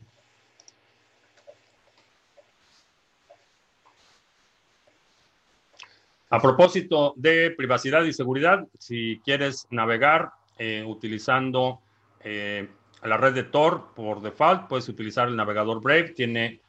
A 6.31 6.39
propósito 6.39 7.13
de 7.15 7.51
privacidad 7.51 8.03
y 8.03 8.13
seguridad, 8.13 8.67
si 8.77 9.19
quieres 9.25 9.67
navegar 9.71 10.31
eh, 10.59 10.83
utilizando 10.85 11.79
eh, 12.19 12.69
a 13.01 13.07
la 13.07 13.17
red 13.17 13.33
de 13.33 13.43
Tor 13.43 13.93
por 13.95 14.21
default, 14.21 14.67
puedes 14.67 14.89
utilizar 14.89 15.27
el 15.27 15.35
navegador 15.35 15.81
Brave. 15.81 16.09
Tiene 16.09 16.61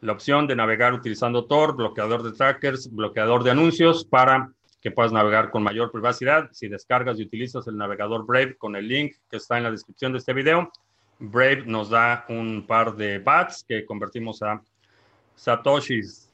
la 0.00 0.12
opción 0.12 0.46
de 0.46 0.56
navegar 0.56 0.92
utilizando 0.94 1.44
Tor, 1.44 1.76
bloqueador 1.76 2.22
de 2.22 2.32
trackers, 2.32 2.92
bloqueador 2.92 3.42
de 3.42 3.50
anuncios 3.50 4.04
para 4.04 4.52
que 4.80 4.90
puedas 4.90 5.12
navegar 5.12 5.50
con 5.50 5.62
mayor 5.62 5.90
privacidad. 5.90 6.48
Si 6.52 6.68
descargas 6.68 7.18
y 7.18 7.22
utilizas 7.22 7.66
el 7.66 7.76
navegador 7.76 8.24
Brave 8.24 8.56
con 8.56 8.76
el 8.76 8.88
link 8.88 9.14
que 9.30 9.36
está 9.36 9.58
en 9.58 9.64
la 9.64 9.70
descripción 9.70 10.12
de 10.12 10.18
este 10.18 10.32
video, 10.32 10.70
Brave 11.18 11.64
nos 11.66 11.90
da 11.90 12.24
un 12.28 12.66
par 12.66 12.96
de 12.96 13.18
bats 13.18 13.64
que 13.66 13.84
convertimos 13.84 14.42
a 14.42 14.62
satoshis. 15.34 16.28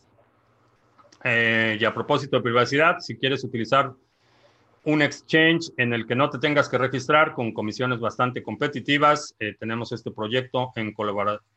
Eh, 1.24 1.76
y 1.80 1.84
a 1.84 1.92
propósito 1.92 2.36
de 2.36 2.42
privacidad, 2.42 3.00
si 3.00 3.16
quieres 3.16 3.42
utilizar 3.42 3.92
un 4.86 5.02
exchange 5.02 5.72
en 5.78 5.92
el 5.92 6.06
que 6.06 6.14
no 6.14 6.30
te 6.30 6.38
tengas 6.38 6.68
que 6.68 6.78
registrar 6.78 7.34
con 7.34 7.52
comisiones 7.52 7.98
bastante 7.98 8.42
competitivas. 8.44 9.34
Eh, 9.40 9.56
tenemos 9.58 9.90
este 9.90 10.12
proyecto 10.12 10.70
en 10.76 10.94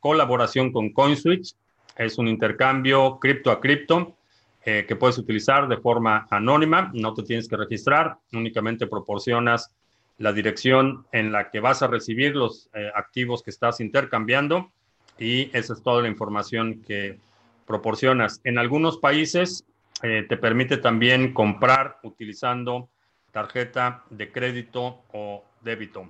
colaboración 0.00 0.72
con 0.72 0.90
CoinSwitch. 0.92 1.54
Es 1.96 2.18
un 2.18 2.26
intercambio 2.26 3.18
cripto 3.20 3.52
a 3.52 3.60
cripto 3.60 4.16
eh, 4.64 4.84
que 4.86 4.96
puedes 4.96 5.16
utilizar 5.16 5.68
de 5.68 5.76
forma 5.76 6.26
anónima. 6.28 6.90
No 6.92 7.14
te 7.14 7.22
tienes 7.22 7.46
que 7.46 7.56
registrar, 7.56 8.16
únicamente 8.32 8.88
proporcionas 8.88 9.72
la 10.18 10.32
dirección 10.32 11.06
en 11.12 11.30
la 11.30 11.50
que 11.50 11.60
vas 11.60 11.82
a 11.82 11.86
recibir 11.86 12.34
los 12.34 12.68
eh, 12.74 12.90
activos 12.96 13.44
que 13.44 13.50
estás 13.50 13.78
intercambiando 13.78 14.72
y 15.20 15.56
esa 15.56 15.74
es 15.74 15.82
toda 15.84 16.02
la 16.02 16.08
información 16.08 16.82
que 16.82 17.16
proporcionas. 17.64 18.40
En 18.42 18.58
algunos 18.58 18.98
países 18.98 19.64
te 20.00 20.36
permite 20.38 20.78
también 20.78 21.34
comprar 21.34 21.98
utilizando 22.02 22.88
tarjeta 23.32 24.04
de 24.10 24.32
crédito 24.32 25.02
o 25.12 25.44
débito. 25.62 26.08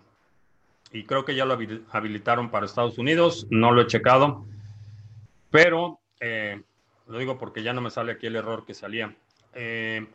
Y 0.92 1.04
creo 1.04 1.24
que 1.24 1.34
ya 1.34 1.44
lo 1.44 1.56
habilitaron 1.90 2.50
para 2.50 2.66
Estados 2.66 2.98
Unidos, 2.98 3.46
no 3.50 3.70
lo 3.70 3.82
he 3.82 3.86
checado, 3.86 4.44
pero 5.50 6.00
eh, 6.18 6.60
lo 7.06 7.18
digo 7.18 7.38
porque 7.38 7.62
ya 7.62 7.72
no 7.72 7.80
me 7.80 7.90
sale 7.90 8.12
aquí 8.12 8.26
el 8.26 8.36
error 8.36 8.64
que 8.64 8.74
salía. 8.74 9.14
Eh, 9.54 10.06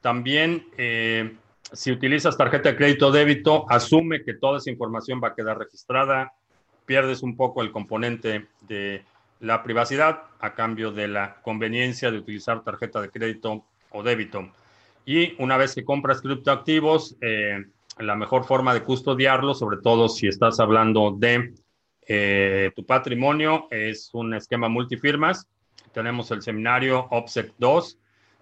también, 0.00 0.68
eh, 0.76 1.36
si 1.72 1.92
utilizas 1.92 2.36
tarjeta 2.36 2.70
de 2.70 2.76
crédito 2.76 3.08
o 3.08 3.12
débito, 3.12 3.66
asume 3.70 4.22
que 4.22 4.34
toda 4.34 4.58
esa 4.58 4.70
información 4.70 5.20
va 5.22 5.28
a 5.28 5.34
quedar 5.34 5.58
registrada, 5.58 6.32
pierdes 6.86 7.22
un 7.22 7.36
poco 7.36 7.62
el 7.62 7.72
componente 7.72 8.46
de 8.62 9.04
la 9.40 9.62
privacidad 9.62 10.24
a 10.40 10.54
cambio 10.54 10.92
de 10.92 11.08
la 11.08 11.40
conveniencia 11.42 12.10
de 12.10 12.18
utilizar 12.18 12.62
tarjeta 12.62 13.00
de 13.00 13.10
crédito 13.10 13.64
o 13.90 14.02
débito. 14.02 14.50
Y 15.06 15.34
una 15.42 15.56
vez 15.56 15.74
que 15.74 15.84
compras 15.84 16.22
criptoactivos, 16.22 17.16
eh, 17.20 17.64
la 17.98 18.14
mejor 18.14 18.44
forma 18.44 18.72
de 18.72 18.82
custodiarlo, 18.82 19.54
sobre 19.54 19.78
todo 19.78 20.08
si 20.08 20.26
estás 20.26 20.60
hablando 20.60 21.14
de 21.16 21.54
eh, 22.06 22.72
tu 22.74 22.86
patrimonio, 22.86 23.68
es 23.70 24.10
un 24.14 24.34
esquema 24.34 24.68
multifirmas. 24.68 25.46
Tenemos 25.92 26.30
el 26.30 26.42
seminario 26.42 27.06
OPSEC 27.10 27.54
2, 27.58 27.98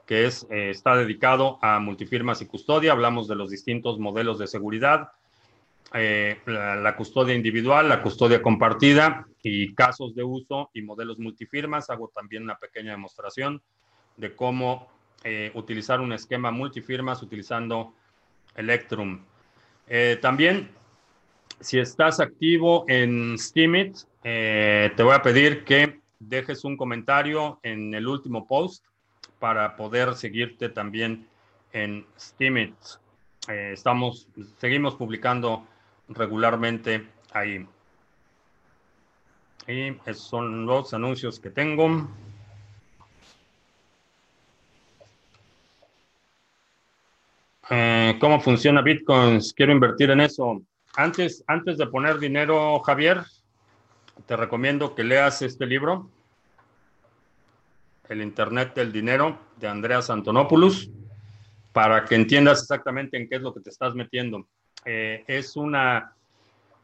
que 0.06 0.26
es, 0.26 0.46
eh, 0.50 0.70
está 0.70 0.96
dedicado 0.96 1.58
a 1.62 1.80
multifirmas 1.80 2.40
y 2.42 2.46
custodia. 2.46 2.92
Hablamos 2.92 3.26
de 3.28 3.34
los 3.34 3.50
distintos 3.50 3.98
modelos 3.98 4.38
de 4.38 4.46
seguridad, 4.46 5.08
la, 5.92 6.76
la, 6.76 6.96
custodia 6.96 7.34
individual, 7.34 7.86
la 7.86 8.02
custodia 8.02 8.40
compartida 8.40 9.26
y 9.42 9.74
casos 9.74 10.14
de 10.14 10.22
uso 10.22 10.70
y 10.72 10.80
modelos 10.80 11.18
multifirmas. 11.18 11.90
Hago 11.90 12.10
también 12.14 12.44
una 12.44 12.56
pequeña 12.56 12.92
demostración 12.92 13.60
de 14.16 14.34
cómo 14.34 14.88
eh, 15.24 15.50
utilizar 15.54 16.00
un 16.00 16.12
esquema 16.12 16.50
multifirmas 16.50 17.22
utilizando 17.22 17.94
Electrum. 18.54 19.20
Eh, 19.88 20.18
también, 20.20 20.70
si 21.60 21.78
estás 21.78 22.20
activo 22.20 22.84
en 22.88 23.38
Steemit, 23.38 23.96
eh, 24.24 24.90
te 24.96 25.02
voy 25.02 25.14
a 25.14 25.22
pedir 25.22 25.64
que 25.64 26.00
dejes 26.18 26.64
un 26.64 26.76
comentario 26.76 27.58
en 27.62 27.94
el 27.94 28.06
último 28.06 28.46
post 28.46 28.84
para 29.38 29.76
poder 29.76 30.14
seguirte 30.14 30.68
también 30.68 31.26
en 31.72 32.06
Steemit. 32.18 32.74
Eh, 33.48 33.72
estamos, 33.72 34.28
seguimos 34.58 34.94
publicando 34.94 35.66
regularmente 36.08 37.08
ahí. 37.32 37.66
Y 39.66 39.88
esos 40.06 40.28
son 40.28 40.66
los 40.66 40.94
anuncios 40.94 41.40
que 41.40 41.50
tengo. 41.50 42.08
Eh, 47.74 48.18
¿Cómo 48.20 48.38
funciona 48.38 48.82
Bitcoins? 48.82 49.54
Quiero 49.54 49.72
invertir 49.72 50.10
en 50.10 50.20
eso. 50.20 50.60
Antes, 50.94 51.42
antes 51.46 51.78
de 51.78 51.86
poner 51.86 52.18
dinero, 52.18 52.78
Javier, 52.80 53.22
te 54.26 54.36
recomiendo 54.36 54.94
que 54.94 55.02
leas 55.02 55.40
este 55.40 55.64
libro, 55.64 56.10
El 58.10 58.20
Internet 58.20 58.74
del 58.74 58.92
Dinero, 58.92 59.38
de 59.56 59.68
Andreas 59.68 60.10
Antonopoulos, 60.10 60.90
para 61.72 62.04
que 62.04 62.14
entiendas 62.14 62.60
exactamente 62.60 63.16
en 63.16 63.26
qué 63.26 63.36
es 63.36 63.40
lo 63.40 63.54
que 63.54 63.60
te 63.60 63.70
estás 63.70 63.94
metiendo. 63.94 64.46
Eh, 64.84 65.24
es 65.26 65.56
una 65.56 66.14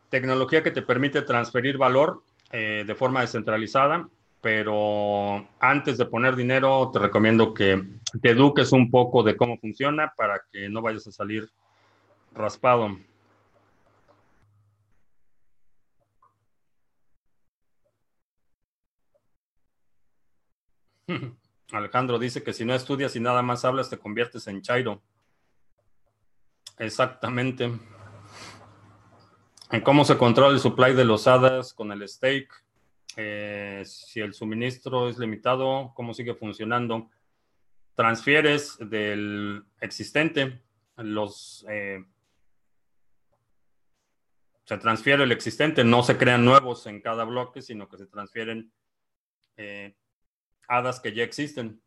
tecnología 0.09 0.63
que 0.63 0.71
te 0.71 0.81
permite 0.81 1.21
transferir 1.21 1.77
valor 1.77 2.23
eh, 2.51 2.85
de 2.87 2.95
forma 2.95 3.21
descentralizada, 3.21 4.09
pero 4.51 5.47
antes 5.61 5.99
de 5.99 6.07
poner 6.07 6.35
dinero 6.35 6.91
te 6.91 6.99
recomiendo 6.99 7.53
que 7.53 7.85
te 8.23 8.31
eduques 8.31 8.73
un 8.73 8.91
poco 8.91 9.23
de 9.23 9.37
cómo 9.37 9.59
funciona 9.59 10.15
para 10.17 10.41
que 10.51 10.71
no 10.71 10.81
vayas 10.81 11.07
a 11.07 11.13
salir 11.13 11.51
raspado. 12.33 12.99
Alejandro 21.73 22.19
dice 22.19 22.43
que 22.43 22.55
si 22.55 22.65
no 22.65 22.73
estudias 22.75 23.15
y 23.17 23.21
nada 23.21 23.43
más 23.43 23.67
hablas, 23.67 23.91
te 23.91 23.99
conviertes 23.99 24.47
en 24.47 24.63
Chairo. 24.63 25.03
Exactamente. 26.79 27.71
En 29.71 29.83
cómo 29.83 30.07
se 30.07 30.17
controla 30.17 30.55
el 30.55 30.61
supply 30.61 30.95
de 30.95 31.05
los 31.05 31.27
hadas 31.27 31.75
con 31.75 31.93
el 31.93 32.09
stake. 32.09 32.49
Eh, 33.21 33.83
si 33.85 34.21
el 34.21 34.33
suministro 34.33 35.09
es 35.09 35.19
limitado, 35.19 35.93
cómo 35.97 36.15
sigue 36.15 36.37
funcionando. 36.37 37.11
Transfieres 37.97 38.79
del 38.79 39.65
existente. 39.81 40.63
Los 40.99 41.67
eh, 41.69 42.05
se 44.63 44.79
transfiere 44.79 45.25
el 45.25 45.33
existente, 45.33 45.83
no 45.83 46.05
se 46.05 46.17
crean 46.17 46.45
nuevos 46.45 46.87
en 46.87 47.01
cada 47.01 47.25
bloque, 47.25 47.61
sino 47.61 47.89
que 47.89 47.99
se 47.99 48.07
transfieren 48.07 48.73
eh, 49.57 49.97
hadas 50.69 51.01
que 51.01 51.13
ya 51.13 51.25
existen. 51.25 51.83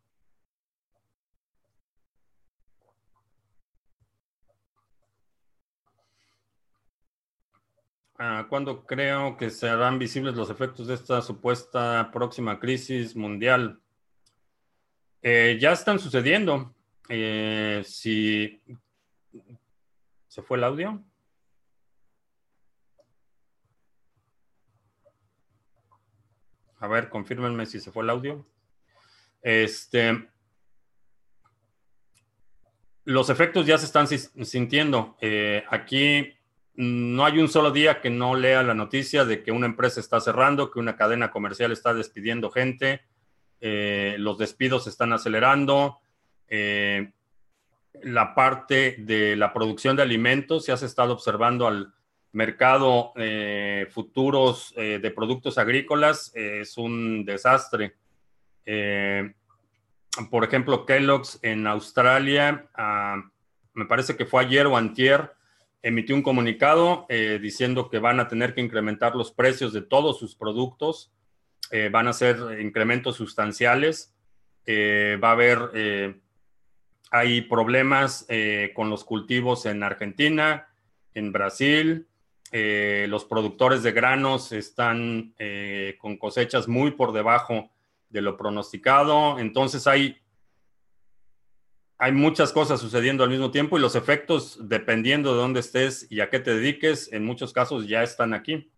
Ah, 8.24 8.46
¿Cuándo 8.48 8.86
creo 8.86 9.36
que 9.36 9.50
serán 9.50 9.98
visibles 9.98 10.36
los 10.36 10.48
efectos 10.48 10.86
de 10.86 10.94
esta 10.94 11.20
supuesta 11.22 12.08
próxima 12.12 12.60
crisis 12.60 13.16
mundial? 13.16 13.80
Eh, 15.22 15.58
ya 15.60 15.72
están 15.72 15.98
sucediendo. 15.98 16.72
Eh, 17.08 17.82
se 17.84 18.60
fue 20.40 20.56
el 20.56 20.62
audio. 20.62 21.02
A 26.78 26.86
ver, 26.86 27.08
confírmenme 27.08 27.66
si 27.66 27.80
se 27.80 27.90
fue 27.90 28.04
el 28.04 28.10
audio. 28.10 28.46
Este, 29.40 30.28
los 33.02 33.30
efectos 33.30 33.66
ya 33.66 33.78
se 33.78 33.86
están 33.86 34.06
sintiendo. 34.06 35.16
Eh, 35.20 35.64
aquí 35.68 36.36
no 36.74 37.24
hay 37.24 37.38
un 37.38 37.48
solo 37.48 37.70
día 37.70 38.00
que 38.00 38.10
no 38.10 38.34
lea 38.34 38.62
la 38.62 38.74
noticia 38.74 39.24
de 39.24 39.42
que 39.42 39.52
una 39.52 39.66
empresa 39.66 40.00
está 40.00 40.20
cerrando, 40.20 40.70
que 40.70 40.78
una 40.78 40.96
cadena 40.96 41.30
comercial 41.30 41.72
está 41.72 41.92
despidiendo 41.92 42.50
gente, 42.50 43.02
eh, 43.60 44.16
los 44.18 44.38
despidos 44.38 44.84
se 44.84 44.90
están 44.90 45.12
acelerando, 45.12 45.98
eh, 46.48 47.12
la 48.02 48.34
parte 48.34 48.96
de 48.98 49.36
la 49.36 49.52
producción 49.52 49.96
de 49.96 50.02
alimentos, 50.02 50.64
se 50.64 50.72
ha 50.72 50.74
estado 50.74 51.12
observando 51.12 51.66
al 51.66 51.92
mercado 52.32 53.12
eh, 53.16 53.86
futuros 53.90 54.74
de 54.74 55.10
productos 55.10 55.58
agrícolas, 55.58 56.32
es 56.34 56.78
un 56.78 57.26
desastre. 57.26 57.94
por 60.30 60.44
ejemplo, 60.44 60.86
Kellogg's 60.86 61.38
en 61.42 61.66
Australia, 61.66 62.66
ah, 62.74 63.22
me 63.74 63.84
parece 63.84 64.16
que 64.16 64.24
fue 64.24 64.42
ayer 64.42 64.66
o 64.66 64.76
antier, 64.76 65.32
emitió 65.82 66.14
un 66.14 66.22
comunicado 66.22 67.06
eh, 67.08 67.38
diciendo 67.42 67.90
que 67.90 67.98
van 67.98 68.20
a 68.20 68.28
tener 68.28 68.54
que 68.54 68.60
incrementar 68.60 69.16
los 69.16 69.32
precios 69.32 69.72
de 69.72 69.82
todos 69.82 70.18
sus 70.18 70.36
productos, 70.36 71.12
eh, 71.70 71.88
van 71.90 72.06
a 72.06 72.12
ser 72.12 72.60
incrementos 72.60 73.16
sustanciales, 73.16 74.14
eh, 74.64 75.18
va 75.22 75.30
a 75.30 75.32
haber, 75.32 76.20
hay 77.10 77.40
problemas 77.42 78.26
con 78.74 78.88
los 78.88 79.04
cultivos 79.04 79.66
en 79.66 79.82
Argentina, 79.82 80.68
en 81.14 81.32
Brasil, 81.32 82.06
los 82.52 83.24
productores 83.24 83.82
de 83.82 83.92
granos 83.92 84.52
están 84.52 85.34
con 85.98 86.16
cosechas 86.16 86.68
muy 86.68 86.92
por 86.92 87.12
debajo 87.12 87.70
de 88.08 88.22
lo 88.22 88.36
pronosticado, 88.36 89.38
entonces 89.38 89.86
hay 89.86 90.21
hay 92.02 92.10
muchas 92.10 92.52
cosas 92.52 92.80
sucediendo 92.80 93.22
al 93.22 93.30
mismo 93.30 93.52
tiempo 93.52 93.78
y 93.78 93.80
los 93.80 93.94
efectos, 93.94 94.58
dependiendo 94.60 95.34
de 95.34 95.40
dónde 95.40 95.60
estés 95.60 96.08
y 96.10 96.18
a 96.18 96.30
qué 96.30 96.40
te 96.40 96.52
dediques, 96.52 97.12
en 97.12 97.24
muchos 97.24 97.52
casos 97.52 97.86
ya 97.86 98.02
están 98.02 98.34
aquí. 98.34 98.72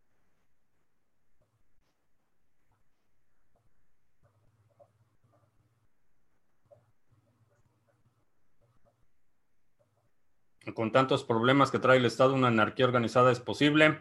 Con 10.74 10.92
tantos 10.92 11.24
problemas 11.24 11.70
que 11.70 11.78
trae 11.78 11.96
el 11.96 12.04
Estado, 12.04 12.34
una 12.34 12.48
anarquía 12.48 12.84
organizada 12.84 13.32
es 13.32 13.40
posible. 13.40 14.00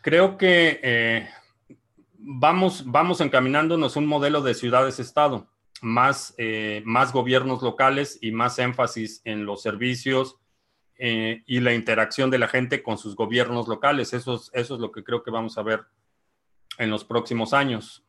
Creo 0.00 0.36
que 0.36 0.80
eh, 0.82 1.28
vamos, 2.18 2.82
vamos 2.86 3.20
encaminándonos 3.20 3.94
un 3.94 4.06
modelo 4.06 4.42
de 4.42 4.54
ciudades-estado 4.54 5.51
más, 5.82 6.34
eh, 6.38 6.80
más 6.86 7.12
gobiernos 7.12 7.60
locales 7.60 8.18
y 8.22 8.30
más 8.30 8.58
énfasis 8.58 9.20
en 9.24 9.44
los 9.44 9.62
servicios 9.62 10.38
eh, 10.96 11.42
y 11.44 11.58
la 11.60 11.74
interacción 11.74 12.30
de 12.30 12.38
la 12.38 12.46
gente 12.46 12.84
con 12.84 12.98
sus 12.98 13.16
gobiernos 13.16 13.66
locales. 13.66 14.14
Eso 14.14 14.36
es, 14.36 14.50
eso 14.54 14.74
es 14.76 14.80
lo 14.80 14.92
que 14.92 15.02
creo 15.02 15.24
que 15.24 15.32
vamos 15.32 15.58
a 15.58 15.62
ver 15.62 15.84
en 16.78 16.88
los 16.88 17.04
próximos 17.04 17.52
años. 17.52 18.04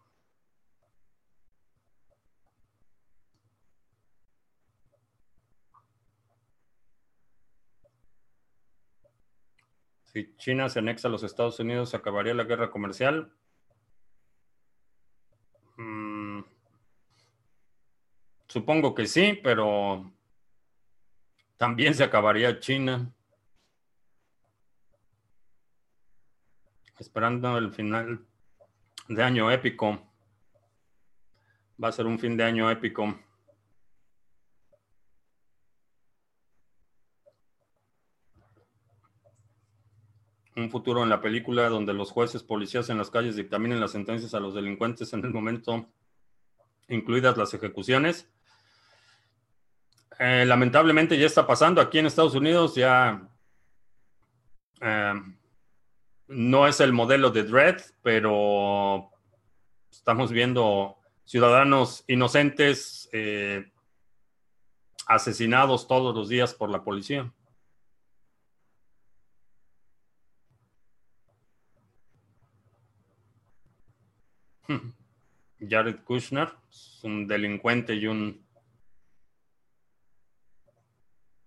Si 10.03 10.35
China 10.37 10.69
se 10.69 10.77
anexa 10.77 11.07
a 11.07 11.11
los 11.11 11.23
Estados 11.23 11.59
Unidos, 11.59 11.95
¿acabaría 11.95 12.35
la 12.35 12.43
guerra 12.43 12.69
comercial? 12.69 13.33
Supongo 18.53 18.93
que 18.93 19.07
sí, 19.07 19.39
pero 19.41 20.13
también 21.57 21.95
se 21.95 22.03
acabaría 22.03 22.59
China. 22.59 23.11
Esperando 26.99 27.57
el 27.57 27.73
final 27.73 28.27
de 29.07 29.23
año 29.23 29.49
épico. 29.49 29.99
Va 31.83 31.87
a 31.87 31.91
ser 31.91 32.05
un 32.05 32.19
fin 32.19 32.37
de 32.37 32.43
año 32.43 32.69
épico. 32.69 33.19
Un 40.55 40.69
futuro 40.69 41.01
en 41.01 41.09
la 41.09 41.21
película 41.21 41.69
donde 41.69 41.95
los 41.95 42.11
jueces, 42.11 42.43
policías 42.43 42.87
en 42.91 42.99
las 42.99 43.09
calles 43.09 43.35
dictaminen 43.35 43.79
las 43.79 43.93
sentencias 43.93 44.35
a 44.35 44.39
los 44.39 44.53
delincuentes 44.53 45.11
en 45.13 45.25
el 45.25 45.31
momento, 45.31 45.89
incluidas 46.87 47.35
las 47.35 47.55
ejecuciones. 47.55 48.29
Eh, 50.19 50.45
lamentablemente 50.45 51.17
ya 51.17 51.25
está 51.25 51.47
pasando 51.47 51.81
aquí 51.81 51.97
en 51.99 52.05
Estados 52.05 52.35
Unidos, 52.35 52.75
ya 52.75 53.27
eh, 54.81 55.13
no 56.27 56.67
es 56.67 56.79
el 56.79 56.93
modelo 56.93 57.31
de 57.31 57.43
Dread, 57.43 57.81
pero 58.01 59.09
estamos 59.91 60.31
viendo 60.31 60.97
ciudadanos 61.25 62.03
inocentes 62.07 63.09
eh, 63.11 63.71
asesinados 65.07 65.87
todos 65.87 66.13
los 66.15 66.29
días 66.29 66.53
por 66.53 66.69
la 66.69 66.83
policía. 66.83 67.33
Jared 75.59 76.03
Kushner, 76.03 76.53
es 76.69 76.99
un 77.03 77.27
delincuente 77.27 77.95
y 77.95 78.07
un 78.07 78.42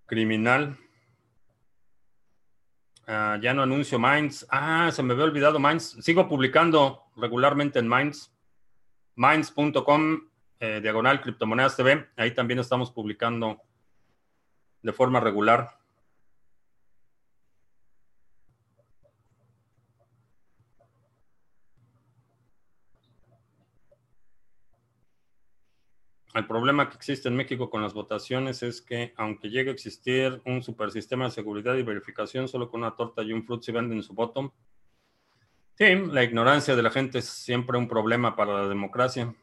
criminal. 0.07 0.78
Ah, 3.07 3.38
ya 3.40 3.54
no 3.54 3.62
anuncio 3.62 3.98
Minds. 3.98 4.46
Ah, 4.50 4.90
se 4.92 5.02
me 5.02 5.12
había 5.12 5.24
olvidado 5.24 5.59
Minds. 5.59 5.98
Sigo 6.00 6.28
publicando 6.28 7.04
regularmente 7.16 7.78
en 7.78 7.88
Minds. 7.88 8.32
Minds.com, 9.14 10.28
eh, 10.61 10.80
diagonal 10.82 11.20
criptomonedas 11.20 11.76
TV. 11.76 12.09
Ahí 12.16 12.32
también 12.32 12.59
estamos 12.59 12.90
publicando 12.90 13.62
de 14.82 14.92
forma 14.92 15.20
regular. 15.20 15.78
El 26.37 26.47
problema 26.47 26.91
que 26.91 26.97
existe 26.97 27.28
en 27.28 27.34
México 27.34 27.70
con 27.70 27.80
las 27.80 27.95
votaciones 27.95 28.62
es 28.62 28.82
que, 28.82 29.14
aunque 29.16 29.49
llegue 29.49 29.70
a 29.70 29.72
existir 29.72 30.43
un 30.45 30.62
supersistema 30.62 31.24
de 31.24 31.30
seguridad 31.30 31.74
y 31.76 31.82
verificación, 31.82 32.47
solo 32.47 32.68
con 32.68 32.82
una 32.82 32.95
torta 32.95 33.22
y 33.22 33.32
un 33.32 33.43
fruit 33.43 33.62
se 33.62 33.72
venden 33.72 34.03
su 34.03 34.12
voto. 34.12 34.53
Sí, 35.78 35.95
la 36.12 36.22
ignorancia 36.22 36.76
de 36.76 36.82
la 36.82 36.91
gente 36.91 37.20
es 37.20 37.24
siempre 37.24 37.78
un 37.78 37.89
problema 37.89 38.37
para 38.37 38.53
la 38.53 38.68
democracia. 38.68 39.34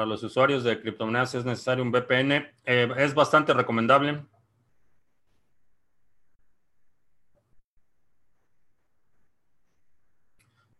Para 0.00 0.08
los 0.08 0.22
usuarios 0.22 0.64
de 0.64 0.80
criptomonedas 0.80 1.34
es 1.34 1.44
necesario 1.44 1.84
un 1.84 1.92
VPN. 1.92 2.50
Eh, 2.64 2.88
es 2.96 3.12
bastante 3.12 3.52
recomendable. 3.52 4.24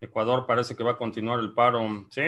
Ecuador 0.01 0.47
parece 0.47 0.75
que 0.75 0.83
va 0.83 0.93
a 0.93 0.97
continuar 0.97 1.39
el 1.41 1.53
paro, 1.53 1.87
¿sí? 2.09 2.23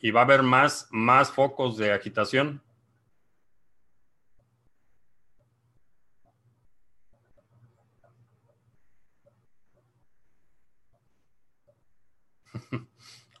Y 0.00 0.10
va 0.10 0.22
a 0.22 0.24
haber 0.24 0.42
más, 0.42 0.88
más 0.90 1.30
focos 1.30 1.76
de 1.76 1.92
agitación. 1.92 2.60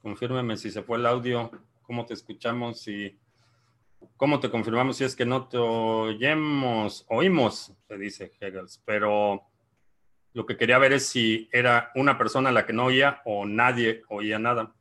Confírmeme 0.06 0.56
si 0.56 0.70
se 0.70 0.84
fue 0.84 0.98
el 0.98 1.06
audio, 1.06 1.50
cómo 1.82 2.06
te 2.06 2.14
escuchamos 2.14 2.86
y 2.86 3.18
cómo 4.16 4.38
te 4.38 4.48
confirmamos 4.48 4.98
si 4.98 5.02
es 5.02 5.16
que 5.16 5.26
no 5.26 5.48
te 5.48 5.58
oímos, 5.58 7.04
oímos, 7.08 7.72
se 7.88 7.98
dice 7.98 8.30
Hegels, 8.38 8.80
pero 8.84 9.42
lo 10.32 10.46
que 10.46 10.56
quería 10.56 10.78
ver 10.78 10.92
es 10.92 11.08
si 11.08 11.48
era 11.50 11.90
una 11.96 12.16
persona 12.16 12.52
la 12.52 12.64
que 12.64 12.72
no 12.72 12.84
oía 12.84 13.20
o 13.24 13.46
nadie 13.46 14.04
oía 14.08 14.38
nada. 14.38 14.75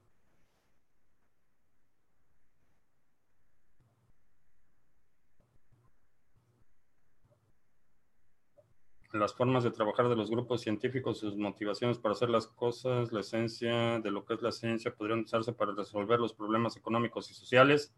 Las 9.20 9.34
formas 9.34 9.64
de 9.64 9.72
trabajar 9.72 10.10
de 10.10 10.16
los 10.16 10.30
grupos 10.30 10.62
científicos, 10.62 11.20
sus 11.20 11.36
motivaciones 11.36 11.98
para 11.98 12.14
hacer 12.14 12.30
las 12.30 12.48
cosas, 12.48 13.12
la 13.12 13.22
esencia 13.22 14.00
de 14.00 14.12
lo 14.12 14.26
que 14.26 14.36
es 14.36 14.42
la 14.42 14.52
ciencia, 14.52 14.94
podrían 14.94 15.22
usarse 15.22 15.54
para 15.54 15.74
resolver 15.74 16.20
los 16.20 16.34
problemas 16.34 16.78
económicos 16.78 17.30
y 17.32 17.34
sociales. 17.34 17.94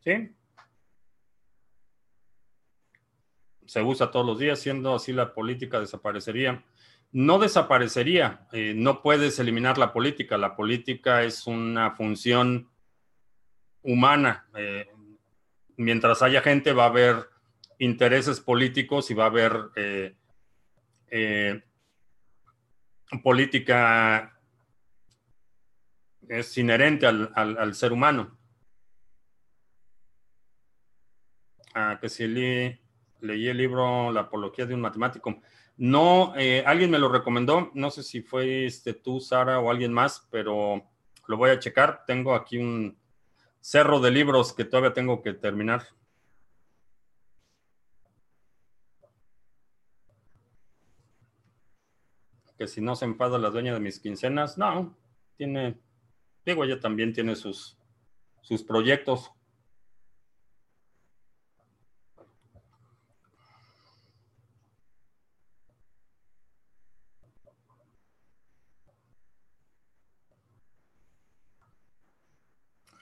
¿Sí? 0.00 0.30
Se 3.66 3.82
usa 3.82 4.10
todos 4.10 4.24
los 4.24 4.38
días, 4.38 4.60
siendo 4.60 4.94
así 4.94 5.12
la 5.12 5.34
política 5.34 5.80
desaparecería. 5.80 6.64
No 7.12 7.38
desaparecería, 7.38 8.46
eh, 8.52 8.72
no 8.74 9.02
puedes 9.02 9.38
eliminar 9.38 9.78
la 9.78 9.92
política. 9.92 10.36
La 10.36 10.54
política 10.54 11.22
es 11.22 11.46
una 11.46 11.92
función 11.92 12.68
humana. 13.82 14.48
Eh, 14.56 14.88
mientras 15.76 16.22
haya 16.22 16.42
gente 16.42 16.72
va 16.72 16.84
a 16.84 16.88
haber 16.88 17.28
intereses 17.78 18.40
políticos 18.40 19.10
y 19.10 19.14
va 19.14 19.24
a 19.24 19.28
haber... 19.28 19.70
Eh, 19.76 20.14
eh, 21.10 21.62
política 23.22 24.38
es 26.28 26.58
inherente 26.58 27.06
al, 27.06 27.74
ser 27.74 27.92
humano. 27.92 28.36
Ah, 31.74 31.98
que 32.00 32.08
si 32.08 32.26
leí, 32.26 32.78
el 33.20 33.56
libro 33.56 34.10
La 34.10 34.22
apología 34.22 34.66
de 34.66 34.74
un 34.74 34.80
matemático. 34.80 35.40
No, 35.76 36.32
eh, 36.36 36.64
alguien 36.66 36.90
me 36.90 36.98
lo 36.98 37.10
recomendó, 37.10 37.70
no 37.74 37.90
sé 37.90 38.02
si 38.02 38.22
fue 38.22 38.64
este, 38.64 38.94
tú, 38.94 39.20
Sara, 39.20 39.60
o 39.60 39.70
alguien 39.70 39.92
más, 39.92 40.26
pero 40.30 40.82
lo 41.26 41.36
voy 41.36 41.50
a 41.50 41.58
checar. 41.58 42.04
Tengo 42.06 42.34
aquí 42.34 42.56
un 42.56 42.98
cerro 43.60 44.00
de 44.00 44.10
libros 44.10 44.54
que 44.54 44.64
todavía 44.64 44.94
tengo 44.94 45.22
que 45.22 45.34
terminar. 45.34 45.86
Que 52.56 52.66
si 52.68 52.80
no 52.80 52.96
se 52.96 53.04
enfada 53.04 53.38
la 53.38 53.50
dueña 53.50 53.74
de 53.74 53.80
mis 53.80 54.00
quincenas, 54.00 54.58
no, 54.58 54.96
tiene, 55.36 55.78
digo, 56.44 56.64
ella 56.64 56.80
también 56.80 57.12
tiene 57.12 57.36
sus, 57.36 57.76
sus 58.42 58.62
proyectos. 58.62 59.30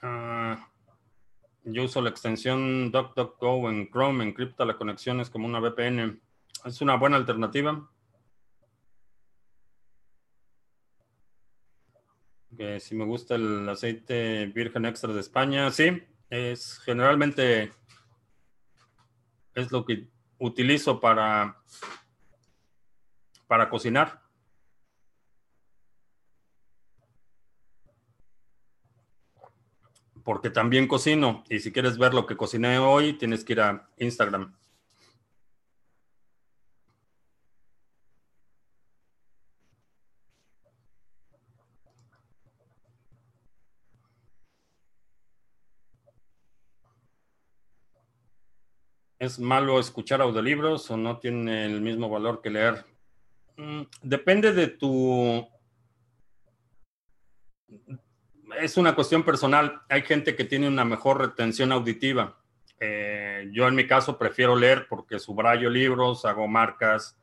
Ah, 0.01 0.69
yo 1.63 1.83
uso 1.83 2.01
la 2.01 2.09
extensión 2.09 2.91
DuckDuckGo 2.91 3.69
en 3.69 3.89
Chrome, 3.89 4.23
encripta 4.23 4.65
la 4.65 4.77
conexión, 4.77 5.19
es 5.19 5.29
como 5.29 5.47
una 5.47 5.59
VPN. 5.59 6.21
Es 6.65 6.81
una 6.81 6.95
buena 6.95 7.17
alternativa. 7.17 7.89
Si 12.79 12.95
me 12.95 13.05
gusta 13.05 13.35
el 13.35 13.67
aceite 13.67 14.47
virgen 14.47 14.85
extra 14.85 15.13
de 15.13 15.19
España, 15.19 15.71
sí, 15.71 16.03
es 16.29 16.79
generalmente 16.79 17.71
es 19.53 19.71
lo 19.71 19.85
que 19.85 20.07
utilizo 20.37 20.99
para, 20.99 21.57
para 23.47 23.69
cocinar. 23.69 24.21
Porque 30.23 30.49
también 30.49 30.87
cocino 30.87 31.43
y 31.49 31.59
si 31.59 31.71
quieres 31.71 31.97
ver 31.97 32.13
lo 32.13 32.25
que 32.25 32.35
cociné 32.35 32.79
hoy, 32.79 33.13
tienes 33.13 33.43
que 33.43 33.53
ir 33.53 33.61
a 33.61 33.89
Instagram. 33.97 34.55
¿Es 49.25 49.39
malo 49.39 49.79
escuchar 49.79 50.21
audiolibros 50.21 50.91
o 50.91 50.97
no 50.97 51.17
tiene 51.17 51.65
el 51.65 51.81
mismo 51.81 52.07
valor 52.07 52.43
que 52.43 52.51
leer? 52.51 52.85
Mm, 53.57 53.81
depende 54.03 54.53
de 54.53 54.67
tu... 54.67 55.47
Es 58.61 58.77
una 58.77 58.93
cuestión 58.93 59.23
personal. 59.23 59.81
Hay 59.89 60.03
gente 60.03 60.35
que 60.35 60.43
tiene 60.43 60.67
una 60.67 60.85
mejor 60.85 61.17
retención 61.17 61.71
auditiva. 61.71 62.37
Eh, 62.79 63.49
yo 63.51 63.67
en 63.67 63.73
mi 63.73 63.87
caso 63.87 64.15
prefiero 64.15 64.55
leer 64.55 64.85
porque 64.87 65.17
subrayo 65.17 65.71
libros, 65.71 66.23
hago 66.23 66.47
marcas, 66.47 67.17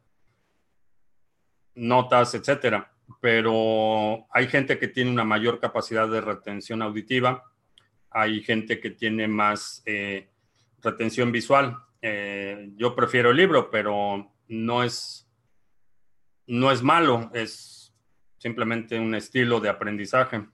notas, 1.76 2.34
etcétera. 2.34 2.92
Pero 3.20 4.26
hay 4.32 4.48
gente 4.48 4.76
que 4.76 4.88
tiene 4.88 5.12
una 5.12 5.24
mayor 5.24 5.60
capacidad 5.60 6.08
de 6.08 6.20
retención 6.20 6.82
auditiva. 6.82 7.44
Hay 8.10 8.42
gente 8.42 8.80
que 8.80 8.90
tiene 8.90 9.28
más... 9.28 9.84
Eh, 9.86 10.30
retención 10.82 11.32
visual. 11.32 11.78
Eh, 12.04 12.72
yo 12.74 12.96
prefiero 12.96 13.30
el 13.30 13.36
libro, 13.36 13.70
pero 13.70 14.32
no 14.48 14.82
es, 14.82 15.30
no 16.48 16.72
es 16.72 16.82
malo, 16.82 17.30
es 17.32 17.94
simplemente 18.38 18.98
un 18.98 19.14
estilo 19.14 19.60
de 19.60 19.68
aprendizaje. 19.68 20.44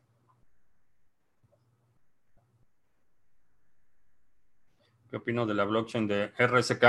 ¿Qué 5.11 5.17
opino 5.17 5.47
de 5.47 5.55
la 5.55 5.65
blockchain 5.65 6.07
de 6.07 6.33
RSK? 6.39 6.85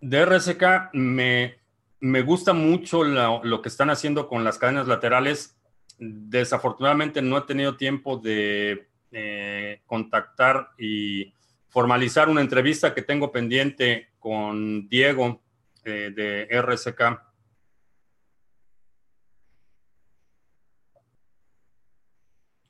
De 0.00 0.26
RSK 0.26 0.92
me, 0.94 1.60
me 2.00 2.22
gusta 2.22 2.52
mucho 2.52 3.04
lo 3.04 3.62
que 3.62 3.68
están 3.68 3.90
haciendo 3.90 4.26
con 4.26 4.42
las 4.42 4.58
cadenas 4.58 4.88
laterales. 4.88 5.56
Desafortunadamente 5.96 7.22
no 7.22 7.38
he 7.38 7.42
tenido 7.42 7.76
tiempo 7.76 8.16
de 8.16 8.88
eh, 9.12 9.82
contactar 9.86 10.70
y 10.76 11.32
formalizar 11.72 12.28
una 12.28 12.42
entrevista 12.42 12.92
que 12.92 13.00
tengo 13.00 13.32
pendiente 13.32 14.10
con 14.18 14.90
Diego 14.90 15.40
eh, 15.84 16.12
de 16.14 16.46
RSK. 16.60 17.00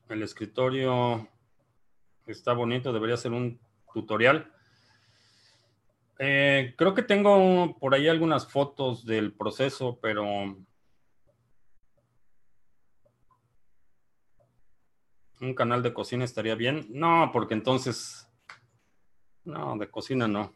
El 0.09 0.23
escritorio 0.23 1.29
está 2.27 2.53
bonito, 2.53 2.93
debería 2.93 3.17
ser 3.17 3.33
un 3.33 3.59
tutorial. 3.93 4.53
Eh, 6.21 6.75
creo 6.79 6.95
que 6.95 7.03
tengo 7.03 7.77
por 7.81 7.95
ahí 7.95 8.07
algunas 8.07 8.47
fotos 8.47 9.05
del 9.05 9.33
proceso, 9.33 9.99
pero 10.01 10.25
un 15.41 15.55
canal 15.57 15.83
de 15.83 15.93
cocina 15.93 16.25
estaría 16.25 16.55
bien. 16.55 16.87
No, 16.91 17.31
porque 17.33 17.55
entonces, 17.55 18.32
no, 19.45 19.77
de 19.77 19.91
cocina 19.91 20.29
no. 20.29 20.53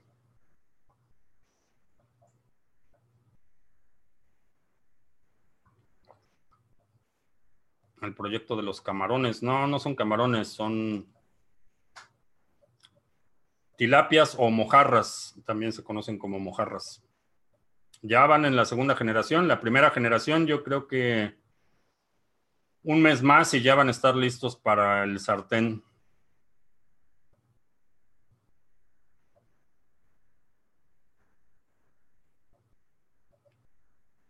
El 8.02 8.14
proyecto 8.14 8.56
de 8.56 8.62
los 8.62 8.80
camarones. 8.80 9.42
No, 9.42 9.66
no 9.66 9.78
son 9.78 9.94
camarones, 9.94 10.48
son 10.48 11.06
tilapias 13.76 14.36
o 14.38 14.50
mojarras, 14.50 15.34
también 15.44 15.72
se 15.72 15.84
conocen 15.84 16.18
como 16.18 16.38
mojarras. 16.38 17.02
Ya 18.02 18.26
van 18.26 18.44
en 18.44 18.56
la 18.56 18.64
segunda 18.64 18.94
generación. 18.94 19.48
La 19.48 19.60
primera 19.60 19.90
generación 19.90 20.46
yo 20.46 20.62
creo 20.62 20.86
que 20.86 21.34
un 22.82 23.02
mes 23.02 23.22
más 23.22 23.52
y 23.54 23.62
ya 23.62 23.74
van 23.74 23.88
a 23.88 23.90
estar 23.90 24.14
listos 24.14 24.56
para 24.56 25.02
el 25.04 25.18
sartén. 25.18 25.82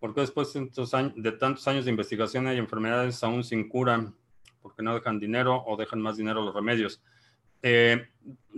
Porque 0.06 0.20
después 0.20 0.52
de 0.54 1.32
tantos 1.32 1.66
años 1.66 1.84
de 1.84 1.90
investigación 1.90 2.46
hay 2.46 2.58
enfermedades 2.58 3.24
aún 3.24 3.42
sin 3.42 3.68
cura? 3.68 4.12
Porque 4.62 4.80
no 4.80 4.94
dejan 4.94 5.18
dinero 5.18 5.64
o 5.66 5.76
dejan 5.76 6.00
más 6.00 6.16
dinero 6.16 6.42
los 6.42 6.54
remedios. 6.54 7.02
Eh, 7.60 8.06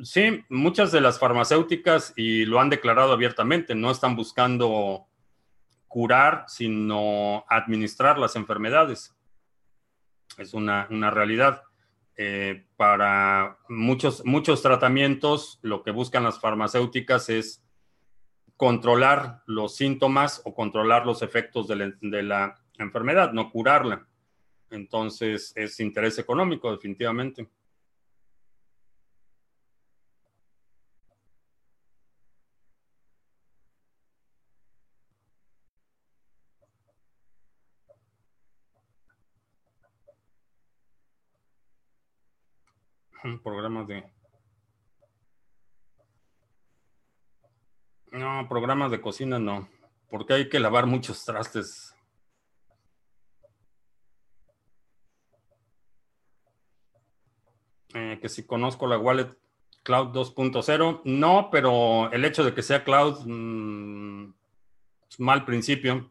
sí, 0.03 0.45
muchas 0.51 0.93
de 0.93 1.01
las 1.01 1.19
farmacéuticas, 1.19 2.13
y 2.17 2.45
lo 2.45 2.61
han 2.61 2.69
declarado 2.69 3.13
abiertamente, 3.13 3.75
no 3.75 3.91
están 3.91 4.15
buscando 4.15 5.07
curar, 5.87 6.45
sino 6.49 7.47
administrar 7.49 8.19
las 8.19 8.37
enfermedades. 8.37 9.17
Es 10.37 10.53
una, 10.53 10.87
realidad. 11.11 11.63
Eh, 12.19 12.67
para 12.77 13.57
muchos, 13.71 14.23
muchos 14.27 14.61
tratamientos, 14.61 15.61
lo 15.63 15.83
que 15.83 15.93
buscan 15.93 16.25
las 16.25 16.41
farmacéuticas 16.41 17.31
es 17.31 17.65
controlar 18.59 19.43
los 19.47 19.77
síntomas 19.77 20.43
o 20.45 20.53
controlar 20.53 21.07
los 21.07 21.23
efectos 21.23 21.69
de 21.69 22.23
la 22.25 22.61
enfermedad, 22.77 23.33
no 23.33 23.51
curarla. 23.51 24.07
Entonces, 24.71 25.53
es 25.57 25.81
interés 25.81 26.19
económico, 26.19 26.71
definitivamente. 26.71 27.49
Programas 43.43 43.87
de... 43.87 44.18
Programas 48.47 48.91
de 48.91 49.01
cocina 49.01 49.39
no, 49.39 49.68
porque 50.11 50.34
hay 50.34 50.49
que 50.49 50.61
lavar 50.61 50.86
muchos 50.86 51.24
trastes. 51.24 51.95
Eh, 57.95 58.18
que 58.20 58.28
si 58.28 58.47
conozco 58.47 58.86
la 58.86 58.99
wallet 58.99 59.34
Cloud 59.82 60.09
2.0, 60.09 61.01
no, 61.05 61.49
pero 61.51 62.12
el 62.12 62.24
hecho 62.24 62.45
de 62.45 62.53
que 62.53 62.62
sea 62.62 62.84
Cloud 62.84 63.24
mm, 63.24 64.34
es 65.11 65.18
mal 65.18 65.45
principio. 65.45 66.11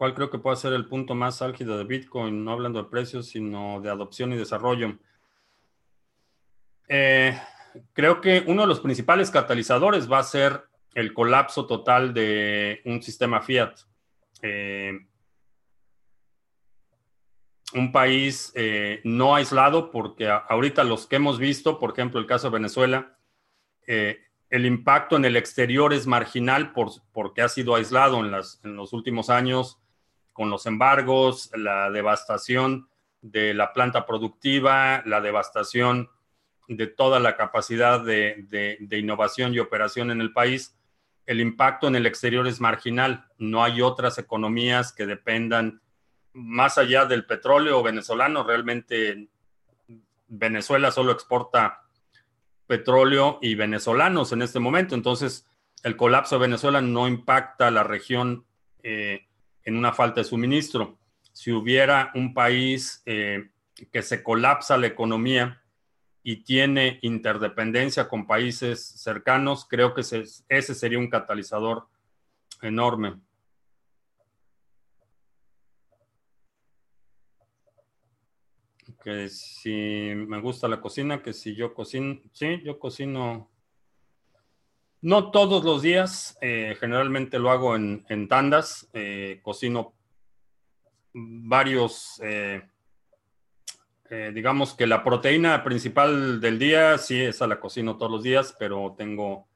¿Cuál 0.00 0.14
creo 0.14 0.30
que 0.30 0.38
puede 0.38 0.56
ser 0.56 0.72
el 0.72 0.86
punto 0.86 1.14
más 1.14 1.42
álgido 1.42 1.76
de 1.76 1.84
Bitcoin? 1.84 2.42
No 2.42 2.52
hablando 2.52 2.82
de 2.82 2.88
precios, 2.88 3.26
sino 3.26 3.82
de 3.82 3.90
adopción 3.90 4.32
y 4.32 4.38
desarrollo. 4.38 4.96
Eh, 6.88 7.38
creo 7.92 8.22
que 8.22 8.42
uno 8.46 8.62
de 8.62 8.68
los 8.68 8.80
principales 8.80 9.30
catalizadores 9.30 10.10
va 10.10 10.20
a 10.20 10.22
ser 10.22 10.64
el 10.94 11.12
colapso 11.12 11.66
total 11.66 12.14
de 12.14 12.80
un 12.86 13.02
sistema 13.02 13.42
fiat. 13.42 13.74
Eh, 14.40 15.00
un 17.74 17.92
país 17.92 18.54
eh, 18.54 19.02
no 19.04 19.34
aislado, 19.34 19.90
porque 19.90 20.30
ahorita 20.30 20.82
los 20.82 21.06
que 21.06 21.16
hemos 21.16 21.38
visto, 21.38 21.78
por 21.78 21.90
ejemplo, 21.90 22.18
el 22.18 22.26
caso 22.26 22.48
de 22.48 22.54
Venezuela, 22.54 23.18
el 23.86 24.64
impacto 24.64 25.16
en 25.16 25.26
el 25.26 25.36
exterior 25.36 25.92
es 25.92 26.06
marginal 26.06 26.72
por, 26.72 26.88
porque 27.12 27.42
ha 27.42 27.50
sido 27.50 27.74
aislado 27.74 28.24
en, 28.24 28.32
en 28.64 28.76
los 28.76 28.94
últimos 28.94 29.28
años 29.28 29.79
con 30.40 30.48
los 30.48 30.64
embargos, 30.64 31.50
la 31.54 31.90
devastación 31.90 32.88
de 33.20 33.52
la 33.52 33.74
planta 33.74 34.06
productiva, 34.06 35.02
la 35.04 35.20
devastación 35.20 36.08
de 36.66 36.86
toda 36.86 37.20
la 37.20 37.36
capacidad 37.36 38.02
de, 38.02 38.78
innovación 38.90 39.52
y 39.52 39.58
operación 39.58 40.10
en 40.10 40.22
el 40.22 40.32
país, 40.32 40.74
el 41.26 41.42
impacto 41.42 41.88
en 41.88 41.96
el 41.96 42.06
exterior 42.06 42.46
es 42.46 42.58
marginal. 42.58 43.26
No 43.36 43.62
hay 43.62 43.82
otras 43.82 44.16
economías 44.16 44.94
que 44.94 45.04
dependan 45.04 45.82
más 46.32 46.78
allá 46.78 47.04
del 47.04 47.26
petróleo 47.26 47.82
venezolano. 47.82 48.42
Realmente 48.42 49.28
Venezuela 50.26 50.90
solo 50.90 51.12
exporta 51.12 51.82
petróleo 52.66 53.38
y 53.42 53.56
venezolanos 53.56 54.32
en 54.32 54.40
este 54.40 54.58
momento. 54.58 54.94
Entonces, 54.94 55.46
el 55.82 55.98
colapso 55.98 56.36
de 56.36 56.46
Venezuela 56.46 56.80
no 56.80 57.08
impacta 57.08 57.70
la 57.70 57.82
región 57.82 58.46
eh, 58.82 59.26
en 59.64 59.76
una 59.76 59.92
falta 59.92 60.20
de 60.20 60.24
suministro. 60.24 60.98
Si 61.32 61.52
hubiera 61.52 62.10
un 62.14 62.34
país 62.34 63.02
eh, 63.06 63.50
que 63.92 64.02
se 64.02 64.22
colapsa 64.22 64.76
la 64.76 64.86
economía 64.86 65.62
y 66.22 66.44
tiene 66.44 66.98
interdependencia 67.02 68.08
con 68.08 68.26
países 68.26 68.84
cercanos, 68.84 69.66
creo 69.68 69.94
que 69.94 70.02
ese 70.02 70.74
sería 70.74 70.98
un 70.98 71.08
catalizador 71.08 71.88
enorme. 72.62 73.20
Que 79.02 79.30
si 79.30 80.12
me 80.14 80.40
gusta 80.40 80.68
la 80.68 80.80
cocina, 80.80 81.22
que 81.22 81.32
si 81.32 81.54
yo 81.54 81.72
cocino, 81.72 82.20
sí, 82.32 82.60
yo 82.62 82.78
cocino 82.78 83.49
no 85.02 85.30
todos 85.30 85.64
los 85.64 85.82
días, 85.82 86.36
eh, 86.40 86.76
generalmente 86.78 87.38
lo 87.38 87.50
hago 87.50 87.74
en, 87.74 88.28
tandas, 88.28 88.88
eh, 88.92 89.40
cocino 89.42 89.94
varios, 91.12 92.20
eh, 92.22 92.62
digamos 94.34 94.74
que 94.74 94.86
la 94.86 95.02
proteína 95.02 95.64
principal 95.64 96.40
del 96.40 96.58
día, 96.58 96.98
sí, 96.98 97.20
esa 97.20 97.46
la 97.46 97.60
cocino 97.60 97.96
todos 97.96 98.12
los 98.12 98.22
días, 98.22 98.54
pero 98.58 98.94
tengo 98.96 99.48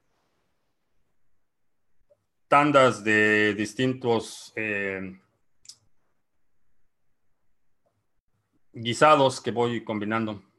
tandas 2.47 3.03
de 3.03 3.53
distintos 3.53 4.53
guisados 8.73 9.41
que 9.41 9.51
voy 9.51 9.83
combinando. 9.83 10.54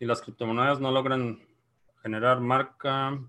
Si 0.00 0.06
las 0.06 0.22
criptomonedas 0.22 0.80
no 0.80 0.90
logran 0.90 1.46
generar 2.02 2.40
marca, 2.40 3.20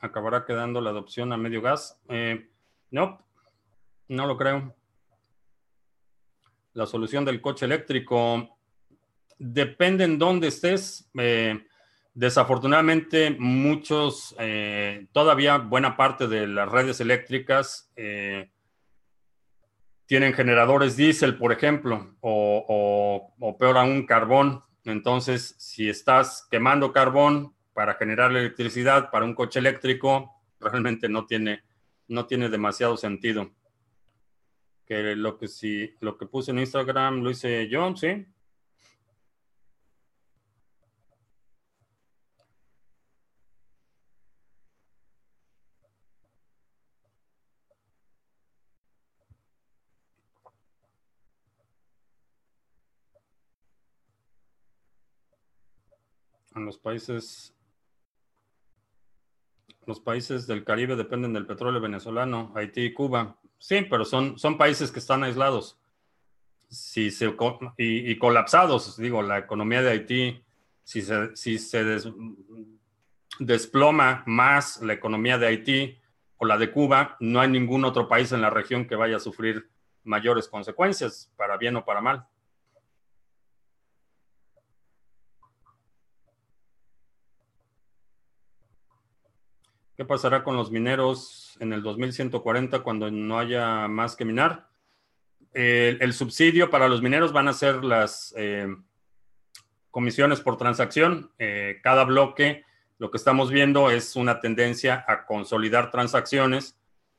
acabará 0.00 0.44
quedando 0.46 0.80
la 0.80 0.90
adopción 0.90 1.32
a 1.32 1.36
medio 1.36 1.60
gas. 1.60 2.00
Eh, 2.08 2.48
no, 2.92 3.26
no 4.06 4.26
lo 4.28 4.36
creo. 4.36 4.72
La 6.74 6.86
solución 6.86 7.24
del 7.24 7.40
coche 7.40 7.66
eléctrico 7.66 8.60
depende 9.40 10.04
en 10.04 10.20
dónde 10.20 10.46
estés. 10.46 11.10
Eh, 11.18 11.66
desafortunadamente, 12.14 13.34
muchos, 13.36 14.32
eh, 14.38 15.08
todavía 15.10 15.58
buena 15.58 15.96
parte 15.96 16.28
de 16.28 16.46
las 16.46 16.70
redes 16.70 17.00
eléctricas 17.00 17.92
tienen 20.06 20.32
generadores 20.32 20.96
diésel, 20.96 21.36
por 21.36 21.50
ejemplo, 21.50 22.14
o, 22.20 23.34
o, 23.36 23.58
peor 23.58 23.78
aún, 23.78 24.06
carbón. 24.06 24.62
Entonces, 24.84 25.54
si 25.58 25.88
estás 25.88 26.46
quemando 26.50 26.92
carbón 26.92 27.54
para 27.74 27.94
generar 27.94 28.30
electricidad 28.30 29.10
para 29.10 29.24
un 29.24 29.34
coche 29.34 29.58
eléctrico, 29.58 30.34
realmente 30.60 31.08
no 31.08 31.26
tiene, 31.26 31.62
no 32.08 32.26
tiene 32.26 32.48
demasiado 32.48 32.96
sentido. 32.96 33.50
Que 34.86 35.14
lo 35.14 35.38
que 35.38 35.48
sí, 35.48 35.94
lo 36.00 36.16
que 36.16 36.26
puse 36.26 36.50
en 36.50 36.58
Instagram 36.58 37.22
lo 37.22 37.30
hice 37.30 37.68
yo, 37.68 37.94
sí. 37.96 38.26
Los 56.70 56.78
países 56.78 57.52
los 59.86 59.98
países 59.98 60.46
del 60.46 60.62
Caribe 60.62 60.94
dependen 60.94 61.32
del 61.32 61.44
petróleo 61.44 61.80
venezolano, 61.80 62.52
Haití 62.54 62.82
y 62.82 62.92
Cuba. 62.92 63.40
Sí, 63.58 63.88
pero 63.90 64.04
son, 64.04 64.38
son 64.38 64.56
países 64.56 64.92
que 64.92 65.00
están 65.00 65.24
aislados 65.24 65.80
si 66.68 67.10
se, 67.10 67.34
y, 67.76 68.16
colapsados. 68.18 68.96
Digo, 68.98 69.20
la 69.20 69.38
economía 69.38 69.82
de 69.82 69.90
Haití, 69.90 70.44
si 70.84 71.02
se, 71.02 71.34
si 71.34 71.58
se 71.58 71.98
desploma 73.40 74.22
más 74.26 74.80
la 74.80 74.92
economía 74.92 75.38
de 75.38 75.48
Haití 75.48 75.98
o 76.36 76.44
la 76.44 76.56
de 76.56 76.70
Cuba, 76.70 77.16
no 77.18 77.40
hay 77.40 77.48
ningún 77.48 77.84
otro 77.84 78.06
país 78.06 78.30
en 78.30 78.42
la 78.42 78.50
región 78.50 78.86
que 78.86 78.94
vaya 78.94 79.16
a 79.16 79.20
sufrir 79.20 79.68
mayores 80.04 80.46
consecuencias, 80.46 81.32
para 81.36 81.56
bien 81.56 81.74
o 81.74 81.84
para 81.84 82.00
mal. 82.00 82.28
¿Qué 90.00 90.06
pasará 90.06 90.42
con 90.42 90.56
los 90.56 90.70
mineros 90.70 91.58
en 91.60 91.74
el 91.74 91.82
2140 91.82 92.78
cuando 92.78 93.10
no 93.10 93.38
haya 93.38 93.86
más 93.86 94.16
que 94.16 94.24
minar? 94.24 94.66
El, 95.52 96.14
subsidio 96.14 96.70
para 96.70 96.88
los 96.88 97.02
mineros 97.02 97.34
van 97.34 97.48
a 97.48 97.52
ser 97.52 97.84
las 97.84 98.32
eh, 98.34 98.66
comisiones 99.90 100.40
por 100.40 100.56
transacción. 100.56 101.30
Eh, 101.38 101.80
cada 101.82 102.04
bloque, 102.04 102.64
lo 102.96 103.10
que 103.10 103.18
estamos 103.18 103.50
viendo 103.50 103.90
es 103.90 104.16
una 104.16 104.40
tendencia 104.40 105.04
a 105.06 105.26
consolidar 105.26 105.90
transacciones. 105.90 106.78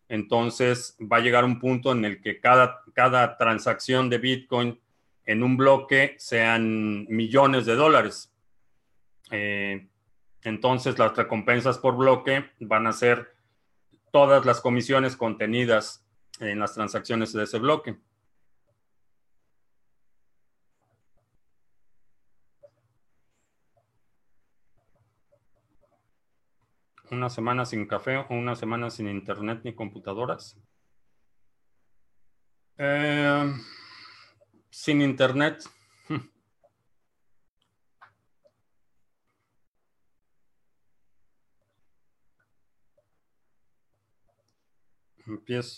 Entonces 0.10 0.98
va 1.00 1.18
a 1.18 1.22
llegar 1.22 1.46
un 1.46 1.60
punto 1.60 1.92
en 1.92 2.04
el 2.04 2.20
que 2.20 2.40
cada, 2.40 2.82
cada 2.96 3.38
transacción 3.38 4.10
de 4.10 4.18
Bitcoin 4.18 4.82
en 5.26 5.44
un 5.44 5.56
bloque 5.56 6.16
sean 6.18 7.06
millones 7.10 7.68
de 7.68 7.76
dólares. 7.76 8.34
Eh, 9.30 9.88
entonces 10.44 10.98
las 11.00 11.16
recompensas 11.16 11.78
por 11.78 11.96
bloque 11.96 12.52
van 12.60 12.88
a 12.88 12.94
ser 12.94 13.36
todas 14.12 14.46
las 14.46 14.62
comisiones 14.62 15.16
contenidas 15.16 16.06
en 16.40 16.60
las 16.60 16.74
transacciones 16.74 17.34
de 17.34 17.44
ese 17.44 17.60
bloque. 17.60 17.98
Una 27.12 27.30
semana 27.30 27.66
sin 27.66 27.86
café 27.88 28.18
o 28.18 28.28
una 28.30 28.56
semana 28.56 28.90
sin 28.90 29.10
internet 29.10 29.62
ni 29.64 29.76
computadoras. 29.76 30.58
Eh, 32.78 33.54
sin 34.70 35.02
internet. 35.02 35.62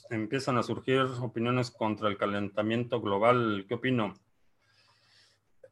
Empiezan 0.09 0.57
a 0.57 0.63
surgir 0.63 1.01
opiniones 1.21 1.71
contra 1.71 2.09
el 2.09 2.17
calentamiento 2.17 3.01
global. 3.01 3.65
¿Qué 3.67 3.75
opino? 3.75 4.13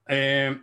Eh, 0.07 0.59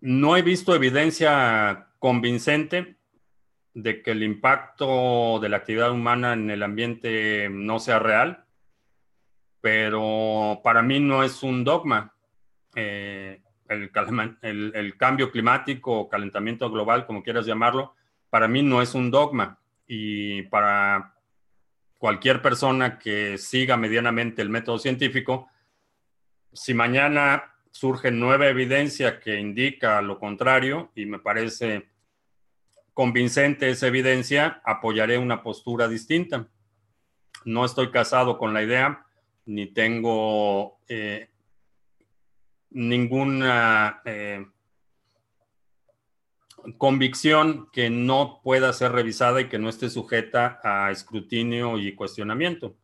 no 0.00 0.36
he 0.36 0.42
visto 0.42 0.74
evidencia 0.74 1.88
convincente 1.98 2.96
de 3.74 4.02
que 4.02 4.12
el 4.12 4.22
impacto 4.22 5.38
de 5.40 5.48
la 5.48 5.58
actividad 5.58 5.90
humana 5.90 6.32
en 6.32 6.50
el 6.50 6.62
ambiente 6.62 7.48
no 7.50 7.80
sea 7.80 7.98
real, 7.98 8.44
pero 9.60 10.60
para 10.62 10.82
mí 10.82 11.00
no 11.00 11.22
es 11.22 11.42
un 11.42 11.64
dogma. 11.64 12.14
Eh, 12.76 13.43
el, 13.68 14.96
cambio 14.96 15.30
climático 15.30 15.92
o 15.92 16.08
calentamiento 16.08 16.70
global, 16.70 17.06
como 17.06 17.22
quieras 17.22 17.46
llamarlo, 17.46 17.94
para 18.30 18.48
mí 18.48 18.62
no 18.62 18.82
es 18.82 18.94
un 18.94 19.10
dogma 19.10 19.58
y 19.86 20.42
para 20.42 21.14
cualquier 21.98 22.42
persona 22.42 22.98
que 22.98 23.38
siga 23.38 23.76
medianamente 23.76 24.42
el 24.42 24.50
método 24.50 24.78
científico, 24.78 25.48
si 26.52 26.74
mañana 26.74 27.54
surge 27.70 28.10
nueva 28.10 28.48
evidencia 28.48 29.18
que 29.18 29.40
indica 29.40 30.00
lo 30.02 30.18
contrario 30.18 30.92
y 30.94 31.06
me 31.06 31.18
parece 31.18 31.88
convincente 32.92 33.68
esa 33.70 33.88
evidencia, 33.88 34.60
apoyaré 34.64 35.18
una 35.18 35.42
postura 35.42 35.88
distinta. 35.88 36.46
No 37.44 37.64
estoy 37.64 37.90
casado 37.90 38.38
con 38.38 38.54
la 38.54 38.62
idea, 38.62 39.04
ni 39.46 39.66
tengo 39.66 40.78
eh, 40.88 41.28
ninguna 42.74 44.02
eh, 44.04 44.44
convicción 46.76 47.70
que 47.72 47.88
no 47.88 48.40
pueda 48.42 48.72
ser 48.72 48.92
revisada 48.92 49.40
y 49.40 49.48
que 49.48 49.58
no 49.58 49.68
esté 49.68 49.88
sujeta 49.88 50.60
a 50.62 50.90
escrutinio 50.90 51.78
y 51.78 51.94
cuestionamiento. 51.94 52.76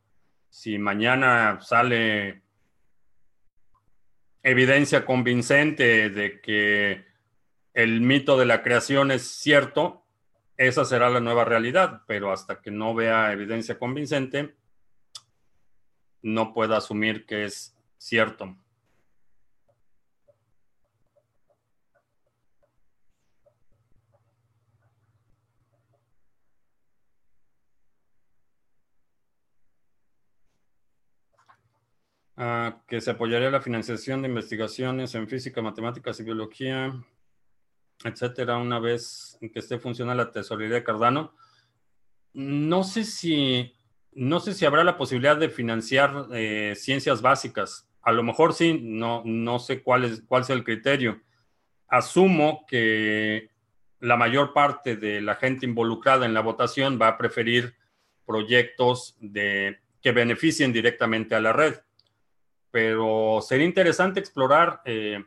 Si 0.49 0.79
mañana 0.79 1.61
sale 1.61 2.43
evidencia 4.43 5.05
convincente 5.05 6.09
de 6.09 6.41
que 6.41 7.05
el 7.75 8.01
mito 8.01 8.39
de 8.39 8.47
la 8.47 8.63
creación 8.63 9.11
es 9.11 9.27
cierto, 9.27 10.07
esa 10.57 10.85
será 10.85 11.11
la 11.11 11.21
nueva 11.21 11.45
realidad, 11.45 12.03
pero 12.07 12.33
hasta 12.33 12.61
que 12.61 12.71
no 12.71 12.95
vea 12.95 13.33
evidencia 13.33 13.79
convincente, 13.79 14.55
no 16.23 16.53
puedo 16.53 16.77
asumir 16.77 17.27
que 17.27 17.45
es 17.47 17.77
cierto. 17.97 18.57
Que 32.87 33.03
se 33.03 33.11
apoyaría 33.11 33.51
la 33.51 33.61
financiación 33.61 34.23
de 34.23 34.29
investigaciones 34.29 35.15
en 35.15 35.29
física, 35.29 35.61
matemáticas 35.61 36.19
y 36.21 36.25
biología, 36.25 36.93
etcétera, 38.03 38.57
una 38.57 38.79
vez 38.79 39.39
que 39.41 39.59
esté 39.59 39.79
funcional 39.79 40.17
la 40.17 40.31
tesorería 40.31 40.77
de 40.77 40.85
Cardano. 40.85 41.35
No 42.33 42.83
sé 42.83 43.05
si, 43.05 43.75
no 44.13 44.41
sé 44.41 44.55
si 44.55 44.65
habrá 44.65 44.85
la 44.85 44.97
posibilidad 44.97 45.37
de 45.37 45.51
financiar 45.51 46.29
eh, 46.33 46.75
ciencias 46.77 47.21
básicas. 47.21 47.87
A 48.01 48.13
lo 48.13 48.23
mejor 48.23 48.55
sí, 48.55 48.81
no, 48.83 49.23
no 49.27 49.59
sé 49.59 49.83
cuál 49.83 50.05
es, 50.05 50.23
cuál 50.27 50.43
es 50.43 50.51
el 50.51 50.65
criterio. 50.65 51.21
Asumo 51.89 52.65
que 52.67 53.51
la 53.99 54.17
mayor 54.17 54.55
parte 54.55 54.97
de 54.97 55.21
la 55.21 55.35
gente 55.35 55.67
involucrada 55.67 56.25
en 56.25 56.33
la 56.33 56.41
votación 56.41 56.99
va 56.99 57.09
a 57.09 57.19
preferir 57.19 57.75
proyectos 58.25 59.15
de, 59.21 59.79
que 60.01 60.13
beneficien 60.13 60.73
directamente 60.73 61.35
a 61.35 61.41
la 61.41 61.53
red 61.53 61.75
pero 62.71 63.41
sería 63.43 63.67
interesante 63.67 64.21
explorar. 64.21 64.81
Eh, 64.85 65.25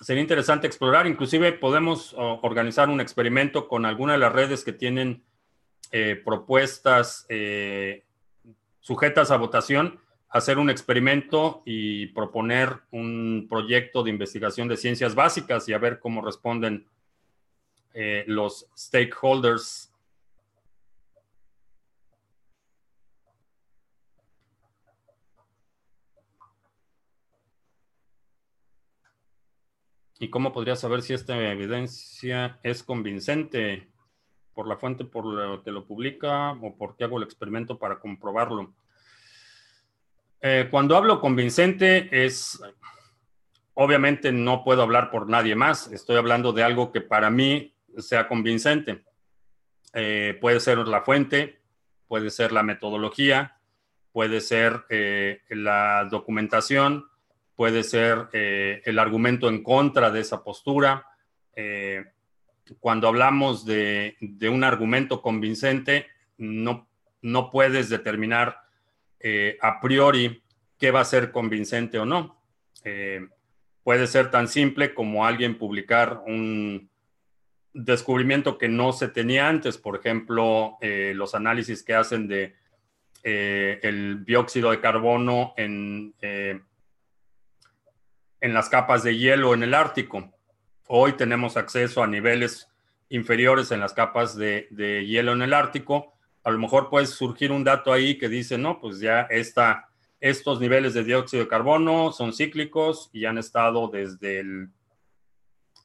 sería 0.00 0.22
interesante 0.22 0.66
explorar, 0.66 1.06
inclusive 1.06 1.52
podemos 1.52 2.14
organizar 2.16 2.88
un 2.88 3.00
experimento 3.00 3.68
con 3.68 3.84
alguna 3.84 4.14
de 4.14 4.18
las 4.18 4.32
redes 4.32 4.64
que 4.64 4.72
tienen 4.72 5.22
eh, 5.92 6.20
propuestas 6.24 7.26
eh, 7.28 8.04
sujetas 8.80 9.30
a 9.30 9.36
votación, 9.36 10.00
hacer 10.30 10.58
un 10.58 10.70
experimento 10.70 11.62
y 11.66 12.06
proponer 12.06 12.80
un 12.92 13.46
proyecto 13.48 14.02
de 14.02 14.10
investigación 14.10 14.68
de 14.68 14.76
ciencias 14.76 15.14
básicas 15.14 15.68
y 15.68 15.74
a 15.74 15.78
ver 15.78 15.98
cómo 15.98 16.22
responden 16.22 16.86
los 18.26 18.68
stakeholders 18.78 19.89
¿Y 30.22 30.28
cómo 30.28 30.52
podría 30.52 30.76
saber 30.76 31.00
si 31.00 31.14
esta 31.14 31.34
evidencia 31.50 32.58
es 32.62 32.82
convincente? 32.82 33.88
¿Por 34.52 34.68
la 34.68 34.76
fuente 34.76 35.06
por 35.06 35.24
la 35.24 35.62
que 35.64 35.72
lo 35.72 35.86
publica 35.86 36.52
o 36.60 36.76
por 36.76 36.94
qué 36.94 37.04
hago 37.04 37.16
el 37.16 37.24
experimento 37.24 37.78
para 37.78 37.98
comprobarlo? 37.98 38.74
Eh, 40.42 40.68
cuando 40.70 40.94
hablo 40.94 41.22
convincente 41.22 42.10
es, 42.12 42.60
obviamente 43.72 44.30
no 44.30 44.62
puedo 44.62 44.82
hablar 44.82 45.10
por 45.10 45.26
nadie 45.26 45.54
más, 45.54 45.90
estoy 45.90 46.16
hablando 46.16 46.52
de 46.52 46.64
algo 46.64 46.92
que 46.92 47.00
para 47.00 47.30
mí 47.30 47.74
sea 47.96 48.28
convincente. 48.28 49.02
Eh, 49.94 50.36
puede 50.38 50.60
ser 50.60 50.76
la 50.86 51.00
fuente, 51.00 51.62
puede 52.08 52.28
ser 52.28 52.52
la 52.52 52.62
metodología, 52.62 53.58
puede 54.12 54.42
ser 54.42 54.84
eh, 54.90 55.40
la 55.48 56.06
documentación, 56.10 57.09
puede 57.60 57.82
ser 57.82 58.30
eh, 58.32 58.80
el 58.86 58.98
argumento 58.98 59.46
en 59.46 59.62
contra 59.62 60.10
de 60.10 60.20
esa 60.20 60.42
postura. 60.42 61.06
Eh, 61.54 62.02
cuando 62.78 63.06
hablamos 63.06 63.66
de, 63.66 64.16
un 64.50 64.64
argumento 64.64 65.20
convincente, 65.20 66.06
no, 66.38 66.88
no 67.20 67.50
puedes 67.50 67.90
determinar 67.90 68.62
a 69.60 69.78
priori 69.82 70.42
qué 70.78 70.90
va 70.90 71.00
a 71.00 71.04
ser 71.04 71.30
convincente 71.32 71.98
o 71.98 72.06
no. 72.06 72.42
puede 73.82 74.06
ser 74.06 74.30
tan 74.30 74.48
simple 74.48 74.94
como 74.94 75.26
alguien 75.26 75.58
publicar 75.58 76.22
un 76.26 76.88
descubrimiento 77.74 78.56
que 78.56 78.70
no 78.70 78.94
se 78.94 79.08
tenía 79.08 79.50
antes, 79.50 79.76
por 79.76 79.96
ejemplo, 79.96 80.78
los 80.80 81.34
análisis 81.34 81.82
que 81.82 81.92
hacen 81.92 82.26
de 82.26 82.54
eh, 83.22 83.78
el 83.82 84.24
dióxido 84.24 84.70
de 84.70 84.80
carbono 84.80 85.52
en, 85.58 86.14
eh, 86.22 86.58
en 88.40 88.54
las 88.54 88.68
capas 88.68 89.02
de 89.02 89.16
hielo 89.16 89.54
en 89.54 89.62
el 89.62 89.74
Ártico. 89.74 90.32
Hoy 90.86 91.12
tenemos 91.12 91.56
acceso 91.56 92.02
a 92.02 92.06
niveles 92.06 92.68
inferiores 93.08 93.70
en 93.70 93.80
las 93.80 93.92
capas 93.92 94.36
de, 94.36 94.68
hielo 95.06 95.32
en 95.32 95.42
el 95.42 95.52
Ártico. 95.52 96.14
A 96.42 96.50
lo 96.50 96.58
mejor 96.58 96.88
puede 96.88 97.06
surgir 97.06 97.52
un 97.52 97.64
dato 97.64 97.92
ahí 97.92 98.16
que 98.16 98.28
dice, 98.28 98.56
no, 98.56 98.80
pues 98.80 99.00
ya 99.00 99.22
está, 99.22 99.88
estos 100.20 100.60
niveles 100.60 100.94
de 100.94 101.04
dióxido 101.04 101.42
de 101.42 101.48
carbono 101.48 102.12
son 102.12 102.32
cíclicos 102.32 103.10
y 103.12 103.26
han 103.26 103.38
estado 103.38 103.88
desde 103.88 104.44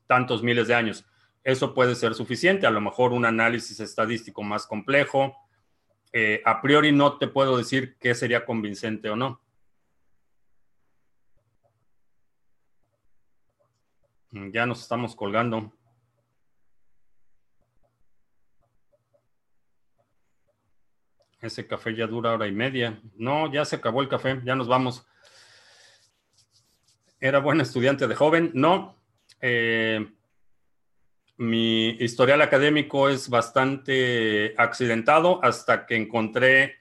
tantos 0.07 0.43
miles 0.43 0.67
de 0.67 0.75
años. 0.75 1.05
Eso 1.43 1.73
puede 1.73 1.95
ser 1.95 2.15
suficiente. 2.15 2.65
A 2.65 2.71
lo 2.71 2.81
mejor 2.81 3.11
un 3.11 3.25
análisis 3.25 3.79
estadístico 3.79 4.43
más 4.43 4.65
complejo, 4.65 5.35
eh, 6.11 6.41
a 6.45 6.61
priori 6.61 6.91
no 6.91 7.17
te 7.17 7.27
puedo 7.27 7.57
decir 7.57 7.97
qué 7.99 8.15
sería 8.15 8.45
convincente 8.45 9.09
o 9.09 9.15
no. 9.15 9.41
Ya 14.51 14.65
nos 14.65 14.81
estamos 14.81 15.15
colgando. 15.15 15.71
Ese 21.41 21.67
café 21.67 21.95
ya 21.95 22.07
dura 22.07 22.33
hora 22.33 22.47
y 22.47 22.51
media. 22.51 22.99
No, 23.15 23.51
ya 23.51 23.63
se 23.65 23.77
acabó 23.77 24.01
el 24.01 24.09
café, 24.09 24.41
ya 24.43 24.55
nos 24.55 24.67
vamos. 24.67 25.05
¿Era 27.19 27.39
buen 27.39 27.61
estudiante 27.61 28.07
de 28.07 28.15
joven? 28.15 28.51
No. 28.53 28.95
Eh, 29.41 30.05
mi 31.37 31.89
historial 31.89 32.41
académico 32.41 33.09
es 33.09 33.29
bastante 33.29 34.53
accidentado 34.57 35.43
hasta 35.43 35.85
que 35.85 35.95
encontré 35.95 36.77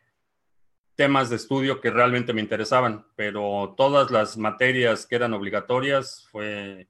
temas 0.95 1.29
de 1.29 1.37
estudio 1.37 1.81
que 1.81 1.91
realmente 1.91 2.33
me 2.33 2.41
interesaban, 2.41 3.07
pero 3.17 3.75
todas 3.77 4.11
las 4.11 4.37
materias 4.37 5.07
que 5.07 5.17
eran 5.17 5.35
obligatorias 5.35 6.27
fue 6.31 6.89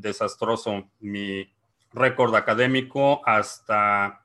desastroso 0.00 0.88
mi 1.00 1.48
récord 1.92 2.34
académico 2.34 3.22
hasta 3.24 4.22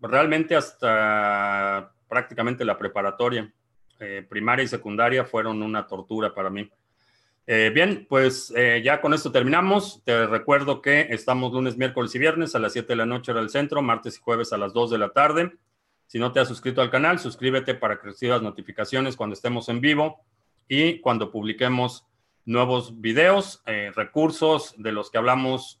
realmente 0.00 0.56
hasta 0.56 1.92
prácticamente 2.08 2.64
la 2.64 2.78
preparatoria. 2.78 3.52
Eh, 3.98 4.24
primaria 4.28 4.64
y 4.64 4.68
secundaria 4.68 5.24
fueron 5.24 5.62
una 5.62 5.86
tortura 5.86 6.34
para 6.34 6.50
mí. 6.50 6.68
Eh, 7.46 7.70
bien, 7.74 8.06
pues 8.08 8.52
eh, 8.56 8.80
ya 8.84 9.00
con 9.00 9.14
esto 9.14 9.32
terminamos. 9.32 10.02
Te 10.04 10.26
recuerdo 10.26 10.80
que 10.80 11.08
estamos 11.10 11.52
lunes, 11.52 11.76
miércoles 11.76 12.14
y 12.14 12.18
viernes 12.18 12.54
a 12.54 12.58
las 12.58 12.72
7 12.72 12.88
de 12.88 12.96
la 12.96 13.06
noche 13.06 13.32
hora 13.32 13.40
del 13.40 13.50
centro, 13.50 13.82
martes 13.82 14.16
y 14.16 14.20
jueves 14.20 14.52
a 14.52 14.58
las 14.58 14.72
2 14.72 14.90
de 14.90 14.98
la 14.98 15.10
tarde. 15.10 15.52
Si 16.06 16.18
no 16.18 16.32
te 16.32 16.40
has 16.40 16.48
suscrito 16.48 16.82
al 16.82 16.90
canal, 16.90 17.18
suscríbete 17.18 17.74
para 17.74 17.98
que 17.98 18.08
recibas 18.08 18.42
notificaciones 18.42 19.16
cuando 19.16 19.34
estemos 19.34 19.68
en 19.68 19.80
vivo 19.80 20.20
y 20.68 21.00
cuando 21.00 21.30
publiquemos 21.30 22.06
nuevos 22.44 23.00
videos, 23.00 23.62
eh, 23.66 23.92
recursos 23.94 24.74
de 24.76 24.92
los 24.92 25.10
que 25.10 25.18
hablamos 25.18 25.78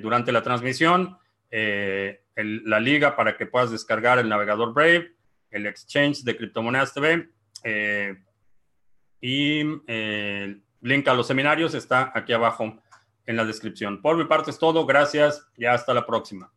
durante 0.00 0.32
la 0.32 0.42
transmisión, 0.42 1.18
la 1.50 2.80
liga 2.80 3.14
para 3.14 3.36
que 3.36 3.44
puedas 3.44 3.70
descargar 3.70 4.18
el 4.18 4.26
navegador 4.26 4.72
Brave, 4.72 5.12
el 5.50 5.66
exchange 5.66 6.22
de 6.22 6.34
criptomonedas 6.34 6.94
TV 6.94 7.28
y 9.20 9.60
el 9.86 10.62
link 10.80 11.06
a 11.08 11.12
los 11.12 11.26
seminarios 11.26 11.74
está 11.74 12.10
aquí 12.14 12.32
abajo 12.32 12.80
en 13.26 13.36
la 13.36 13.44
descripción. 13.44 14.00
Por 14.00 14.16
mi 14.16 14.24
parte 14.24 14.50
es 14.50 14.58
todo. 14.58 14.86
Gracias 14.86 15.46
y 15.56 15.66
hasta 15.66 15.92
la 15.92 16.06
próxima. 16.06 16.50